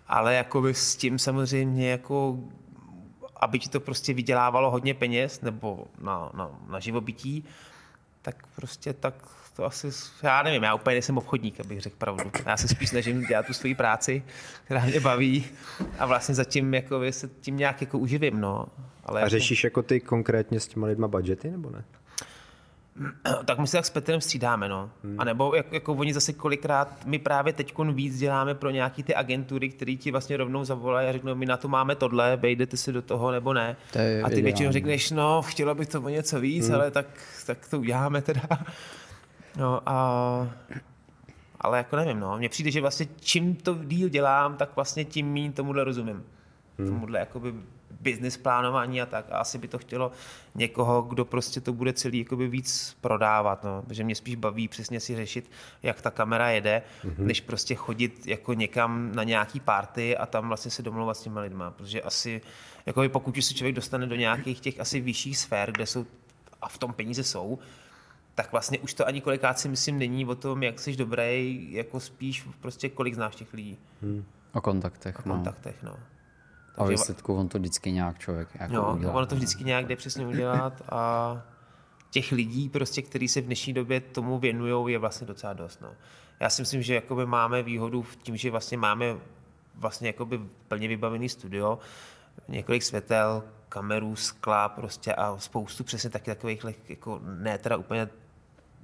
Ale 0.07 0.35
jakoby 0.35 0.73
s 0.73 0.95
tím 0.95 1.19
samozřejmě 1.19 1.89
jako 1.89 2.39
aby 3.35 3.59
ti 3.59 3.69
to 3.69 3.79
prostě 3.79 4.13
vydělávalo 4.13 4.71
hodně 4.71 4.93
peněz 4.93 5.41
nebo 5.41 5.87
na, 6.01 6.31
na, 6.33 6.59
na 6.69 6.79
živobytí, 6.79 7.45
tak 8.21 8.47
prostě 8.55 8.93
tak 8.93 9.15
to 9.55 9.65
asi, 9.65 9.87
já 10.23 10.43
nevím, 10.43 10.63
já 10.63 10.75
úplně 10.75 10.93
nejsem 10.93 11.17
obchodník, 11.17 11.59
abych 11.59 11.81
řekl 11.81 11.95
pravdu. 11.97 12.31
Já 12.45 12.57
se 12.57 12.67
spíš 12.67 12.89
snažím 12.89 13.21
dělat 13.21 13.45
tu 13.45 13.53
svoji 13.53 13.75
práci, 13.75 14.23
která 14.63 14.85
mě 14.85 14.99
baví 14.99 15.45
a 15.99 16.05
vlastně 16.05 16.35
zatím 16.35 16.73
jako 16.73 17.01
se 17.09 17.27
tím 17.27 17.57
nějak 17.57 17.81
jako 17.81 17.99
uživím, 17.99 18.41
no. 18.41 18.65
Ale 19.03 19.21
A 19.21 19.23
jako, 19.23 19.29
řešíš 19.29 19.63
jako 19.63 19.81
ty 19.81 19.99
konkrétně 19.99 20.59
s 20.59 20.67
těma 20.67 20.87
lidma 20.87 21.07
budgety, 21.07 21.51
nebo 21.51 21.69
ne? 21.69 21.83
tak 23.45 23.59
my 23.59 23.67
se 23.67 23.77
tak 23.77 23.85
s 23.85 23.89
Petrem 23.89 24.21
střídáme, 24.21 24.69
no. 24.69 24.89
Hmm. 25.03 25.15
A 25.19 25.23
nebo 25.23 25.55
jak, 25.55 25.71
jako 25.71 25.93
oni 25.93 26.13
zase 26.13 26.33
kolikrát, 26.33 27.05
my 27.05 27.19
právě 27.19 27.53
teď 27.53 27.73
víc 27.93 28.19
děláme 28.19 28.55
pro 28.55 28.69
nějaký 28.69 29.03
ty 29.03 29.15
agentury, 29.15 29.69
který 29.69 29.97
ti 29.97 30.11
vlastně 30.11 30.37
rovnou 30.37 30.65
zavolají 30.65 31.07
a 31.07 31.11
řeknou, 31.11 31.35
my 31.35 31.45
na 31.45 31.57
to 31.57 31.67
máme 31.67 31.95
tohle, 31.95 32.37
vejdete 32.37 32.77
si 32.77 32.93
do 32.93 33.01
toho 33.01 33.31
nebo 33.31 33.53
ne. 33.53 33.75
To 33.93 33.99
je 33.99 34.05
a 34.05 34.09
ty 34.09 34.17
ideální. 34.17 34.43
většinou 34.43 34.71
řekneš, 34.71 35.11
no, 35.11 35.41
chtělo 35.41 35.75
bych 35.75 35.87
to 35.87 36.01
o 36.01 36.09
něco 36.09 36.39
víc, 36.39 36.65
hmm. 36.65 36.75
ale 36.75 36.91
tak, 36.91 37.05
tak 37.45 37.69
to 37.69 37.79
uděláme 37.79 38.21
teda. 38.21 38.41
No 39.57 39.81
a 39.85 40.49
ale 41.61 41.77
jako 41.77 41.95
nevím, 41.95 42.19
no. 42.19 42.37
Mně 42.37 42.49
přijde, 42.49 42.71
že 42.71 42.81
vlastně 42.81 43.07
čím 43.19 43.55
to 43.55 43.77
díl 43.83 44.09
dělám, 44.09 44.57
tak 44.57 44.75
vlastně 44.75 45.05
tím 45.05 45.33
méně 45.33 45.51
tomuhle 45.51 45.83
rozumím. 45.83 46.23
Hmm. 46.77 46.87
Tomuhle 46.87 47.19
jakoby 47.19 47.53
business 48.01 48.37
plánování 48.37 49.01
a 49.01 49.05
tak. 49.05 49.25
A 49.31 49.37
asi 49.37 49.57
by 49.57 49.67
to 49.67 49.77
chtělo 49.77 50.11
někoho, 50.55 51.01
kdo 51.01 51.25
prostě 51.25 51.61
to 51.61 51.73
bude 51.73 51.93
celý 51.93 52.19
jakoby 52.19 52.47
víc 52.47 52.97
prodávat. 53.01 53.63
No. 53.63 53.81
Protože 53.81 54.03
mě 54.03 54.15
spíš 54.15 54.35
baví 54.35 54.67
přesně 54.67 54.99
si 54.99 55.15
řešit, 55.15 55.51
jak 55.83 56.01
ta 56.01 56.11
kamera 56.11 56.49
jede, 56.49 56.81
hmm. 57.03 57.27
než 57.27 57.41
prostě 57.41 57.75
chodit 57.75 58.27
jako 58.27 58.53
někam 58.53 59.15
na 59.15 59.23
nějaký 59.23 59.59
party 59.59 60.17
a 60.17 60.25
tam 60.25 60.47
vlastně 60.47 60.71
se 60.71 60.81
domlouvat 60.81 61.17
s 61.17 61.21
těma 61.21 61.41
lidma. 61.41 61.71
Protože 61.71 62.01
asi, 62.01 62.41
jako 62.85 63.09
pokud 63.09 63.35
se 63.41 63.53
člověk 63.53 63.75
dostane 63.75 64.07
do 64.07 64.15
nějakých 64.15 64.59
těch 64.59 64.79
asi 64.79 65.01
vyšších 65.01 65.37
sfér, 65.37 65.71
kde 65.71 65.85
jsou 65.85 66.05
a 66.61 66.67
v 66.67 66.77
tom 66.77 66.93
peníze 66.93 67.23
jsou, 67.23 67.59
tak 68.35 68.51
vlastně 68.51 68.79
už 68.79 68.93
to 68.93 69.07
ani 69.07 69.21
kolikrát 69.21 69.59
si 69.59 69.69
myslím 69.69 69.99
není 69.99 70.25
o 70.25 70.35
tom, 70.35 70.63
jak 70.63 70.79
jsi 70.79 70.95
dobrý, 70.95 71.67
jako 71.73 71.99
spíš 71.99 72.47
prostě 72.61 72.89
kolik 72.89 73.13
znáš 73.13 73.35
těch 73.35 73.53
lidí 73.53 73.77
O 74.53 74.61
kontaktech. 74.61 75.15
v 75.15 75.25
no. 75.25 75.35
kontaktech, 75.35 75.83
no. 76.77 76.83
A 76.85 76.87
výsledku 76.87 77.35
on 77.35 77.47
to 77.47 77.57
vždycky 77.57 77.91
nějak 77.91 78.19
člověk 78.19 78.47
jako 78.59 78.73
No, 78.73 78.95
udělá. 78.95 79.13
ono 79.13 79.25
to 79.25 79.35
vždycky 79.35 79.63
nějak 79.63 79.87
jde 79.87 79.95
přesně 79.95 80.27
udělat 80.27 80.81
a 80.89 81.41
těch 82.11 82.31
lidí, 82.31 82.69
prostě, 82.69 83.01
kteří 83.01 83.27
se 83.27 83.41
v 83.41 83.45
dnešní 83.45 83.73
době 83.73 83.99
tomu 83.99 84.39
věnují, 84.39 84.93
je 84.93 84.99
vlastně 84.99 85.27
docela 85.27 85.53
dost. 85.53 85.81
No. 85.81 85.93
Já 86.39 86.49
si 86.49 86.61
myslím, 86.61 86.81
že 86.81 86.95
jakoby 86.95 87.25
máme 87.25 87.63
výhodu 87.63 88.01
v 88.01 88.15
tím, 88.15 88.37
že 88.37 88.51
vlastně 88.51 88.77
máme 88.77 89.15
vlastně 89.75 90.07
jakoby 90.07 90.39
plně 90.67 90.87
vybavený 90.87 91.29
studio, 91.29 91.79
několik 92.47 92.83
světel, 92.83 93.43
kameru, 93.69 94.15
skla 94.15 94.69
prostě 94.69 95.13
a 95.13 95.37
spoustu 95.37 95.83
přesně 95.83 96.09
taky 96.09 96.31
takových, 96.31 96.65
jako 96.89 97.21
ne 97.23 97.57
teda 97.57 97.77
úplně 97.77 98.09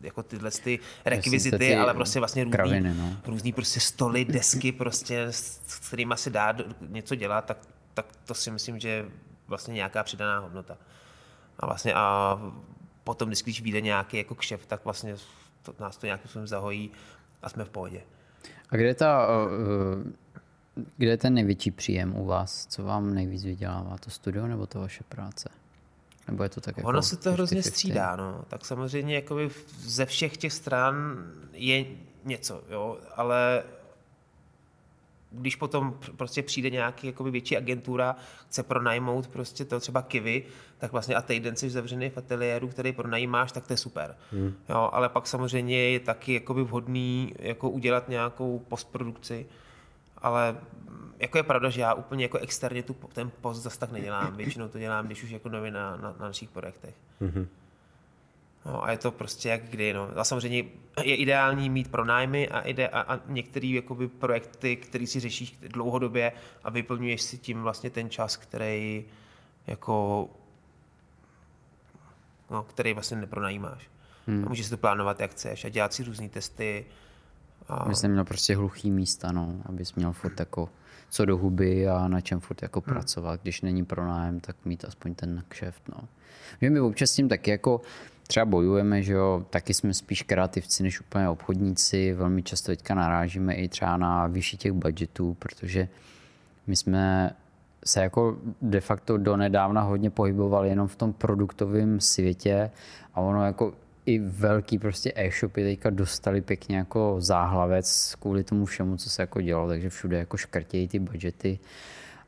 jako 0.01 0.23
tyhle 0.23 0.51
ty 0.51 0.79
rekvizity, 1.05 1.57
ty 1.57 1.75
ale 1.75 1.93
prostě 1.93 2.19
vlastně 2.19 2.43
různý, 2.43 2.51
kraviny, 2.51 2.93
no. 2.93 3.17
různý 3.25 3.53
prostě 3.53 3.79
stoly, 3.79 4.25
desky 4.25 4.71
prostě, 4.71 5.25
s 5.29 5.79
kterými 5.87 6.13
se 6.17 6.29
dá 6.29 6.55
něco 6.81 7.15
dělat, 7.15 7.45
tak, 7.45 7.57
tak 7.93 8.05
to 8.25 8.33
si 8.33 8.51
myslím, 8.51 8.79
že 8.79 8.89
je 8.89 9.05
vlastně 9.47 9.73
nějaká 9.73 10.03
přidaná 10.03 10.39
hodnota. 10.39 10.77
A 11.59 11.65
vlastně 11.65 11.93
a 11.93 12.37
potom, 13.03 13.29
když 13.29 13.61
vyjde 13.61 13.81
nějaký 13.81 14.17
jako 14.17 14.35
kšef, 14.35 14.65
tak 14.65 14.85
vlastně 14.85 15.15
to, 15.61 15.73
nás 15.79 15.97
to 15.97 16.05
nějakým 16.05 16.27
způsobem 16.27 16.47
zahojí 16.47 16.91
a 17.41 17.49
jsme 17.49 17.65
v 17.65 17.69
pohodě. 17.69 18.01
A 18.69 18.77
kde 18.77 18.95
ta, 18.95 19.27
uh, 19.27 20.11
kde 20.97 21.09
je 21.09 21.17
ten 21.17 21.33
největší 21.33 21.71
příjem 21.71 22.15
u 22.15 22.25
vás? 22.25 22.67
Co 22.69 22.83
vám 22.83 23.13
nejvíc 23.13 23.43
vydělává? 23.43 23.97
To 23.97 24.09
studio 24.09 24.47
nebo 24.47 24.65
to 24.67 24.79
vaše 24.79 25.03
práce? 25.03 25.49
Nebo 26.27 26.43
je 26.43 26.49
to 26.49 26.61
tak 26.61 26.77
jako 26.77 26.89
Ono 26.89 27.01
se 27.01 27.17
to 27.17 27.31
hrozně 27.31 27.61
50-50? 27.61 27.69
střídá, 27.69 28.15
no. 28.15 28.45
Tak 28.47 28.65
samozřejmě 28.65 29.15
jakoby 29.15 29.49
ze 29.79 30.05
všech 30.05 30.37
těch 30.37 30.53
stran 30.53 31.25
je 31.53 31.85
něco, 32.23 32.63
jo, 32.69 32.97
ale 33.15 33.63
když 35.31 35.55
potom 35.55 35.91
pr- 35.91 36.15
prostě 36.15 36.43
přijde 36.43 36.69
nějaký 36.69 37.07
jakoby 37.07 37.31
větší 37.31 37.57
agentura, 37.57 38.15
chce 38.47 38.63
pronajmout 38.63 39.27
prostě 39.27 39.65
to 39.65 39.79
třeba 39.79 40.01
kivy, 40.01 40.43
tak 40.77 40.91
vlastně 40.91 41.15
a 41.15 41.21
týden 41.21 41.55
jsi 41.55 41.69
zavřený 41.69 42.09
v 42.09 42.17
ateliéru, 42.17 42.67
který 42.67 42.91
pronajímáš, 42.91 43.51
tak 43.51 43.67
to 43.67 43.73
je 43.73 43.77
super. 43.77 44.15
Hmm. 44.31 44.53
Jo, 44.69 44.89
ale 44.93 45.09
pak 45.09 45.27
samozřejmě 45.27 45.77
je 45.77 45.99
taky 45.99 46.33
jakoby 46.33 46.63
vhodný 46.63 47.33
jako 47.39 47.69
udělat 47.69 48.09
nějakou 48.09 48.59
postprodukci, 48.59 49.45
ale 50.17 50.51
mm, 50.89 51.13
jako 51.19 51.37
je 51.37 51.43
pravda, 51.43 51.69
že 51.69 51.81
já 51.81 51.93
úplně 51.93 52.25
jako 52.25 52.37
externě 52.37 52.83
tu, 52.83 52.95
ten 53.13 53.31
post 53.41 53.61
zase 53.61 53.79
tak 53.79 53.91
nedělám. 53.91 54.35
Většinou 54.37 54.67
to 54.67 54.79
dělám, 54.79 55.05
když 55.05 55.23
už 55.23 55.29
jako 55.29 55.49
nově 55.49 55.71
na, 55.71 55.97
na, 55.97 56.15
na 56.19 56.25
našich 56.27 56.49
projektech. 56.49 56.95
No, 58.65 58.83
a 58.83 58.91
je 58.91 58.97
to 58.97 59.11
prostě 59.11 59.49
jak 59.49 59.63
kdy. 59.63 59.93
No. 59.93 60.09
A 60.15 60.23
samozřejmě 60.23 60.63
je 61.03 61.15
ideální 61.15 61.69
mít 61.69 61.91
pronájmy 61.91 62.49
a, 62.49 62.59
ide, 62.59 62.87
a, 62.87 63.01
a 63.01 63.19
některé 63.27 63.67
jakoby 63.67 64.07
projekty, 64.07 64.75
které 64.75 65.07
si 65.07 65.19
řešíš 65.19 65.57
dlouhodobě 65.67 66.31
a 66.63 66.69
vyplňuješ 66.69 67.21
si 67.21 67.37
tím 67.37 67.61
vlastně 67.61 67.89
ten 67.89 68.09
čas, 68.09 68.37
který 68.37 69.05
jako 69.67 70.27
no, 72.51 72.63
který 72.63 72.93
vlastně 72.93 73.17
nepronajímáš. 73.17 73.89
Hmm. 74.27 74.45
A 74.45 74.49
můžeš 74.49 74.65
si 74.65 74.69
to 74.69 74.77
plánovat, 74.77 75.19
jak 75.19 75.31
chceš 75.31 75.65
a 75.65 75.69
dělat 75.69 75.93
si 75.93 76.03
různé 76.03 76.29
testy. 76.29 76.85
A, 77.67 77.93
jsi 77.93 78.07
měl 78.07 78.25
prostě 78.25 78.55
hluchý 78.55 78.91
místa, 78.91 79.31
no, 79.31 79.55
abys 79.65 79.93
měl 79.93 80.13
furt 80.13 80.39
jako 80.39 80.69
co 81.09 81.25
do 81.25 81.37
huby 81.37 81.87
a 81.87 82.07
na 82.07 82.21
čem 82.21 82.39
furt 82.39 82.61
jako 82.61 82.83
hmm. 82.85 82.93
pracovat. 82.93 83.41
Když 83.41 83.61
není 83.61 83.85
pronájem, 83.85 84.39
tak 84.39 84.55
mít 84.65 84.85
aspoň 84.85 85.15
ten 85.15 85.43
kšeft, 85.47 85.89
no. 85.89 86.07
Že 86.61 86.69
my 86.69 86.79
občas 86.79 87.11
s 87.11 87.15
tím 87.15 87.29
taky 87.29 87.51
jako 87.51 87.81
třeba 88.31 88.45
bojujeme, 88.45 89.03
že 89.03 89.13
jo, 89.13 89.45
taky 89.49 89.73
jsme 89.73 89.93
spíš 89.93 90.23
kreativci 90.23 90.83
než 90.83 91.01
úplně 91.01 91.29
obchodníci, 91.29 92.13
velmi 92.13 92.43
často 92.43 92.71
teďka 92.71 92.95
narážíme 92.95 93.53
i 93.53 93.67
třeba 93.67 93.97
na 93.97 94.27
vyšší 94.27 94.57
těch 94.57 94.71
budgetů, 94.71 95.35
protože 95.39 95.87
my 96.67 96.75
jsme 96.75 97.31
se 97.85 98.01
jako 98.01 98.37
de 98.61 98.81
facto 98.81 99.17
do 99.17 99.37
nedávna 99.37 99.81
hodně 99.81 100.09
pohybovali 100.09 100.69
jenom 100.69 100.87
v 100.87 100.95
tom 100.95 101.13
produktovém 101.13 101.99
světě 101.99 102.71
a 103.13 103.21
ono 103.21 103.45
jako 103.45 103.73
i 104.05 104.19
velký 104.19 104.79
prostě 104.79 105.13
e-shopy 105.15 105.63
teďka 105.63 105.89
dostali 105.89 106.41
pěkně 106.41 106.77
jako 106.77 107.15
záhlavec 107.19 108.15
kvůli 108.19 108.43
tomu 108.43 108.65
všemu, 108.65 108.97
co 108.97 109.09
se 109.09 109.21
jako 109.21 109.41
dělo, 109.41 109.67
takže 109.67 109.89
všude 109.89 110.17
jako 110.17 110.37
škrtějí 110.37 110.87
ty 110.87 110.99
budgety 110.99 111.59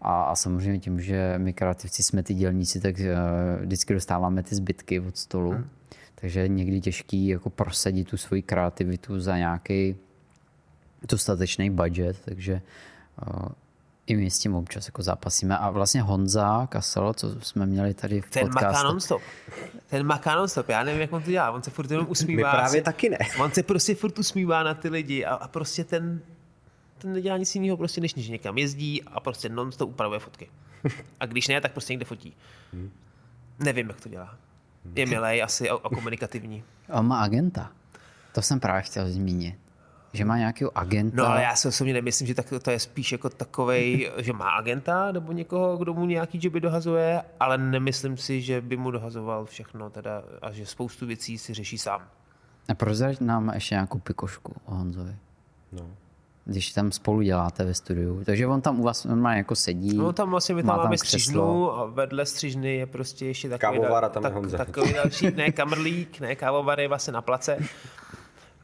a, 0.01 0.23
a 0.23 0.35
samozřejmě 0.35 0.79
tím, 0.79 1.01
že 1.01 1.33
my 1.37 1.53
kreativci 1.53 2.03
jsme 2.03 2.23
ty 2.23 2.33
dělníci, 2.33 2.79
tak 2.79 2.95
uh, 2.99 3.05
vždycky 3.61 3.93
dostáváme 3.93 4.43
ty 4.43 4.55
zbytky 4.55 4.99
od 4.99 5.17
stolu, 5.17 5.51
hmm. 5.51 5.69
Takže 6.23 6.39
je 6.39 6.47
někdy 6.47 6.81
těžký 6.81 7.27
jako 7.27 7.49
prosadit 7.49 8.09
tu 8.09 8.17
svoji 8.17 8.41
kreativitu 8.41 9.19
za 9.19 9.37
nějaký 9.37 9.95
dostatečný 11.09 11.69
budget, 11.69 12.17
takže 12.25 12.61
uh, 13.27 13.47
i 14.07 14.15
my 14.15 14.31
s 14.31 14.39
tím 14.39 14.55
občas 14.55 14.85
jako 14.87 15.03
zápasíme. 15.03 15.57
A 15.57 15.69
vlastně 15.69 16.01
Honza 16.01 16.67
Kasel, 16.67 17.13
co 17.13 17.41
jsme 17.41 17.65
měli 17.65 17.93
tady 17.93 18.21
v 18.21 18.29
ten 18.29 18.47
maká 18.47 18.67
podcastu, 18.67 18.87
non-stop. 18.87 19.21
Ten 19.89 20.05
maká 20.05 20.35
non-stop. 20.35 20.69
Já 20.69 20.83
nevím, 20.83 21.01
jak 21.01 21.13
on 21.13 21.23
to 21.23 21.31
dělá. 21.31 21.51
On 21.51 21.63
se 21.63 21.71
furt 21.71 21.91
jenom 21.91 22.05
My 22.05 22.11
usmívá. 22.11 22.51
právě 22.51 22.79
si- 22.79 22.81
taky 22.81 23.09
ne. 23.09 23.17
On 23.41 23.51
se 23.51 23.63
prostě 23.63 23.95
furt 23.95 24.19
usmívá 24.19 24.63
na 24.63 24.73
ty 24.73 24.89
lidi 24.89 25.25
a, 25.25 25.33
a 25.33 25.47
prostě 25.47 25.83
ten, 25.83 26.21
ten 26.97 27.13
nedělá 27.13 27.37
nic 27.37 27.55
jiného, 27.55 27.77
prostě 27.77 28.01
než 28.01 28.15
než 28.15 28.27
někam 28.27 28.57
jezdí 28.57 29.03
a 29.03 29.19
prostě 29.19 29.49
non-stop 29.49 29.89
upravuje 29.89 30.19
fotky. 30.19 30.49
A 31.19 31.25
když 31.25 31.47
ne, 31.47 31.61
tak 31.61 31.71
prostě 31.71 31.93
někde 31.93 32.05
fotí. 32.05 32.33
Nevím, 33.59 33.87
jak 33.87 34.01
to 34.01 34.09
dělá. 34.09 34.37
Je 34.95 35.05
milej 35.05 35.43
asi 35.43 35.69
a, 35.69 35.73
a 35.75 35.89
komunikativní. 35.89 36.63
on 36.89 37.07
má 37.07 37.21
agenta. 37.21 37.71
To 38.33 38.41
jsem 38.41 38.59
právě 38.59 38.81
chtěl 38.81 39.09
zmínit. 39.11 39.55
Že 40.13 40.25
má 40.25 40.37
nějakého 40.37 40.77
agenta. 40.77 41.17
No 41.17 41.27
ale 41.27 41.43
já 41.43 41.55
si 41.55 41.67
osobně 41.67 41.93
nemyslím, 41.93 42.27
že 42.27 42.33
tak, 42.33 42.53
to 42.61 42.71
je 42.71 42.79
spíš 42.79 43.11
jako 43.11 43.29
takovej, 43.29 44.11
že 44.17 44.33
má 44.33 44.49
agenta 44.49 45.11
nebo 45.11 45.31
někoho, 45.31 45.77
kdo 45.77 45.93
mu 45.93 46.05
nějaký 46.05 46.39
joby 46.41 46.59
dohazuje, 46.59 47.21
ale 47.39 47.57
nemyslím 47.57 48.17
si, 48.17 48.41
že 48.41 48.61
by 48.61 48.77
mu 48.77 48.91
dohazoval 48.91 49.45
všechno 49.45 49.89
teda 49.89 50.23
a 50.41 50.51
že 50.51 50.65
spoustu 50.65 51.05
věcí 51.05 51.37
si 51.37 51.53
řeší 51.53 51.77
sám. 51.77 52.01
A 52.69 52.73
prozrať 52.73 53.19
nám 53.19 53.51
ještě 53.53 53.75
nějakou 53.75 53.99
pikošku 53.99 54.53
o 54.65 54.75
Honzovi. 54.75 55.15
No. 55.71 55.87
Když 56.45 56.71
tam 56.71 56.91
spolu 56.91 57.21
děláte 57.21 57.65
ve 57.65 57.73
studiu. 57.73 58.23
Takže 58.23 58.47
on 58.47 58.61
tam 58.61 58.79
u 58.79 58.83
vás 58.83 59.05
normálně 59.05 59.37
jako 59.37 59.55
sedí. 59.55 59.97
No 59.97 60.13
tam 60.13 60.29
vlastně 60.29 60.55
my 60.55 60.63
má 60.63 60.73
tam 60.73 60.83
máme 60.83 60.95
křeslo. 60.97 61.19
střižnu 61.19 61.71
a 61.71 61.85
vedle 61.85 62.25
střižny 62.25 62.75
je 62.75 62.85
prostě 62.85 63.25
ještě 63.25 63.49
takový, 63.49 63.79
Kávovar 63.79 64.05
a 64.05 64.09
tam 64.09 64.23
je 64.23 64.29
Honza. 64.29 64.57
takový 64.57 64.93
další, 64.93 65.31
ne 65.31 65.51
kamrlík, 65.51 66.19
ne 66.19 66.35
kávovar 66.35 66.79
je 66.79 66.87
vlastně 66.87 67.13
na 67.13 67.21
place. 67.21 67.57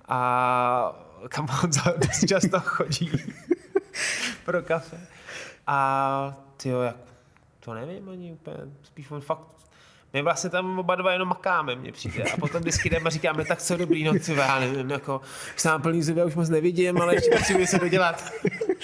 A 0.07 1.05
kam 1.29 1.47
Honza 1.51 1.93
dost 1.97 2.25
často 2.27 2.59
chodí 2.59 3.11
pro 4.45 4.61
kafe. 4.61 4.97
A 5.67 6.37
tyjo, 6.57 6.81
jak, 6.81 6.95
to 7.59 7.73
nevím 7.73 8.09
ani 8.09 8.31
úplně, 8.33 8.57
spíš 8.83 9.11
on 9.11 9.21
fakt, 9.21 9.47
my 10.13 10.21
vlastně 10.21 10.49
tam 10.49 10.79
oba 10.79 10.95
dva 10.95 11.11
jenom 11.13 11.27
makáme, 11.29 11.75
mně 11.75 11.91
přijde. 11.91 12.23
A 12.23 12.37
potom 12.37 12.61
vždycky 12.61 12.89
jdeme 12.89 13.05
a 13.05 13.09
říkáme, 13.09 13.45
tak 13.45 13.61
co 13.61 13.77
dobrý, 13.77 14.03
no 14.03 14.13
ty, 14.13 14.33
já 14.33 14.59
nevím, 14.59 14.89
jako, 14.89 15.21
už 15.55 15.61
jsem 15.61 15.81
plný 15.81 16.03
zuby, 16.03 16.19
já 16.19 16.25
už 16.25 16.35
moc 16.35 16.49
nevidím, 16.49 17.01
ale 17.01 17.15
ještě 17.15 17.29
potřebuji 17.31 17.67
se 17.67 17.79
dodělat. 17.79 18.31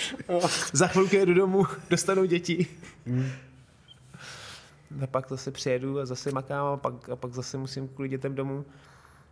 Za 0.73 0.88
chvilku 0.88 1.15
jedu 1.15 1.34
domů, 1.34 1.65
dostanu 1.89 2.26
děti. 2.26 2.67
A 5.03 5.07
pak 5.07 5.30
zase 5.30 5.51
přijedu 5.51 5.99
a 5.99 6.05
zase 6.05 6.32
makám 6.32 6.65
a 6.67 6.78
pak, 6.78 7.09
a 7.09 7.15
pak 7.15 7.34
zase 7.34 7.57
musím 7.57 7.88
kvůli 7.88 8.09
dětem 8.09 8.36
domů. 8.36 8.65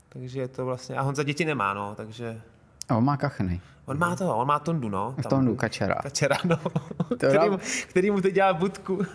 Takže 0.10 0.39
je 0.39 0.48
to 0.48 0.66
vlastně, 0.66 0.96
a 0.96 1.02
Honza 1.02 1.24
děti 1.24 1.46
nemá, 1.46 1.74
no, 1.74 1.94
takže 1.96 2.41
A 2.89 2.96
on 2.96 3.04
má 3.04 3.18
kachny. 3.18 3.62
on 3.86 3.98
má 4.00 4.16
to, 4.16 4.38
on 4.38 4.48
má 4.48 4.60
Tondu, 4.60 4.89
no. 4.89 5.16
V 5.18 5.28
Tondu, 5.28 5.56
kačera. 5.56 5.96
Kačera, 5.96 6.38
no. 6.44 6.58
který, 7.18 7.34
dám- 7.34 7.52
mu, 7.52 7.60
který 7.88 8.12
mu 8.12 8.22
teď 8.22 8.34
dělá 8.34 8.54
budku. 8.54 9.02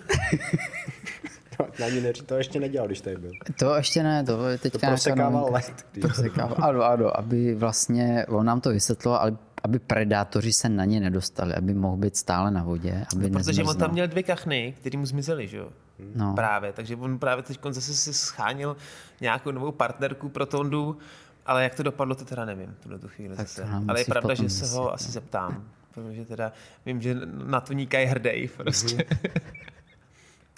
Na 1.80 1.88
ní 1.88 2.00
neři, 2.00 2.22
to 2.22 2.34
ještě 2.34 2.60
nedělal, 2.60 2.86
když 2.86 3.00
tady 3.00 3.16
byl. 3.16 3.30
To 3.58 3.74
ještě 3.74 4.02
ne, 4.02 4.24
to 4.24 4.48
je 4.48 4.58
teďka 4.58 4.78
To 4.78 4.86
nějaká 4.86 4.92
prosekával 4.96 5.32
novinka. 5.32 5.54
led. 5.68 5.86
když- 5.92 6.02
Prosekával, 6.02 6.56
ano, 6.62 6.82
ano, 6.82 7.18
aby 7.18 7.54
vlastně, 7.54 8.26
on 8.28 8.46
nám 8.46 8.60
to 8.60 8.70
vysvětloval, 8.70 9.20
ale 9.20 9.36
aby 9.64 9.78
predátoři 9.78 10.52
se 10.52 10.68
na 10.68 10.84
ně 10.84 11.00
nedostali, 11.00 11.54
aby 11.54 11.74
mohl 11.74 11.96
být 11.96 12.16
stále 12.16 12.50
na 12.50 12.62
vodě, 12.62 13.04
aby 13.16 13.30
Protože 13.30 13.62
on 13.64 13.76
tam 13.76 13.92
měl 13.92 14.06
dvě 14.08 14.22
kachny, 14.22 14.74
které 14.80 14.98
mu 14.98 15.06
zmizely, 15.06 15.48
že 15.48 15.56
jo? 15.56 15.68
No. 16.14 16.32
Právě, 16.34 16.72
takže 16.72 16.96
on 16.96 17.18
právě 17.18 17.42
teď 17.42 17.58
zase 17.70 17.94
si 17.94 18.14
schánil 18.14 18.76
nějakou 19.20 19.50
novou 19.50 19.72
partnerku 19.72 20.28
pro 20.28 20.46
Tondu, 20.46 20.98
ale 21.46 21.62
jak 21.62 21.74
to 21.74 21.82
dopadlo, 21.82 22.14
to 22.14 22.24
teda 22.24 22.44
nevím, 22.44 22.74
v 22.78 22.82
tuhle 22.82 22.98
tu 22.98 23.08
chvíli 23.08 23.36
Tak 23.36 23.48
zase. 23.48 23.62
to 23.62 23.68
Ale 23.88 24.00
je 24.00 24.04
pravda, 24.04 24.34
že 24.34 24.50
se 24.50 24.76
ho 24.76 24.94
asi 24.94 25.10
zeptám, 25.10 25.64
protože 25.94 26.24
teda 26.24 26.52
vím, 26.86 27.00
že 27.02 27.16
na 27.44 27.60
Toníka 27.60 27.98
je 27.98 28.06
hrdej 28.06 28.48
prostě. 28.56 29.04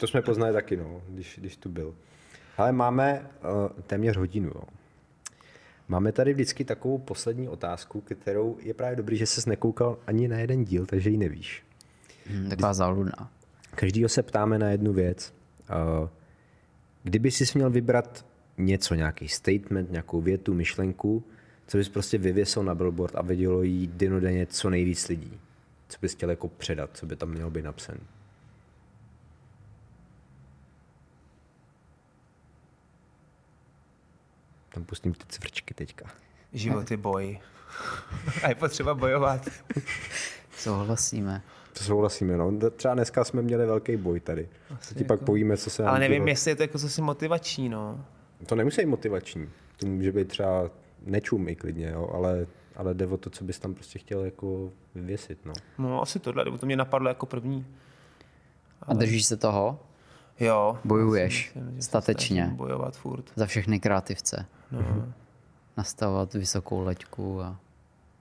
To 0.00 0.06
jsme 0.06 0.22
poznali 0.22 0.52
taky, 0.52 0.76
no, 0.76 1.02
když, 1.08 1.38
když 1.38 1.56
tu 1.56 1.68
byl. 1.68 1.94
Ale 2.56 2.72
máme 2.72 3.20
uh, 3.20 3.82
téměř 3.86 4.16
hodinu. 4.16 4.48
Jo. 4.54 4.62
Máme 5.88 6.12
tady 6.12 6.34
vždycky 6.34 6.64
takovou 6.64 6.98
poslední 6.98 7.48
otázku, 7.48 8.00
kterou 8.00 8.58
je 8.60 8.74
právě 8.74 8.96
dobrý, 8.96 9.16
že 9.16 9.26
ses 9.26 9.46
nekoukal 9.46 9.98
ani 10.06 10.28
na 10.28 10.38
jeden 10.38 10.64
díl, 10.64 10.86
takže 10.86 11.10
ji 11.10 11.16
nevíš. 11.16 11.62
Hm, 12.26 12.48
Taková 12.48 12.74
záludná. 12.74 13.30
Každýho 13.74 14.08
se 14.08 14.22
ptáme 14.22 14.58
na 14.58 14.70
jednu 14.70 14.92
věc. 14.92 15.34
Uh, 16.02 16.08
kdyby 17.02 17.30
jsi 17.30 17.44
měl 17.54 17.70
vybrat 17.70 18.26
něco, 18.58 18.94
nějaký 18.94 19.28
statement, 19.28 19.90
nějakou 19.90 20.20
větu, 20.20 20.54
myšlenku, 20.54 21.24
co 21.66 21.78
bys 21.78 21.88
prostě 21.88 22.18
vyvěsil 22.18 22.62
na 22.62 22.74
billboard 22.74 23.16
a 23.16 23.22
vidělo 23.22 23.62
jí 23.62 23.86
denodenně 23.86 24.46
co 24.46 24.70
nejvíc 24.70 25.08
lidí? 25.08 25.40
Co 25.88 25.98
bys 26.02 26.14
chtěl 26.14 26.30
jako 26.30 26.48
předat, 26.48 26.90
co 26.94 27.06
by 27.06 27.16
tam 27.16 27.30
mělo 27.30 27.50
být 27.50 27.64
napsané? 27.64 28.00
Tam 34.74 34.84
pustím 34.84 35.12
ty 35.12 35.24
cvrčky 35.28 35.74
teďka. 35.74 36.10
Život 36.52 36.90
je 36.90 36.96
boj. 36.96 37.38
A 38.42 38.48
je 38.48 38.54
potřeba 38.54 38.94
bojovat. 38.94 39.48
Souhlasíme. 40.56 41.42
To 41.72 41.84
souhlasíme, 41.84 42.36
no. 42.36 42.52
Třeba 42.76 42.94
dneska 42.94 43.24
jsme 43.24 43.42
měli 43.42 43.66
velký 43.66 43.96
boj 43.96 44.20
tady. 44.20 44.48
Asi 44.80 44.94
ti 44.94 45.04
pak 45.04 45.20
povíme, 45.20 45.56
co 45.56 45.70
se 45.70 45.82
nám 45.82 45.90
Ale 45.90 46.00
nevím, 46.00 46.16
dělo. 46.22 46.28
jestli 46.28 46.50
je 46.50 46.56
to 46.56 46.62
jako 46.62 46.78
zase 46.78 47.02
motivační, 47.02 47.68
no. 47.68 48.04
To 48.46 48.54
nemusí 48.54 48.80
být 48.80 48.86
motivační. 48.86 49.48
To 49.76 49.86
může 49.86 50.12
být 50.12 50.28
třeba 50.28 50.70
nečum 51.06 51.48
i 51.48 51.56
klidně, 51.56 51.90
jo, 51.90 52.10
ale, 52.14 52.46
ale 52.76 52.94
jde 52.94 53.06
o 53.06 53.16
to, 53.16 53.30
co 53.30 53.44
bys 53.44 53.58
tam 53.58 53.74
prostě 53.74 53.98
chtěl 53.98 54.24
jako 54.24 54.72
vyvěsit, 54.94 55.46
no. 55.46 55.52
No 55.78 56.02
asi 56.02 56.18
tohle, 56.18 56.44
nebo 56.44 56.58
to 56.58 56.66
mě 56.66 56.76
napadlo 56.76 57.08
jako 57.08 57.26
první. 57.26 57.66
A 58.82 58.94
držíš 58.94 59.26
se 59.26 59.36
toho? 59.36 59.78
Jo. 60.40 60.78
Bojuješ 60.84 61.52
Myslím, 61.54 61.82
statečně. 61.82 62.50
Bojovat 62.54 62.96
furt. 62.96 63.24
Za 63.36 63.46
všechny 63.46 63.80
kreativce. 63.80 64.46
No. 64.72 64.80
Nastavovat 65.76 66.34
vysokou 66.34 66.80
leťku 66.84 67.42
a 67.42 67.56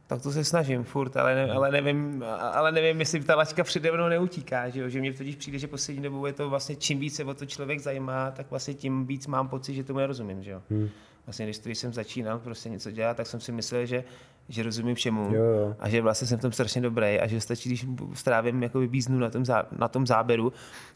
Tak 0.07 0.21
to 0.21 0.31
se 0.31 0.43
snažím 0.43 0.83
furt, 0.83 1.17
ale, 1.17 1.35
ne, 1.35 1.51
ale, 1.51 1.71
nevím, 1.71 2.23
ale 2.51 2.71
nevím, 2.71 2.99
jestli 2.99 3.23
ta 3.23 3.35
laťka 3.35 3.63
přede 3.63 3.91
mnou 3.91 4.07
neutíká, 4.07 4.69
že, 4.69 4.79
jo? 4.79 4.89
že 4.89 4.99
mně 4.99 5.13
totiž 5.13 5.35
přijde, 5.35 5.59
že 5.59 5.67
poslední 5.67 6.03
dobou 6.03 6.25
je 6.25 6.33
to 6.33 6.49
vlastně, 6.49 6.75
čím 6.75 6.99
víc 6.99 7.15
se 7.15 7.23
o 7.23 7.33
to 7.33 7.45
člověk 7.45 7.79
zajímá, 7.79 8.31
tak 8.31 8.49
vlastně 8.49 8.73
tím 8.73 9.05
víc 9.05 9.27
mám 9.27 9.47
pocit, 9.47 9.73
že 9.73 9.83
tomu 9.83 9.99
nerozumím. 9.99 10.43
Že 10.43 10.51
jo? 10.51 10.61
Hmm. 10.69 10.89
Vlastně, 11.29 11.45
když, 11.45 11.59
když 11.59 11.77
jsem 11.77 11.93
začínal 11.93 12.39
prostě 12.39 12.69
něco 12.69 12.91
dělat, 12.91 13.17
tak 13.17 13.27
jsem 13.27 13.39
si 13.39 13.51
myslel, 13.51 13.85
že, 13.85 14.03
že 14.49 14.63
rozumím 14.63 14.95
všemu 14.95 15.35
Jo, 15.35 15.43
jo. 15.43 15.75
a 15.79 15.89
že 15.89 16.01
vlastně 16.01 16.27
jsem 16.27 16.39
v 16.39 16.41
tom 16.41 16.51
strašně 16.51 16.81
dobrý 16.81 17.19
a 17.19 17.27
že 17.27 17.41
stačí, 17.41 17.69
když 17.69 17.85
strávím 18.13 18.63
jako 18.63 18.79
bíznu 18.79 19.19
na 19.19 19.29
tom, 19.29 19.45
zá, 19.45 19.65
na 19.77 19.87
tom 19.87 20.07
záběru. 20.07 20.53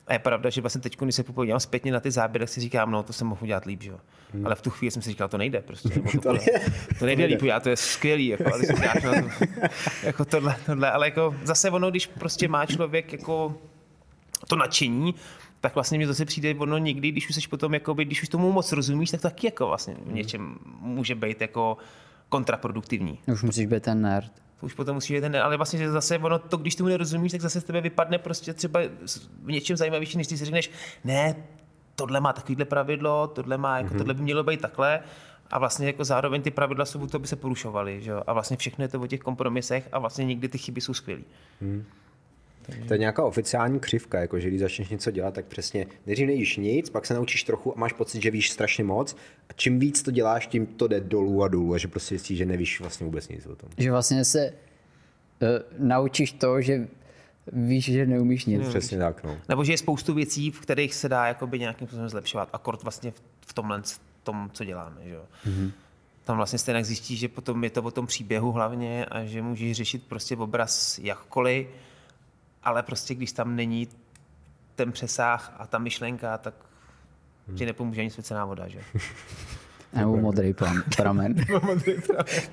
A 0.07 0.13
je 0.13 0.19
pravda, 0.19 0.49
že 0.49 0.61
vlastně 0.61 0.81
teď, 0.81 0.97
když 0.97 1.15
se 1.15 1.23
podívám 1.23 1.59
zpětně 1.59 1.91
na 1.91 1.99
ty 1.99 2.11
záběry, 2.11 2.45
tak 2.45 2.49
si 2.49 2.61
říkám, 2.61 2.91
no 2.91 3.03
to 3.03 3.13
jsem 3.13 3.27
mohl 3.27 3.43
udělat 3.43 3.65
líp, 3.65 3.83
že 3.83 3.91
jo. 3.91 3.99
Hmm. 4.33 4.45
Ale 4.45 4.55
v 4.55 4.61
tu 4.61 4.69
chvíli 4.69 4.91
jsem 4.91 5.01
si 5.01 5.09
říkal, 5.09 5.27
to 5.27 5.37
nejde 5.37 5.61
prostě. 5.61 5.89
To, 5.89 6.19
to, 6.21 6.37
to, 6.99 7.05
nejde 7.05 7.25
líp, 7.25 7.41
já 7.41 7.59
to 7.59 7.69
je 7.69 7.77
skvělý, 7.77 8.27
jako, 8.27 8.53
ale 8.53 8.63
si 8.63 8.73
děláš 8.73 9.03
na 9.03 9.11
to, 9.11 9.45
jako 10.03 10.25
tohle, 10.25 10.55
tohle, 10.65 10.91
ale 10.91 11.07
jako 11.07 11.35
zase 11.43 11.69
ono, 11.69 11.89
když 11.89 12.07
prostě 12.07 12.47
má 12.47 12.65
člověk 12.65 13.11
jako 13.11 13.57
to 14.47 14.55
nadšení, 14.55 15.15
tak 15.63 15.75
vlastně 15.75 15.97
mi 15.97 16.07
zase 16.07 16.25
přijde 16.25 16.55
ono 16.55 16.77
někdy, 16.77 17.11
když 17.11 17.29
už 17.29 17.35
jsi 17.35 17.47
potom, 17.47 17.73
jakoby, 17.73 18.05
když 18.05 18.23
už 18.23 18.29
tomu 18.29 18.51
moc 18.51 18.71
rozumíš, 18.71 19.11
tak 19.11 19.21
taky 19.21 19.47
jako 19.47 19.67
vlastně 19.67 19.95
v 20.05 20.13
něčem 20.13 20.57
může 20.79 21.15
být 21.15 21.41
jako 21.41 21.77
kontraproduktivní. 22.29 23.19
Už 23.33 23.43
musíš 23.43 23.65
být 23.65 23.83
ten 23.83 24.01
nerd. 24.01 24.31
To 24.59 24.65
už 24.65 24.73
potom 24.73 24.95
musíš 24.95 25.11
být 25.11 25.21
ten, 25.21 25.35
ale 25.35 25.57
vlastně 25.57 25.79
že 25.79 25.91
zase 25.91 26.17
ono 26.17 26.39
to, 26.39 26.57
když 26.57 26.75
tomu 26.75 26.89
nerozumíš, 26.89 27.31
tak 27.31 27.41
zase 27.41 27.61
z 27.61 27.63
tebe 27.63 27.81
vypadne 27.81 28.17
prostě 28.17 28.53
třeba 28.53 28.79
v 29.43 29.51
něčem 29.51 29.77
zajímavější, 29.77 30.17
než 30.17 30.27
ty 30.27 30.37
si 30.37 30.45
řekneš, 30.45 30.71
ne, 31.03 31.35
tohle 31.95 32.19
má 32.19 32.33
takovýhle 32.33 32.65
pravidlo, 32.65 33.27
tohle 33.27 33.57
má, 33.57 33.77
jako, 33.77 33.93
mm-hmm. 33.93 33.97
tohle 33.97 34.13
by 34.13 34.21
mělo 34.21 34.43
být 34.43 34.61
takhle. 34.61 34.99
A 35.51 35.59
vlastně 35.59 35.87
jako 35.87 36.03
zároveň 36.05 36.41
ty 36.41 36.51
pravidla 36.51 36.85
jsou, 36.85 37.07
to 37.07 37.19
by 37.19 37.27
se 37.27 37.35
porušovaly, 37.35 38.01
že 38.01 38.11
jo? 38.11 38.21
A 38.27 38.33
vlastně 38.33 38.57
všechno 38.57 38.83
je 38.83 38.87
to 38.87 39.01
o 39.01 39.07
těch 39.07 39.19
kompromisech 39.19 39.89
a 39.91 39.99
vlastně 39.99 40.25
někdy 40.25 40.47
ty 40.47 40.57
chyby 40.57 40.81
jsou 40.81 40.93
skvělé. 40.93 41.21
To 42.87 42.93
je 42.93 42.97
nějaká 42.97 43.23
oficiální 43.23 43.79
křivka, 43.79 44.19
jako 44.19 44.39
že 44.39 44.47
když 44.47 44.59
začneš 44.59 44.89
něco 44.89 45.11
dělat, 45.11 45.33
tak 45.33 45.45
přesně 45.45 45.85
nejdřív 46.05 46.27
nejíš 46.27 46.57
nic, 46.57 46.89
pak 46.89 47.05
se 47.05 47.13
naučíš 47.13 47.43
trochu 47.43 47.77
a 47.77 47.79
máš 47.79 47.93
pocit, 47.93 48.21
že 48.21 48.31
víš 48.31 48.51
strašně 48.51 48.83
moc. 48.83 49.15
A 49.49 49.53
čím 49.53 49.79
víc 49.79 50.03
to 50.03 50.11
děláš, 50.11 50.47
tím 50.47 50.65
to 50.65 50.87
jde 50.87 51.01
dolů 51.01 51.43
a 51.43 51.47
dolů 51.47 51.73
a 51.73 51.77
že 51.77 51.87
prostě 51.87 52.15
zjistíš, 52.15 52.37
že 52.37 52.45
nevíš 52.45 52.79
vlastně 52.79 53.05
vůbec 53.05 53.27
nic 53.27 53.45
o 53.45 53.55
tom. 53.55 53.69
Že 53.77 53.91
vlastně 53.91 54.25
se 54.25 54.53
uh, 55.41 55.87
naučíš 55.87 56.31
to, 56.31 56.61
že 56.61 56.87
víš, 57.51 57.85
že 57.85 58.05
neumíš 58.05 58.45
nic. 58.45 58.67
Přesně 58.67 58.97
tak, 58.97 59.23
no. 59.23 59.37
Nebo 59.49 59.63
že 59.63 59.73
je 59.73 59.77
spoustu 59.77 60.13
věcí, 60.13 60.51
v 60.51 60.59
kterých 60.59 60.93
se 60.93 61.09
dá 61.09 61.27
jakoby 61.27 61.59
nějakým 61.59 61.87
způsobem 61.87 62.09
zlepšovat, 62.09 62.49
akord 62.53 62.83
vlastně 62.83 63.13
v, 63.45 63.53
tomhle 63.53 63.81
v 63.81 63.99
tom, 64.23 64.49
co 64.53 64.65
děláme. 64.65 65.01
Že 65.03 65.13
jo? 65.13 65.23
Mm-hmm. 65.47 65.71
Tam 66.23 66.37
vlastně 66.37 66.59
stejně 66.59 66.83
zjistíš, 66.83 67.19
že 67.19 67.27
potom 67.27 67.63
je 67.63 67.69
to 67.69 67.83
o 67.83 67.91
tom 67.91 68.07
příběhu 68.07 68.51
hlavně 68.51 69.05
a 69.05 69.25
že 69.25 69.41
můžeš 69.41 69.77
řešit 69.77 70.03
prostě 70.07 70.35
obraz 70.35 70.99
jakkoliv, 70.99 71.67
ale 72.63 72.83
prostě 72.83 73.15
když 73.15 73.31
tam 73.31 73.55
není 73.55 73.87
ten 74.75 74.91
přesah 74.91 75.55
a 75.57 75.67
ta 75.67 75.77
myšlenka, 75.77 76.37
tak 76.37 76.53
ti 77.55 77.65
nepomůže 77.65 78.01
ani 78.01 78.09
svěcená 78.09 78.45
voda, 78.45 78.67
že? 78.67 78.79
Nebo 79.95 80.17
modrý 80.17 80.53
plam, 80.53 80.83
pramen. 80.97 81.35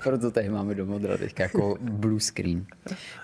Proto 0.04 0.30
tady 0.30 0.48
máme 0.48 0.74
do 0.74 0.86
modra 0.86 1.16
teďka 1.16 1.42
jako 1.42 1.76
blue 1.80 2.20
screen. 2.20 2.66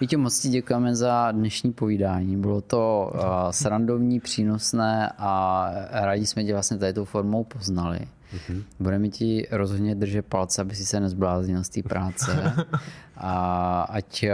Vítě, 0.01 0.16
moc 0.16 0.41
ti 0.41 0.49
děkujeme 0.49 0.97
za 0.97 1.32
dnešní 1.32 1.72
povídání. 1.72 2.37
Bylo 2.37 2.61
to 2.61 3.12
uh, 3.14 3.20
srandovní, 3.51 4.20
přínosné 4.20 5.12
a 5.18 5.70
rádi 5.91 6.26
jsme 6.26 6.45
tě 6.45 6.53
vlastně 6.53 6.78
tady 6.78 6.93
tou 6.93 7.05
formou 7.05 7.45
poznali. 7.45 7.99
Mm-hmm. 8.35 8.62
Budeme 8.81 9.09
ti 9.09 9.47
rozhodně 9.51 9.95
držet 9.95 10.27
palce, 10.27 10.62
aby 10.62 10.74
si 10.74 10.87
se 10.87 11.01
nezbláznil 11.01 11.64
z 11.64 11.68
té 11.68 11.83
práce. 11.83 12.53
A 13.16 13.83
ať 13.83 14.24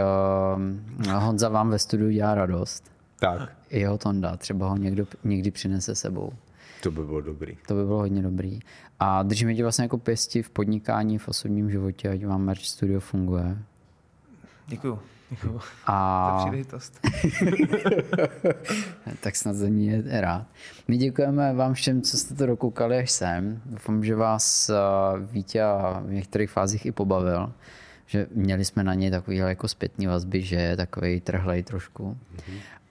uh, 1.07 1.11
Honza 1.13 1.49
vám 1.49 1.69
ve 1.69 1.79
studiu 1.79 2.09
dělá 2.11 2.35
radost. 2.35 2.91
Tak, 3.19 3.51
I 3.69 3.79
jeho 3.79 3.97
Tonda, 3.97 4.37
třeba 4.37 4.69
ho 4.69 4.77
někdo 4.77 5.07
někdy 5.23 5.51
přinese 5.51 5.95
sebou. 5.95 6.33
to 6.83 6.91
by 6.91 7.05
bylo 7.05 7.21
dobrý. 7.21 7.57
To 7.67 7.73
by 7.73 7.83
bylo 7.85 7.97
hodně 7.97 8.21
dobrý. 8.21 8.59
A 8.99 9.23
držíme 9.23 9.55
tě 9.55 9.63
vlastně 9.63 9.83
jako 9.83 9.97
pěsti 9.97 10.43
v 10.43 10.49
podnikání, 10.49 11.17
v 11.17 11.27
osobním 11.27 11.71
životě, 11.71 12.09
ať 12.09 12.25
vám 12.25 12.41
Merch 12.41 12.65
Studio 12.65 12.99
funguje. 12.99 13.57
Děkuju. 14.67 14.99
A 15.85 16.37
příležitost. 16.39 16.99
tak 19.19 19.35
snad 19.35 19.55
za 19.55 19.67
ní 19.67 19.87
je 19.87 20.03
rád. 20.21 20.45
My 20.87 20.97
děkujeme 20.97 21.53
vám 21.53 21.73
všem, 21.73 22.01
co 22.01 22.17
jste 22.17 22.35
to 22.35 22.45
dokoukali 22.45 22.97
až 22.97 23.11
sem. 23.11 23.61
Doufám, 23.65 24.03
že 24.03 24.15
vás 24.15 24.69
eh, 24.69 24.73
Vítě 25.31 25.63
v 26.01 26.11
některých 26.11 26.49
fázích 26.49 26.85
i 26.85 26.91
pobavil. 26.91 27.53
Že 28.05 28.27
měli 28.35 28.65
jsme 28.65 28.83
na 28.83 28.93
něj 28.93 29.11
takový 29.11 29.37
jako 29.37 29.67
zpětný 29.67 30.07
vazby, 30.07 30.41
že 30.41 30.55
je 30.55 30.77
takový 30.77 31.21
trhlej 31.21 31.63
trošku. 31.63 32.17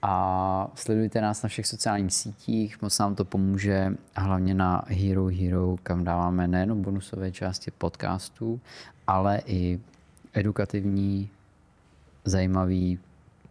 A 0.05 0.71
sledujte 0.75 1.21
nás 1.21 1.43
na 1.43 1.49
všech 1.49 1.67
sociálních 1.67 2.13
sítích, 2.13 2.81
moc 2.81 2.99
nám 2.99 3.15
to 3.15 3.25
pomůže, 3.25 3.93
a 4.15 4.21
hlavně 4.21 4.53
na 4.53 4.83
Hero 4.87 5.25
Hero, 5.25 5.75
kam 5.83 6.03
dáváme 6.03 6.47
nejenom 6.47 6.81
bonusové 6.81 7.31
části 7.31 7.71
podcastů, 7.71 8.61
ale 9.07 9.41
i 9.45 9.79
edukativní, 10.33 11.29
zajímavý, 12.25 12.99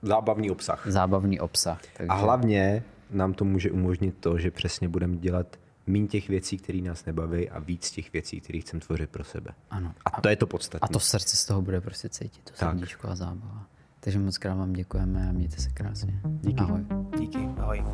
Zábavný 0.02 0.50
obsah. 0.50 0.82
zábavný 0.86 1.40
obsah. 1.40 1.80
Takže... 1.96 2.08
A 2.08 2.14
hlavně 2.14 2.82
nám 3.10 3.34
to 3.34 3.44
může 3.44 3.70
umožnit 3.70 4.14
to, 4.20 4.38
že 4.38 4.50
přesně 4.50 4.88
budeme 4.88 5.16
dělat 5.16 5.56
méně 5.86 6.06
těch 6.08 6.28
věcí, 6.28 6.58
které 6.58 6.78
nás 6.80 7.04
nebaví 7.04 7.50
a 7.50 7.58
víc 7.58 7.90
těch 7.90 8.12
věcí, 8.12 8.40
které 8.40 8.58
chceme 8.60 8.80
tvořit 8.80 9.10
pro 9.10 9.24
sebe. 9.24 9.50
Ano. 9.70 9.94
A 10.04 10.20
to 10.20 10.28
je 10.28 10.36
to 10.36 10.46
podstatné. 10.46 10.88
A 10.88 10.92
to 10.92 11.00
srdce 11.00 11.36
z 11.36 11.44
toho 11.44 11.62
bude 11.62 11.80
prostě 11.80 12.08
cítit, 12.08 12.44
to 12.44 12.52
Tak. 12.58 12.70
srdíčko 12.70 13.08
a 13.08 13.14
zábava. 13.14 13.66
Takže 14.00 14.18
moc 14.18 14.38
krát 14.38 14.54
vám 14.54 14.72
děkujeme 14.72 15.28
a 15.28 15.32
mějte 15.32 15.56
se 15.62 15.70
krásně. 15.70 16.20
Díky. 16.24 16.60
Ahoj. 16.60 16.80
Díky. 17.18 17.38
Ahoj. 17.58 17.84